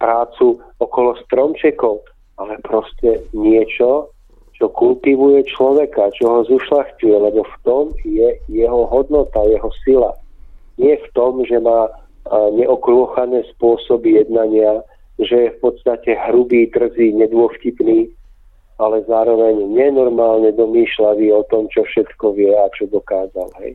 prácu 0.00 0.64
okolo 0.80 1.12
stromčekov, 1.28 2.02
ale 2.40 2.56
proste 2.64 3.20
niečo, 3.36 4.10
čo 4.58 4.66
kultivuje 4.74 5.46
človeka, 5.46 6.10
čo 6.18 6.26
ho 6.26 6.40
zušľachtuje, 6.50 7.14
lebo 7.14 7.46
v 7.46 7.56
tom 7.62 7.84
je 8.02 8.34
jeho 8.50 8.90
hodnota, 8.90 9.46
jeho 9.46 9.70
sila. 9.86 10.10
Nie 10.82 10.98
v 10.98 11.08
tom, 11.14 11.46
že 11.46 11.62
má 11.62 11.86
neokrúchané 12.28 13.46
spôsoby 13.54 14.18
jednania, 14.18 14.82
že 15.22 15.46
je 15.46 15.50
v 15.54 15.58
podstate 15.62 16.18
hrubý, 16.26 16.70
trzý, 16.74 17.14
nedôvtipný, 17.14 18.10
ale 18.78 19.02
zároveň 19.06 19.62
nenormálne 19.74 20.54
domýšľavý 20.54 21.34
o 21.34 21.42
tom, 21.50 21.66
čo 21.70 21.82
všetko 21.82 22.34
vie 22.34 22.50
a 22.54 22.66
čo 22.74 22.86
dokázal. 22.90 23.50
Hej. 23.62 23.74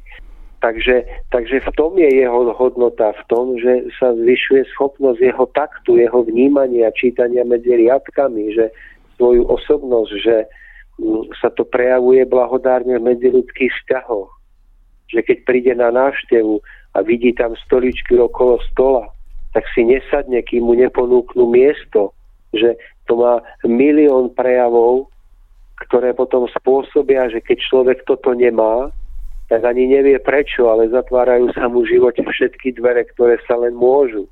Takže, 0.63 1.03
takže 1.27 1.59
v 1.59 1.69
tom 1.75 1.99
je 1.99 2.23
jeho 2.23 2.55
hodnota, 2.55 3.11
v 3.11 3.23
tom, 3.27 3.59
že 3.59 3.83
sa 3.99 4.15
zvyšuje 4.15 4.63
schopnosť 4.71 5.19
jeho 5.19 5.43
taktu, 5.51 5.99
jeho 5.99 6.23
vnímania, 6.23 6.95
čítania 6.95 7.43
medzi 7.43 7.75
riadkami, 7.75 8.55
že 8.55 8.71
svoju 9.19 9.43
osobnosť, 9.43 10.11
že, 10.23 10.47
sa 11.41 11.49
to 11.53 11.65
prejavuje 11.65 12.23
blahodárne 12.29 12.99
v 13.01 13.07
medziludských 13.13 13.71
vzťahoch. 13.83 14.29
Že 15.09 15.19
keď 15.25 15.37
príde 15.45 15.73
na 15.75 15.89
návštevu 15.89 16.61
a 16.93 16.97
vidí 17.01 17.33
tam 17.33 17.57
stoličky 17.65 18.17
okolo 18.17 18.61
stola, 18.71 19.09
tak 19.53 19.65
si 19.73 19.85
nesadne, 19.85 20.41
kým 20.41 20.65
mu 20.65 20.73
neponúknú 20.73 21.49
miesto. 21.49 22.13
Že 22.53 22.77
to 23.09 23.13
má 23.17 23.41
milión 23.65 24.33
prejavov, 24.33 25.09
ktoré 25.89 26.13
potom 26.13 26.47
spôsobia, 26.49 27.29
že 27.29 27.41
keď 27.41 27.57
človek 27.69 27.99
toto 28.05 28.33
nemá, 28.33 28.93
tak 29.51 29.65
ani 29.67 29.89
nevie 29.89 30.17
prečo, 30.21 30.71
ale 30.71 30.89
zatvárajú 30.89 31.51
sa 31.53 31.67
mu 31.67 31.83
v 31.83 31.99
živote 31.99 32.23
všetky 32.23 32.79
dvere, 32.79 33.03
ktoré 33.13 33.37
sa 33.45 33.59
len 33.59 33.75
môžu. 33.75 34.25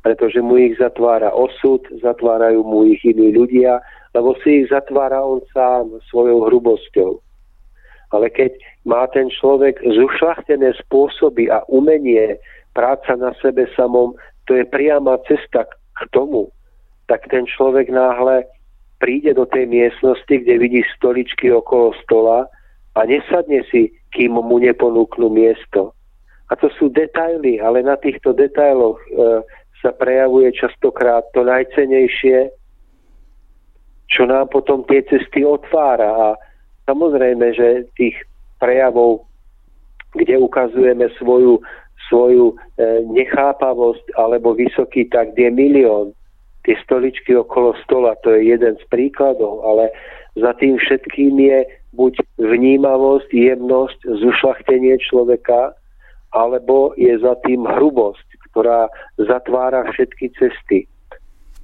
Pretože 0.00 0.40
mu 0.40 0.56
ich 0.56 0.76
zatvára 0.80 1.30
osud, 1.30 1.84
zatvárajú 2.00 2.64
mu 2.64 2.88
ich 2.88 3.00
iní 3.04 3.36
ľudia, 3.36 3.80
lebo 4.14 4.34
si 4.42 4.64
ich 4.64 4.66
zatvára 4.68 5.22
on 5.22 5.40
sám 5.54 6.02
svojou 6.10 6.50
hrubosťou. 6.50 7.22
Ale 8.10 8.26
keď 8.30 8.58
má 8.82 9.06
ten 9.14 9.30
človek 9.30 9.78
zušľachtené 9.86 10.74
spôsoby 10.82 11.46
a 11.46 11.62
umenie, 11.70 12.42
práca 12.74 13.14
na 13.14 13.30
sebe 13.38 13.70
samom, 13.78 14.14
to 14.50 14.58
je 14.58 14.66
priama 14.66 15.18
cesta 15.30 15.66
k 15.70 16.00
tomu, 16.10 16.50
tak 17.06 17.26
ten 17.30 17.46
človek 17.46 17.90
náhle 17.90 18.46
príde 18.98 19.34
do 19.34 19.46
tej 19.46 19.66
miestnosti, 19.66 20.30
kde 20.30 20.58
vidí 20.58 20.82
stoličky 20.98 21.50
okolo 21.50 21.94
stola 22.02 22.46
a 22.94 23.00
nesadne 23.06 23.62
si, 23.70 23.94
kým 24.10 24.34
mu 24.34 24.58
neponúknú 24.58 25.30
miesto. 25.30 25.94
A 26.50 26.58
to 26.58 26.66
sú 26.74 26.90
detaily, 26.90 27.62
ale 27.62 27.86
na 27.86 27.94
týchto 27.94 28.34
detailoch 28.34 28.98
e, 28.98 29.06
sa 29.78 29.94
prejavuje 29.94 30.50
častokrát 30.52 31.22
to 31.30 31.46
najcenejšie, 31.46 32.50
čo 34.10 34.26
nám 34.26 34.50
potom 34.50 34.82
tie 34.90 35.06
cesty 35.06 35.46
otvára. 35.46 36.10
A 36.10 36.26
samozrejme, 36.90 37.54
že 37.54 37.86
tých 37.94 38.18
prejavov, 38.58 39.24
kde 40.18 40.36
ukazujeme 40.42 41.06
svoju, 41.16 41.62
svoju 42.10 42.52
e, 42.52 42.54
nechápavosť 43.14 44.18
alebo 44.18 44.58
vysoký 44.58 45.06
tak, 45.08 45.32
je 45.38 45.48
milión. 45.48 46.10
Tie 46.66 46.76
stoličky 46.84 47.32
okolo 47.38 47.72
stola, 47.86 48.18
to 48.20 48.36
je 48.36 48.52
jeden 48.52 48.76
z 48.76 48.84
príkladov, 48.92 49.64
ale 49.64 49.88
za 50.36 50.52
tým 50.60 50.76
všetkým 50.76 51.40
je 51.40 51.64
buď 51.96 52.20
vnímavosť, 52.36 53.30
jemnosť, 53.32 53.98
zušlachtenie 54.20 54.98
človeka, 55.00 55.72
alebo 56.30 56.94
je 56.94 57.16
za 57.18 57.34
tým 57.42 57.66
hrubosť, 57.66 58.26
ktorá 58.50 58.86
zatvára 59.18 59.88
všetky 59.90 60.30
cesty. 60.38 60.86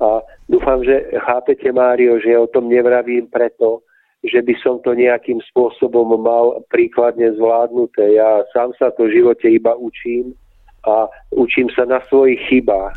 A 0.01 0.20
dúfam, 0.49 0.84
že 0.84 1.09
chápete, 1.24 1.72
Mário, 1.72 2.20
že 2.20 2.36
ja 2.36 2.40
o 2.44 2.53
tom 2.53 2.68
nevravím 2.68 3.26
preto, 3.32 3.80
že 4.26 4.42
by 4.42 4.55
som 4.61 4.82
to 4.82 4.92
nejakým 4.92 5.40
spôsobom 5.53 6.18
mal 6.20 6.61
príkladne 6.68 7.32
zvládnuté. 7.36 8.18
Ja 8.18 8.44
sám 8.53 8.74
sa 8.76 8.92
to 8.92 9.09
v 9.09 9.22
živote 9.22 9.47
iba 9.49 9.72
učím 9.78 10.34
a 10.84 11.09
učím 11.32 11.70
sa 11.72 11.86
na 11.86 12.03
svojich 12.11 12.40
chybách, 12.51 12.97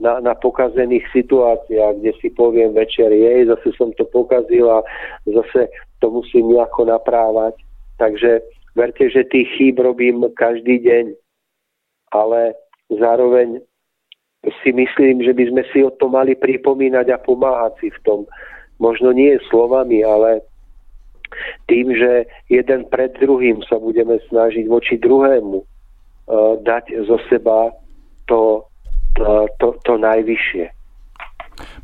na, 0.00 0.20
na 0.20 0.34
pokazených 0.36 1.08
situáciách, 1.14 2.04
kde 2.04 2.12
si 2.20 2.28
poviem 2.36 2.76
večer, 2.76 3.08
jej, 3.08 3.48
zase 3.48 3.72
som 3.80 3.94
to 3.96 4.04
pokazil 4.12 4.68
a 4.68 4.84
zase 5.24 5.72
to 6.04 6.12
musím 6.12 6.52
nejako 6.52 6.92
naprávať. 6.92 7.56
Takže 7.96 8.44
verte, 8.76 9.08
že 9.08 9.24
tých 9.32 9.48
chýb 9.56 9.80
robím 9.80 10.28
každý 10.36 10.84
deň, 10.84 11.04
ale 12.12 12.52
zároveň 12.92 13.64
si 14.62 14.70
myslím, 14.72 15.22
že 15.22 15.32
by 15.34 15.44
sme 15.50 15.62
si 15.72 15.78
o 15.82 15.90
to 15.90 16.06
mali 16.10 16.34
pripomínať 16.38 17.06
a 17.10 17.22
pomáhať 17.22 17.72
si 17.82 17.88
v 17.90 17.98
tom. 18.06 18.20
Možno 18.76 19.10
nie 19.10 19.40
slovami, 19.48 20.04
ale 20.04 20.44
tým, 21.66 21.96
že 21.96 22.28
jeden 22.52 22.86
pred 22.92 23.16
druhým 23.18 23.64
sa 23.66 23.80
budeme 23.80 24.20
snažiť 24.30 24.68
voči 24.68 25.00
druhému 25.00 25.58
uh, 25.58 26.54
dať 26.62 26.94
zo 27.08 27.18
seba 27.26 27.72
to, 28.30 28.62
to, 29.16 29.48
to, 29.58 29.74
to 29.82 29.94
najvyššie. 29.98 30.75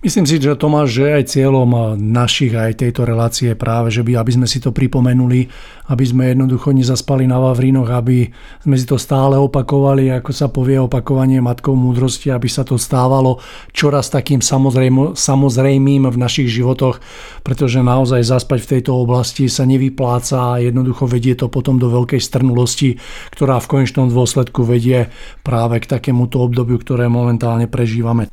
Myslím 0.02 0.26
si, 0.26 0.42
že 0.42 0.58
Tomáš, 0.58 0.98
že 0.98 1.14
aj 1.14 1.30
cieľom 1.30 1.94
našich 1.94 2.52
aj 2.58 2.82
tejto 2.82 3.06
relácie 3.06 3.54
práve, 3.54 3.94
že 3.94 4.02
by, 4.02 4.18
aby 4.18 4.34
sme 4.34 4.46
si 4.50 4.58
to 4.58 4.74
pripomenuli, 4.74 5.46
aby 5.88 6.04
sme 6.04 6.34
jednoducho 6.34 6.74
nezaspali 6.74 7.24
na 7.24 7.38
Vavrínoch, 7.38 7.86
aby 7.86 8.26
sme 8.66 8.74
si 8.74 8.82
to 8.82 8.98
stále 8.98 9.38
opakovali, 9.38 10.10
ako 10.10 10.30
sa 10.34 10.50
povie 10.50 10.76
opakovanie 10.82 11.38
matkou 11.38 11.78
múdrosti, 11.78 12.34
aby 12.34 12.50
sa 12.50 12.66
to 12.66 12.76
stávalo 12.82 13.38
čoraz 13.70 14.10
takým 14.10 14.42
samozrejm, 14.42 15.14
samozrejmým 15.14 16.10
v 16.10 16.16
našich 16.18 16.50
životoch, 16.50 16.98
pretože 17.46 17.78
naozaj 17.78 18.26
zaspať 18.26 18.58
v 18.58 18.70
tejto 18.76 18.92
oblasti 18.98 19.46
sa 19.46 19.62
nevypláca 19.64 20.58
a 20.58 20.60
jednoducho 20.60 21.06
vedie 21.06 21.38
to 21.38 21.46
potom 21.46 21.78
do 21.78 21.86
veľkej 21.86 22.18
strnulosti, 22.18 22.98
ktorá 23.38 23.62
v 23.62 23.70
konečnom 23.70 24.10
dôsledku 24.10 24.66
vedie 24.66 25.14
práve 25.46 25.78
k 25.78 25.86
takémuto 25.86 26.42
obdobiu, 26.42 26.76
ktoré 26.82 27.06
momentálne 27.06 27.70
prežívame. 27.70 28.26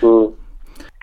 Mm 0.00 0.25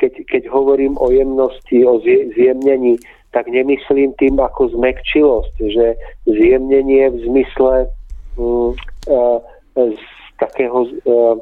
keď, 0.03 0.13
keď 0.27 0.43
hovorím 0.51 0.99
o 0.99 1.07
jemnosti, 1.15 1.79
o 1.87 2.03
zjemnení, 2.35 2.99
tak 3.31 3.47
nemyslím 3.47 4.11
tým 4.19 4.35
ako 4.35 4.75
zmekčilosť, 4.75 5.55
že 5.63 5.95
zjemnenie 6.27 7.07
v 7.07 7.17
zmysle 7.23 7.87
mm, 8.35 8.71
uh, 9.07 9.39
z 9.79 10.03
takého, 10.43 10.91
uh, 11.07 11.39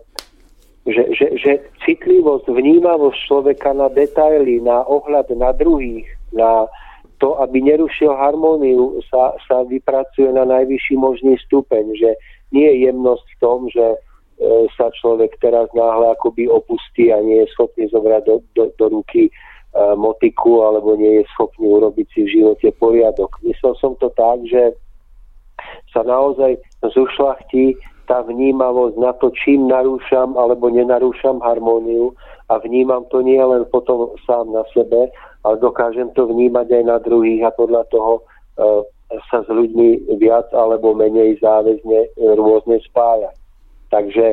že, 0.86 1.10
že, 1.18 1.28
že 1.42 1.52
citlivosť, 1.82 2.54
vnímavosť 2.54 3.18
človeka 3.26 3.74
na 3.74 3.90
detaily, 3.90 4.62
na 4.62 4.86
ohľad 4.86 5.34
na 5.34 5.50
druhých, 5.58 6.06
na 6.30 6.70
to, 7.18 7.42
aby 7.42 7.66
nerušil 7.66 8.14
harmóniu, 8.14 9.02
sa, 9.10 9.34
sa 9.50 9.66
vypracuje 9.66 10.30
na 10.30 10.46
najvyšší 10.46 11.02
možný 11.02 11.34
stupeň, 11.50 11.98
že 11.98 12.14
nie 12.54 12.66
je 12.66 12.90
jemnosť 12.90 13.26
v 13.26 13.38
tom, 13.42 13.60
že 13.74 13.98
E, 14.11 14.11
sa 14.74 14.90
človek 14.90 15.38
teraz 15.38 15.70
náhle 15.78 16.18
akoby 16.18 16.50
opustí 16.50 17.14
a 17.14 17.22
nie 17.22 17.46
je 17.46 17.52
schopný 17.54 17.86
zobrať 17.94 18.26
do, 18.26 18.36
do, 18.58 18.64
do 18.74 18.86
ruky 18.90 19.30
e, 19.30 19.32
motiku 19.94 20.66
alebo 20.66 20.98
nie 20.98 21.22
je 21.22 21.30
schopný 21.38 21.70
urobiť 21.70 22.08
si 22.10 22.20
v 22.26 22.34
živote 22.42 22.74
poriadok. 22.82 23.38
Myslel 23.46 23.78
som 23.78 23.94
to 24.02 24.10
tak, 24.18 24.42
že 24.50 24.74
sa 25.94 26.02
naozaj 26.02 26.58
zušlachtí 26.82 27.78
tá 28.10 28.26
vnímavosť 28.26 28.98
na 28.98 29.14
to, 29.22 29.30
čím 29.38 29.70
narúšam 29.70 30.34
alebo 30.34 30.74
nenarúšam 30.74 31.38
harmóniu 31.46 32.18
a 32.50 32.58
vnímam 32.58 33.06
to 33.14 33.22
nie 33.22 33.40
len 33.40 33.62
potom 33.70 34.10
sám 34.26 34.50
na 34.50 34.66
sebe, 34.74 35.14
ale 35.46 35.56
dokážem 35.62 36.10
to 36.18 36.26
vnímať 36.26 36.82
aj 36.82 36.84
na 36.84 36.98
druhých 36.98 37.46
a 37.46 37.54
podľa 37.54 37.86
toho 37.94 38.14
e, 38.18 38.22
sa 39.30 39.46
s 39.46 39.50
ľuďmi 39.54 40.18
viac 40.18 40.50
alebo 40.50 40.98
menej 40.98 41.38
záväzne 41.46 42.18
rôzne 42.42 42.82
spájať. 42.90 43.41
Takže 43.92 44.26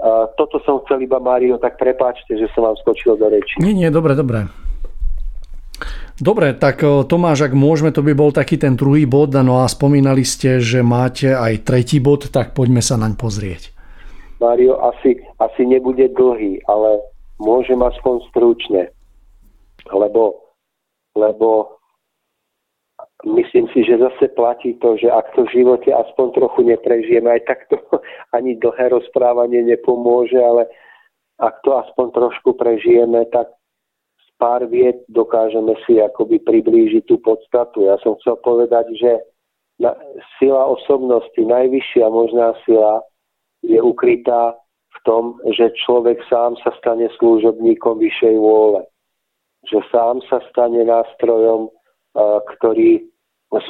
uh, 0.00 0.32
toto 0.40 0.58
som 0.64 0.80
chcel 0.84 1.04
iba, 1.04 1.20
Mário, 1.20 1.60
tak 1.60 1.76
prepáčte, 1.76 2.34
že 2.34 2.48
som 2.56 2.64
vám 2.64 2.76
skočil 2.80 3.20
do 3.20 3.28
reči. 3.28 3.60
Nie, 3.60 3.76
nie, 3.76 3.92
dobre, 3.92 4.16
dobre. 4.16 4.48
Dobre, 6.16 6.56
tak 6.56 6.80
Tomáš, 6.80 7.44
ak 7.44 7.52
môžeme, 7.52 7.92
to 7.92 8.00
by 8.00 8.16
bol 8.16 8.32
taký 8.32 8.56
ten 8.56 8.72
druhý 8.72 9.04
bod, 9.04 9.36
no 9.36 9.60
a 9.60 9.68
spomínali 9.68 10.24
ste, 10.24 10.64
že 10.64 10.80
máte 10.80 11.36
aj 11.36 11.68
tretí 11.68 12.00
bod, 12.00 12.32
tak 12.32 12.56
poďme 12.56 12.80
sa 12.80 12.96
naň 12.96 13.20
pozrieť. 13.20 13.76
Mário, 14.40 14.80
asi, 14.80 15.20
asi 15.36 15.62
nebude 15.68 16.08
dlhý, 16.16 16.64
ale 16.64 17.04
môžem 17.36 17.76
aspoň 17.84 18.24
stručne, 18.32 18.88
lebo, 19.92 20.40
lebo 21.12 21.76
myslím 23.24 23.68
si, 23.72 23.84
že 23.84 23.96
zase 23.96 24.28
platí 24.36 24.74
to, 24.84 24.96
že 25.00 25.08
ak 25.08 25.32
to 25.32 25.48
v 25.48 25.62
živote 25.62 25.88
aspoň 25.88 26.26
trochu 26.36 26.60
neprežijeme, 26.68 27.30
aj 27.30 27.42
tak 27.48 27.58
to 27.72 27.80
ani 28.36 28.60
dlhé 28.60 28.92
rozprávanie 28.92 29.64
nepomôže, 29.64 30.36
ale 30.36 30.68
ak 31.40 31.60
to 31.64 31.76
aspoň 31.76 32.12
trošku 32.12 32.52
prežijeme, 32.56 33.24
tak 33.32 33.48
z 34.20 34.28
pár 34.36 34.68
viet 34.68 35.04
dokážeme 35.08 35.72
si 35.84 36.00
akoby 36.00 36.40
priblížiť 36.44 37.04
tú 37.08 37.16
podstatu. 37.20 37.88
Ja 37.88 37.96
som 38.04 38.16
chcel 38.20 38.36
povedať, 38.40 38.92
že 38.96 39.20
sila 40.40 40.64
osobnosti, 40.64 41.36
najvyššia 41.36 42.06
možná 42.08 42.56
sila 42.64 43.04
je 43.60 43.76
ukrytá 43.80 44.56
v 44.96 44.98
tom, 45.04 45.36
že 45.52 45.76
človek 45.84 46.20
sám 46.32 46.56
sa 46.64 46.72
stane 46.80 47.08
služobníkom 47.20 48.00
vyššej 48.00 48.36
vôle. 48.40 48.88
Že 49.68 49.84
sám 49.92 50.16
sa 50.32 50.40
stane 50.48 50.80
nástrojom, 50.88 51.68
ktorý 52.16 53.04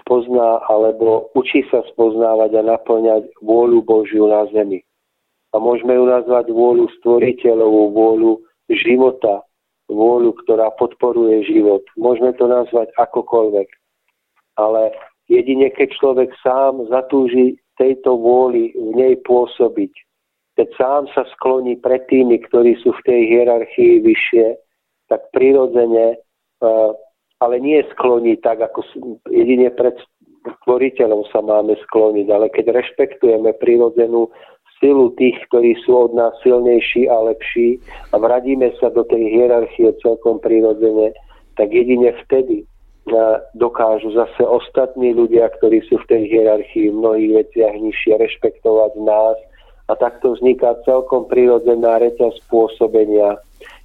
spozná 0.03 0.65
alebo 0.67 1.29
učí 1.37 1.67
sa 1.69 1.85
spoznávať 1.93 2.59
a 2.59 2.63
naplňať 2.65 3.29
vôľu 3.45 3.85
Božiu 3.85 4.27
na 4.27 4.49
zemi. 4.51 4.81
A 5.55 5.61
môžeme 5.61 5.95
ju 5.95 6.05
nazvať 6.09 6.51
vôľu 6.51 6.91
stvoriteľovú, 7.01 7.93
vôľu 7.93 8.33
života, 8.73 9.45
vôľu, 9.87 10.35
ktorá 10.45 10.75
podporuje 10.75 11.47
život. 11.47 11.85
Môžeme 11.95 12.35
to 12.35 12.51
nazvať 12.51 12.91
akokoľvek. 12.99 13.69
Ale 14.59 14.91
jedine, 15.29 15.71
keď 15.71 15.89
človek 16.01 16.31
sám 16.43 16.89
zatúži 16.91 17.61
tejto 17.79 18.17
vôli 18.17 18.73
v 18.75 18.91
nej 18.97 19.15
pôsobiť, 19.23 19.93
keď 20.57 20.69
sám 20.81 21.03
sa 21.13 21.29
skloní 21.37 21.77
pred 21.77 22.09
tými, 22.09 22.41
ktorí 22.49 22.81
sú 22.81 22.97
v 22.97 23.05
tej 23.05 23.21
hierarchii 23.29 24.01
vyššie, 24.01 24.57
tak 25.13 25.21
prirodzene 25.37 26.17
uh, 26.17 26.91
ale 27.41 27.61
nie 27.61 27.85
skloní 27.93 28.41
tak, 28.41 28.61
ako 28.65 28.81
jedine 29.29 29.69
pred 29.73 29.97
stvoriteľom 30.63 31.27
sa 31.35 31.43
máme 31.43 31.75
skloniť, 31.89 32.27
ale 32.31 32.47
keď 32.49 32.73
rešpektujeme 32.73 33.53
prirodzenú 33.59 34.31
silu 34.79 35.13
tých, 35.17 35.37
ktorí 35.49 35.75
sú 35.85 36.09
od 36.09 36.13
nás 36.15 36.33
silnejší 36.45 37.09
a 37.09 37.33
lepší 37.33 37.81
a 38.13 38.21
vradíme 38.21 38.73
sa 38.79 38.93
do 38.93 39.03
tej 39.09 39.33
hierarchie 39.33 39.93
celkom 40.05 40.39
prirodzene, 40.39 41.17
tak 41.57 41.73
jedine 41.73 42.13
vtedy 42.25 42.69
dokážu 43.55 44.11
zase 44.13 44.43
ostatní 44.43 45.15
ľudia, 45.15 45.49
ktorí 45.57 45.81
sú 45.87 45.97
v 46.03 46.09
tej 46.11 46.23
hierarchii 46.27 46.91
v 46.91 46.99
mnohých 46.99 47.33
veciach 47.47 47.75
nižšie, 47.79 48.19
rešpektovať 48.19 48.93
nás. 48.99 49.39
A 49.87 49.95
takto 49.95 50.35
vzniká 50.35 50.75
celkom 50.83 51.31
prirodzená 51.31 52.03
reťaz 52.03 52.35
spôsobenia, 52.51 53.39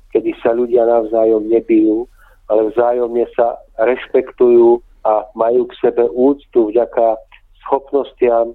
kedy 0.09 0.33
sa 0.41 0.57
ľudia 0.57 0.89
navzájom 0.89 1.45
nebijú, 1.45 2.09
ale 2.51 2.67
vzájomne 2.75 3.23
sa 3.31 3.55
rešpektujú 3.79 4.83
a 5.07 5.23
majú 5.39 5.71
k 5.71 5.73
sebe 5.79 6.03
úctu 6.11 6.67
vďaka 6.69 7.15
schopnostiam, 7.63 8.53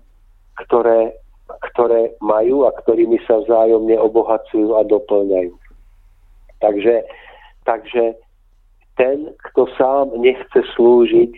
ktoré, 0.69 1.17
ktoré 1.73 2.13
majú 2.21 2.69
a 2.69 2.77
ktorými 2.77 3.17
sa 3.25 3.41
vzájomne 3.41 3.97
obohacujú 3.97 4.77
a 4.77 4.85
doplňajú. 4.85 5.57
Takže, 6.61 6.95
takže 7.65 8.21
ten, 9.01 9.33
kto 9.51 9.69
sám 9.81 10.13
nechce 10.21 10.61
slúžiť, 10.77 11.33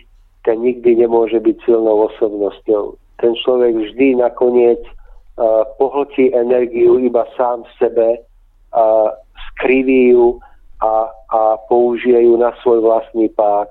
ten 0.47 0.57
nikdy 0.63 1.03
nemôže 1.03 1.39
byť 1.39 1.57
silnou 1.67 2.11
osobnosťou. 2.11 2.95
Ten 3.19 3.35
človek 3.43 3.75
vždy 3.75 4.15
nakoniec 4.15 4.79
uh, 4.83 5.67
pohltí 5.75 6.31
energiu 6.31 6.99
iba 7.03 7.27
sám 7.35 7.67
v 7.67 7.71
sebe, 7.79 8.07
uh, 8.19 9.11
skriví 9.51 10.15
ju 10.15 10.39
a, 10.79 11.11
a 11.29 11.57
použije 11.69 12.25
ju 12.25 12.37
na 12.37 12.53
svoj 12.61 12.81
vlastný 12.81 13.29
pád. 13.37 13.69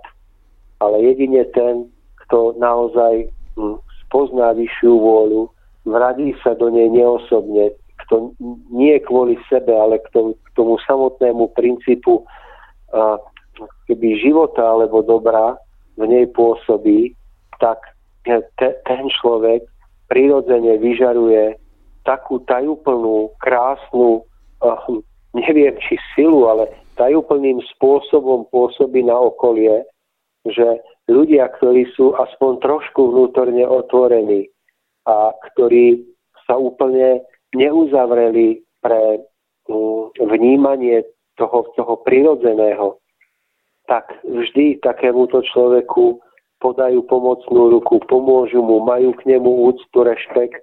Ale 0.78 1.02
jedine 1.02 1.44
ten, 1.50 1.90
kto 2.26 2.54
naozaj 2.59 3.26
hm, 3.59 3.82
spozná 4.06 4.54
vyššiu 4.54 4.94
vôľu, 4.94 5.50
vradí 5.82 6.34
sa 6.44 6.54
do 6.54 6.70
nej 6.70 6.86
neosobne, 6.90 7.74
kto 8.06 8.32
nie 8.70 8.94
kvôli 9.02 9.34
sebe, 9.50 9.74
ale 9.74 9.98
k 9.98 10.09
tomu, 10.14 10.32
k 10.38 10.48
tomu 10.54 10.78
samotnému 10.86 11.50
princípu 11.52 12.22
a, 12.94 13.18
keby 13.90 14.22
života 14.22 14.62
alebo 14.62 15.02
dobra 15.02 15.59
v 15.98 16.06
nej 16.06 16.26
pôsobí, 16.30 17.18
tak 17.59 17.82
te, 18.22 18.68
ten 18.86 19.02
človek 19.11 19.66
prirodzene 20.06 20.78
vyžaruje 20.78 21.59
takú 22.06 22.40
tajúplnú, 22.46 23.34
krásnu, 23.42 24.24
uh, 24.64 24.80
neviem 25.34 25.76
či 25.84 26.00
silu, 26.14 26.48
ale 26.48 26.70
tajúplným 26.99 27.62
spôsobom 27.76 28.51
pôsobí 28.51 29.07
na 29.07 29.14
okolie, 29.14 29.86
že 30.44 30.82
ľudia, 31.09 31.49
ktorí 31.57 31.88
sú 31.94 32.12
aspoň 32.18 32.61
trošku 32.61 33.14
vnútorne 33.14 33.64
otvorení 33.64 34.51
a 35.07 35.32
ktorí 35.55 36.05
sa 36.44 36.59
úplne 36.59 37.22
neuzavreli 37.57 38.61
pre 38.84 39.24
mm, 39.70 40.18
vnímanie 40.20 41.07
toho, 41.40 41.70
toho 41.78 41.94
prirodzeného, 42.03 42.99
tak 43.88 44.12
vždy 44.26 44.84
takémuto 44.84 45.40
človeku 45.40 46.20
podajú 46.59 47.07
pomocnú 47.07 47.78
ruku, 47.78 48.03
pomôžu 48.05 48.61
mu, 48.61 48.82
majú 48.82 49.14
k 49.16 49.30
nemu 49.30 49.70
úctu, 49.72 49.99
rešpekt 50.03 50.61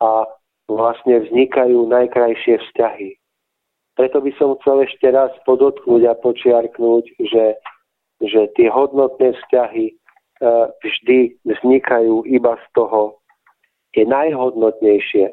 a 0.00 0.24
vlastne 0.70 1.26
vznikajú 1.28 1.90
najkrajšie 1.90 2.62
vzťahy. 2.62 3.18
Preto 3.94 4.18
by 4.18 4.30
som 4.34 4.58
chcel 4.60 4.82
ešte 4.86 5.06
raz 5.14 5.30
podotknúť 5.46 6.02
a 6.10 6.18
počiarknúť, 6.18 7.04
že, 7.30 7.54
že 8.18 8.50
tie 8.58 8.66
hodnotné 8.66 9.38
vzťahy 9.38 9.86
e, 9.90 9.94
vždy 10.82 11.18
vznikajú 11.46 12.26
iba 12.26 12.58
z 12.58 12.66
toho, 12.74 13.22
tie 13.94 14.02
najhodnotnejšie, 14.02 15.30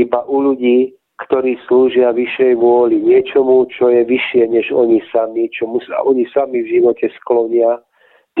iba 0.00 0.20
u 0.24 0.36
ľudí, 0.40 0.96
ktorí 1.20 1.60
slúžia 1.68 2.16
vyššej 2.16 2.56
vôli, 2.56 2.96
niečomu, 2.96 3.68
čo 3.68 3.92
je 3.92 4.08
vyššie 4.08 4.48
než 4.48 4.72
oni 4.72 5.04
sami, 5.12 5.52
čomu 5.52 5.84
sa 5.84 6.00
oni 6.00 6.24
sami 6.32 6.64
v 6.64 6.80
živote 6.80 7.12
sklonia, 7.20 7.76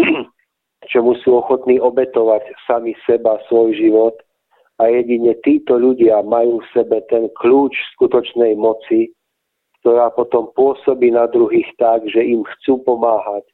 čomu 0.92 1.12
sú 1.20 1.44
ochotní 1.44 1.76
obetovať 1.76 2.48
sami 2.64 2.96
seba, 3.04 3.36
svoj 3.52 3.76
život. 3.76 4.16
A 4.80 4.88
jedine 4.88 5.36
títo 5.44 5.76
ľudia 5.76 6.24
majú 6.24 6.64
v 6.64 6.70
sebe 6.72 7.04
ten 7.12 7.28
kľúč 7.36 7.76
skutočnej 7.96 8.56
moci, 8.56 9.12
ktorá 9.84 10.08
potom 10.16 10.48
pôsobí 10.56 11.12
na 11.12 11.28
druhých 11.28 11.68
tak, 11.76 12.08
že 12.08 12.24
im 12.24 12.40
chcú 12.56 12.80
pomáhať, 12.88 13.44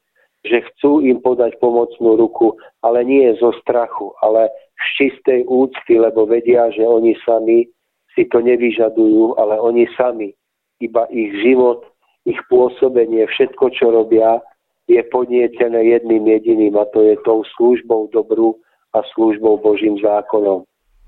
že 0.47 0.62
chcú 0.70 1.03
im 1.03 1.18
podať 1.18 1.59
pomocnú 1.59 2.14
ruku, 2.14 2.55
ale 2.87 3.03
nie 3.03 3.27
zo 3.43 3.51
strachu, 3.59 4.14
ale 4.22 4.47
z 4.79 4.87
čistej 4.95 5.43
úcty, 5.51 5.99
lebo 5.99 6.31
vedia, 6.31 6.70
že 6.70 6.87
oni 6.87 7.18
sami 7.27 7.66
si 8.14 8.22
to 8.31 8.39
nevyžadujú, 8.39 9.35
ale 9.35 9.59
oni 9.59 9.91
sami, 9.99 10.31
iba 10.79 11.11
ich 11.11 11.35
život, 11.43 11.83
ich 12.22 12.39
pôsobenie, 12.47 13.27
všetko, 13.27 13.70
čo 13.74 13.91
robia, 13.91 14.39
je 14.87 15.03
podnietené 15.11 15.83
jedným 15.91 16.27
jediným 16.27 16.79
a 16.79 16.87
to 16.95 17.03
je 17.03 17.18
tou 17.27 17.43
službou 17.59 18.14
dobru 18.14 18.55
a 18.95 19.03
službou 19.14 19.59
Božím 19.59 19.99
zákonom. 19.99 20.62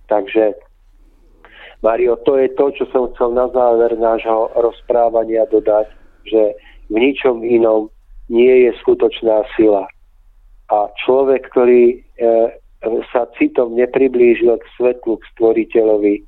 Takže, 0.09 0.57
Mario, 1.85 2.17
to 2.25 2.37
je 2.41 2.49
to, 2.57 2.73
čo 2.75 2.85
som 2.91 3.13
chcel 3.15 3.37
na 3.37 3.47
záver 3.53 3.95
nášho 3.95 4.51
rozprávania 4.57 5.45
dodať, 5.53 5.87
že 6.25 6.57
v 6.89 6.97
ničom 6.97 7.45
inom 7.45 7.93
nie 8.33 8.69
je 8.69 8.71
skutočná 8.81 9.45
sila. 9.57 9.85
A 10.69 10.89
človek, 11.05 11.49
ktorý 11.49 11.97
e, 11.97 11.97
sa 13.13 13.29
citom 13.41 13.73
nepriblížil 13.77 14.61
k 14.61 14.65
svetlu, 14.77 15.17
k 15.17 15.29
stvoriteľovi, 15.37 16.25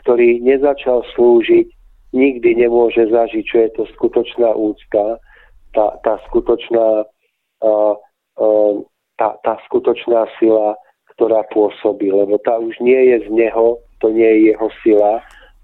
ktorý 0.00 0.40
nezačal 0.40 1.04
slúžiť, 1.12 1.68
nikdy 2.16 2.50
nemôže 2.56 3.08
zažiť, 3.08 3.44
čo 3.44 3.56
je 3.64 3.70
to 3.76 3.82
skutočná 3.96 4.52
úcta, 4.56 5.20
tá, 5.72 5.86
tá 6.04 6.20
skutočná 6.28 7.08
uh, 7.64 7.94
uh, 8.36 8.74
tá, 9.16 9.38
tá 9.44 9.54
skutočná 9.68 10.28
sila, 10.36 10.76
ktorá 11.16 11.46
pôsobí, 11.52 12.10
lebo 12.12 12.38
tá 12.42 12.58
už 12.58 12.76
nie 12.80 13.12
je 13.12 13.26
z 13.26 13.28
neho, 13.30 13.78
to 14.00 14.10
nie 14.10 14.26
je 14.26 14.38
jeho 14.54 14.68
sila, 14.82 15.12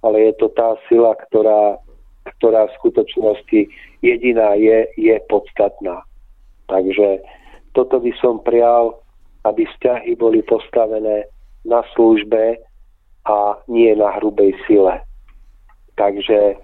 ale 0.04 0.30
je 0.30 0.32
to 0.38 0.48
tá 0.54 0.78
sila, 0.86 1.16
ktorá, 1.28 1.80
ktorá 2.38 2.70
v 2.70 2.76
skutočnosti 2.82 3.60
jediná 4.04 4.54
je, 4.54 4.86
je 4.94 5.16
podstatná. 5.26 6.04
Takže 6.70 7.24
toto 7.74 7.98
by 7.98 8.12
som 8.20 8.44
prial, 8.44 9.00
aby 9.48 9.64
vzťahy 9.64 10.14
boli 10.14 10.44
postavené 10.44 11.26
na 11.66 11.82
službe, 11.96 12.60
a 13.28 13.60
nie 13.68 13.92
na 13.92 14.16
hrubej 14.16 14.56
sile. 14.64 15.04
Takže 16.00 16.56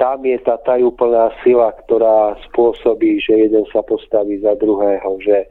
tam 0.00 0.24
je 0.24 0.40
tá 0.40 0.56
tajúplná 0.64 1.32
sila, 1.44 1.72
ktorá 1.84 2.36
spôsobí, 2.48 3.20
že 3.20 3.48
jeden 3.48 3.64
sa 3.68 3.84
postaví 3.84 4.40
za 4.40 4.56
druhého, 4.56 5.20
že 5.20 5.44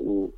mm, 0.00 0.28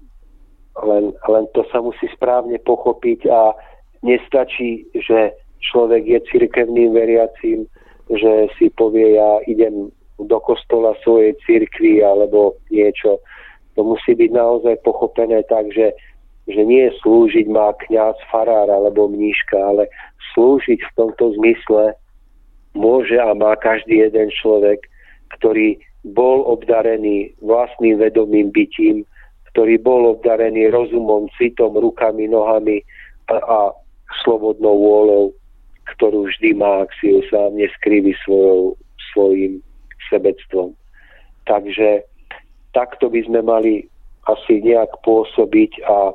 len, 0.84 1.14
len 1.28 1.44
to 1.56 1.64
sa 1.72 1.80
musí 1.80 2.10
správne 2.12 2.60
pochopiť 2.60 3.30
a 3.30 3.56
nestačí, 4.04 4.84
že 4.92 5.32
človek 5.64 6.04
je 6.04 6.18
cirkevným 6.28 6.92
veriacím, 6.92 7.64
že 8.12 8.50
si 8.58 8.68
povie, 8.76 9.16
ja 9.16 9.40
idem 9.48 9.88
do 10.20 10.38
kostola 10.40 10.96
svojej 11.04 11.36
cirkvi 11.44 12.04
alebo 12.04 12.56
niečo. 12.68 13.20
To 13.76 13.84
musí 13.84 14.16
byť 14.16 14.30
naozaj 14.32 14.74
pochopené 14.84 15.44
tak, 15.48 15.68
že 15.72 15.92
že 16.46 16.62
nie 16.62 16.86
slúžiť 17.02 17.50
má 17.50 17.74
kňaz, 17.74 18.14
farár 18.30 18.70
alebo 18.70 19.10
mníška, 19.10 19.58
ale 19.58 19.90
slúžiť 20.34 20.78
v 20.78 20.94
tomto 20.94 21.34
zmysle 21.42 21.98
môže 22.78 23.18
a 23.18 23.34
má 23.34 23.58
každý 23.58 24.06
jeden 24.06 24.30
človek, 24.30 24.86
ktorý 25.38 25.74
bol 26.06 26.46
obdarený 26.46 27.34
vlastným 27.42 27.98
vedomým 27.98 28.54
bytím, 28.54 29.02
ktorý 29.56 29.80
bol 29.80 30.12
obdarený 30.12 30.68
rozumom, 30.68 31.32
citom, 31.40 31.80
rukami, 31.80 32.28
nohami 32.28 32.84
a, 33.32 33.40
a 33.40 33.58
slobodnou 34.20 34.76
vôľou, 34.76 35.24
ktorú 35.96 36.28
vždy 36.28 36.60
má, 36.60 36.84
ak 36.84 36.92
si 37.00 37.08
ju 37.08 37.24
sám 37.32 37.56
neskriví 37.56 38.12
svojou, 38.20 38.76
svojim 39.16 39.64
sebectvom. 40.12 40.76
Takže 41.48 42.04
takto 42.76 43.08
by 43.08 43.24
sme 43.24 43.40
mali 43.40 43.88
asi 44.28 44.60
nejak 44.60 44.92
pôsobiť 45.00 45.72
a 45.88 46.12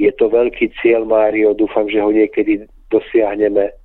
je 0.00 0.08
to 0.16 0.32
veľký 0.32 0.72
cieľ, 0.80 1.04
Mário, 1.04 1.52
dúfam, 1.52 1.84
že 1.84 2.00
ho 2.00 2.08
niekedy 2.08 2.64
dosiahneme. 2.88 3.76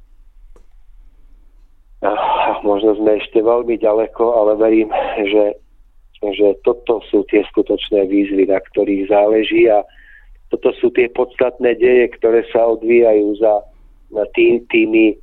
A 1.99 2.11
možno 2.63 2.95
sme 2.95 3.19
ešte 3.19 3.43
veľmi 3.43 3.75
ďaleko, 3.75 4.23
ale 4.39 4.55
verím, 4.55 4.87
že, 5.19 5.59
že 6.21 6.53
toto 6.61 7.01
sú 7.09 7.25
tie 7.33 7.41
skutočné 7.49 8.05
výzvy, 8.05 8.45
na 8.45 8.61
ktorých 8.61 9.09
záleží 9.09 9.65
a 9.65 9.81
toto 10.53 10.69
sú 10.77 10.93
tie 10.93 11.09
podstatné 11.09 11.73
deje, 11.81 12.13
ktoré 12.21 12.45
sa 12.53 12.69
odvíjajú 12.77 13.41
za 13.41 13.65
tým, 14.37 14.61
tými 14.69 15.17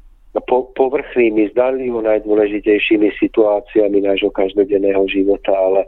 po, 0.46 0.70
povrchnými, 0.74 1.50
zdanlivo 1.54 2.02
najdôležitejšími 2.02 3.14
situáciami 3.18 3.98
nášho 4.02 4.34
každodenného 4.34 5.06
života, 5.06 5.54
ale 5.54 5.86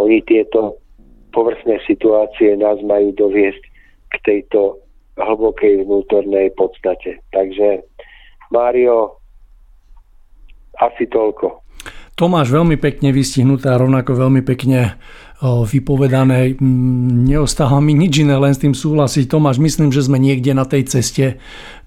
oni 0.00 0.24
tieto 0.24 0.80
povrchné 1.32 1.82
situácie 1.84 2.56
nás 2.56 2.80
majú 2.80 3.12
doviesť 3.14 3.62
k 4.08 4.14
tejto 4.24 4.80
hlbokej 5.18 5.84
vnútornej 5.84 6.54
podstate. 6.54 7.18
Takže 7.34 7.82
Mário, 8.54 9.18
asi 10.78 11.04
toľko. 11.10 11.67
Tomáš, 12.18 12.50
veľmi 12.50 12.74
pekne 12.82 13.14
vystihnuté 13.14 13.70
a 13.70 13.78
rovnako 13.78 14.18
veľmi 14.18 14.42
pekne 14.42 14.98
vypovedané. 15.42 16.58
Neostáva 17.30 17.78
mi 17.78 17.94
nič 17.94 18.26
iné, 18.26 18.34
len 18.34 18.50
s 18.50 18.62
tým 18.62 18.74
súhlasiť. 18.74 19.30
Tomáš, 19.30 19.62
myslím, 19.62 19.94
že 19.94 20.02
sme 20.02 20.18
niekde 20.18 20.50
na 20.50 20.66
tej 20.66 20.90
ceste 20.90 21.38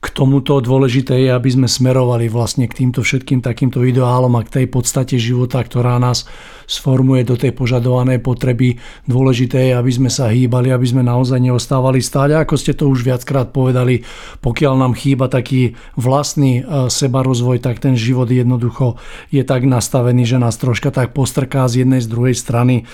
k 0.02 0.08
tomuto 0.10 0.58
dôležité 0.64 1.14
je, 1.28 1.30
aby 1.30 1.50
sme 1.52 1.68
smerovali 1.70 2.26
vlastne 2.26 2.66
k 2.66 2.74
týmto 2.74 3.06
všetkým 3.06 3.44
takýmto 3.46 3.86
ideálom 3.86 4.34
a 4.34 4.42
k 4.42 4.64
tej 4.64 4.66
podstate 4.72 5.22
života, 5.22 5.62
ktorá 5.62 6.02
nás 6.02 6.26
sformuje 6.66 7.28
do 7.28 7.36
tej 7.36 7.52
požadovanej 7.54 8.24
potreby. 8.24 8.80
Dôležité 9.06 9.70
je, 9.70 9.74
aby 9.76 9.92
sme 9.92 10.10
sa 10.10 10.32
hýbali, 10.32 10.72
aby 10.72 10.88
sme 10.88 11.04
naozaj 11.04 11.38
neostávali 11.44 12.00
stáť. 12.02 12.30
A 12.34 12.42
ako 12.48 12.56
ste 12.56 12.74
to 12.74 12.88
už 12.88 13.04
viackrát 13.04 13.54
povedali, 13.54 14.02
pokiaľ 14.42 14.74
nám 14.80 14.98
chýba 14.98 15.28
taký 15.28 15.78
vlastný 16.00 16.64
e, 16.64 16.88
sebarozvoj, 16.90 17.60
tak 17.62 17.84
ten 17.84 17.94
život 18.00 18.32
jednoducho 18.32 18.98
je 19.30 19.44
tak 19.44 19.68
nastavený, 19.68 20.24
že 20.24 20.42
nás 20.42 20.56
troška 20.56 20.90
tak 20.90 21.14
postrká 21.14 21.68
z 21.68 21.86
jednej 21.86 22.02
z 22.02 22.08
druhej 22.08 22.34
strany. 22.34 22.88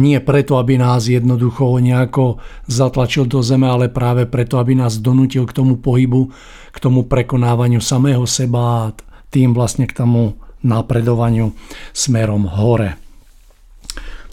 Nie 0.00 0.24
preto, 0.24 0.56
aby 0.56 0.80
nás 0.80 1.04
jednoducho 1.12 1.76
nejako 1.76 2.40
zatlačil 2.64 3.28
do 3.28 3.44
zeme, 3.44 3.68
ale 3.68 3.92
práve 3.92 4.24
preto, 4.24 4.56
aby 4.56 4.72
nás 4.72 4.96
donútil 4.96 5.44
k 5.44 5.52
tomu 5.52 5.76
pohybu, 5.76 6.32
k 6.72 6.78
tomu 6.80 7.04
prekonávaniu 7.04 7.84
samého 7.84 8.24
seba 8.24 8.60
a 8.64 8.82
tým 9.28 9.52
vlastne 9.52 9.84
k 9.84 9.92
tomu 9.92 10.40
napredovaniu 10.64 11.52
smerom 11.92 12.48
hore. 12.48 12.96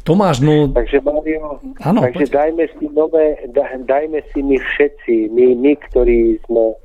Tomáš, 0.07 0.39
no... 0.39 0.71
Takže 0.71 1.03
Mario, 1.03 1.59
ano, 1.83 1.99
takže 1.99 2.31
dajme 2.31 2.63
si 2.79 2.87
nové, 2.95 3.43
dajme 3.83 4.23
si 4.31 4.39
my 4.39 4.55
všetci, 4.55 5.35
my, 5.35 5.51
my, 5.59 5.75
ktorí 5.91 6.39
sme 6.47 6.79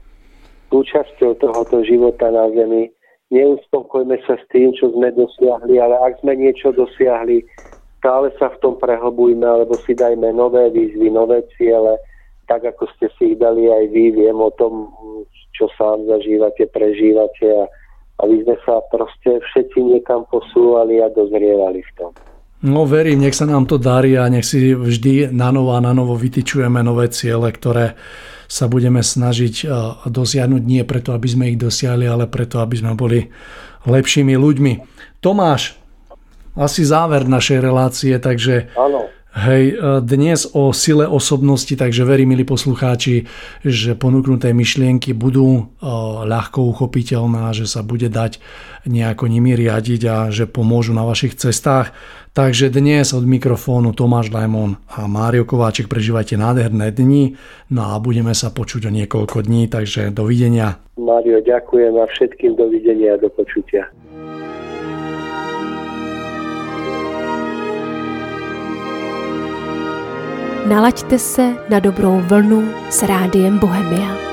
súčasťou 0.75 1.39
tohoto 1.39 1.87
života 1.87 2.35
na 2.35 2.51
Zemi, 2.51 2.91
neuspokojme 3.31 4.19
sa 4.27 4.35
s 4.35 4.45
tým, 4.51 4.75
čo 4.75 4.91
sme 4.91 5.15
dosiahli, 5.15 5.79
ale 5.79 5.95
ak 6.03 6.19
sme 6.19 6.35
niečo 6.35 6.75
dosiahli, 6.75 7.47
stále 8.03 8.35
sa 8.35 8.51
v 8.51 8.59
tom 8.59 8.75
prehlbujme, 8.83 9.47
alebo 9.47 9.79
si 9.87 9.95
dajme 9.95 10.35
nové 10.35 10.75
výzvy, 10.75 11.07
nové 11.07 11.47
ciele, 11.55 12.03
tak 12.51 12.67
ako 12.67 12.91
ste 12.99 13.07
si 13.15 13.33
ich 13.33 13.39
dali 13.39 13.71
aj 13.71 13.95
vy, 13.95 14.11
viem 14.11 14.35
o 14.43 14.51
tom, 14.59 14.91
čo 15.55 15.71
sám 15.79 16.11
zažívate, 16.11 16.67
prežívate 16.67 17.47
a 17.47 17.71
aby 18.27 18.43
sme 18.43 18.57
sa 18.67 18.83
proste 18.91 19.39
všetci 19.39 19.79
niekam 19.95 20.27
posúvali 20.27 20.99
a 20.99 21.15
dozrievali 21.15 21.79
v 21.79 21.93
tom. 21.95 22.11
No 22.63 22.87
verím, 22.87 23.23
nech 23.23 23.39
sa 23.39 23.47
nám 23.47 23.67
to 23.71 23.79
darí 23.79 24.19
a 24.19 24.27
nech 24.31 24.47
si 24.47 24.75
vždy 24.75 25.35
na 25.35 25.51
novo 25.55 25.75
a 25.75 25.83
na 25.83 25.95
novo 25.95 26.15
vytyčujeme 26.19 26.83
nové 26.83 27.11
ciele, 27.11 27.51
ktoré 27.51 27.99
sa 28.47 28.71
budeme 28.71 29.03
snažiť 29.03 29.67
dosiahnuť 30.07 30.63
nie 30.63 30.83
preto, 30.87 31.15
aby 31.15 31.27
sme 31.27 31.45
ich 31.51 31.59
dosiahli, 31.59 32.07
ale 32.07 32.31
preto, 32.31 32.63
aby 32.63 32.79
sme 32.79 32.95
boli 32.95 33.27
lepšími 33.83 34.35
ľuďmi. 34.39 34.73
Tomáš, 35.19 35.82
asi 36.57 36.85
záver 36.85 37.25
našej 37.29 37.59
relácie, 37.61 38.15
takže 38.21 38.73
Áno. 38.77 39.09
Hej, 39.33 39.65
e, 39.73 40.05
dnes 40.05 40.45
o 40.53 40.77
sile 40.77 41.09
osobnosti, 41.09 41.73
takže 41.73 42.05
verím, 42.05 42.37
milí 42.37 42.45
poslucháči, 42.45 43.25
že 43.65 43.97
ponúknuté 43.97 44.53
myšlienky 44.53 45.17
budú 45.17 45.49
e, 45.57 45.63
ľahko 46.29 46.69
uchopiteľné, 46.69 47.57
že 47.57 47.65
sa 47.65 47.81
bude 47.81 48.13
dať 48.13 48.37
nejako 48.85 49.33
nimi 49.33 49.57
riadiť 49.57 50.03
a 50.05 50.17
že 50.29 50.45
pomôžu 50.45 50.93
na 50.93 51.09
vašich 51.09 51.33
cestách. 51.33 51.97
Takže 52.37 52.69
dnes 52.69 53.17
od 53.17 53.25
mikrofónu 53.25 53.97
Tomáš 53.97 54.29
Lajmon 54.29 54.77
a 54.85 55.09
Mário 55.09 55.49
Kováček 55.49 55.89
prežívajte 55.89 56.37
nádherné 56.37 56.93
dni, 56.93 57.33
no 57.73 57.89
a 57.89 57.97
budeme 58.05 58.37
sa 58.37 58.53
počuť 58.53 58.89
o 58.89 58.93
niekoľko 58.93 59.49
dní, 59.49 59.65
takže 59.73 60.13
dovidenia. 60.13 60.77
Mário, 61.01 61.41
ďakujem 61.41 61.97
a 61.97 62.05
všetkým 62.05 62.53
dovidenia 62.61 63.17
a 63.17 63.21
do 63.21 63.33
počutia. 63.33 63.89
Nalaďte 70.67 71.19
se 71.19 71.57
na 71.69 71.79
dobrou 71.79 72.21
vlnu 72.21 72.75
s 72.91 73.03
rádiem 73.03 73.59
Bohemia. 73.59 74.32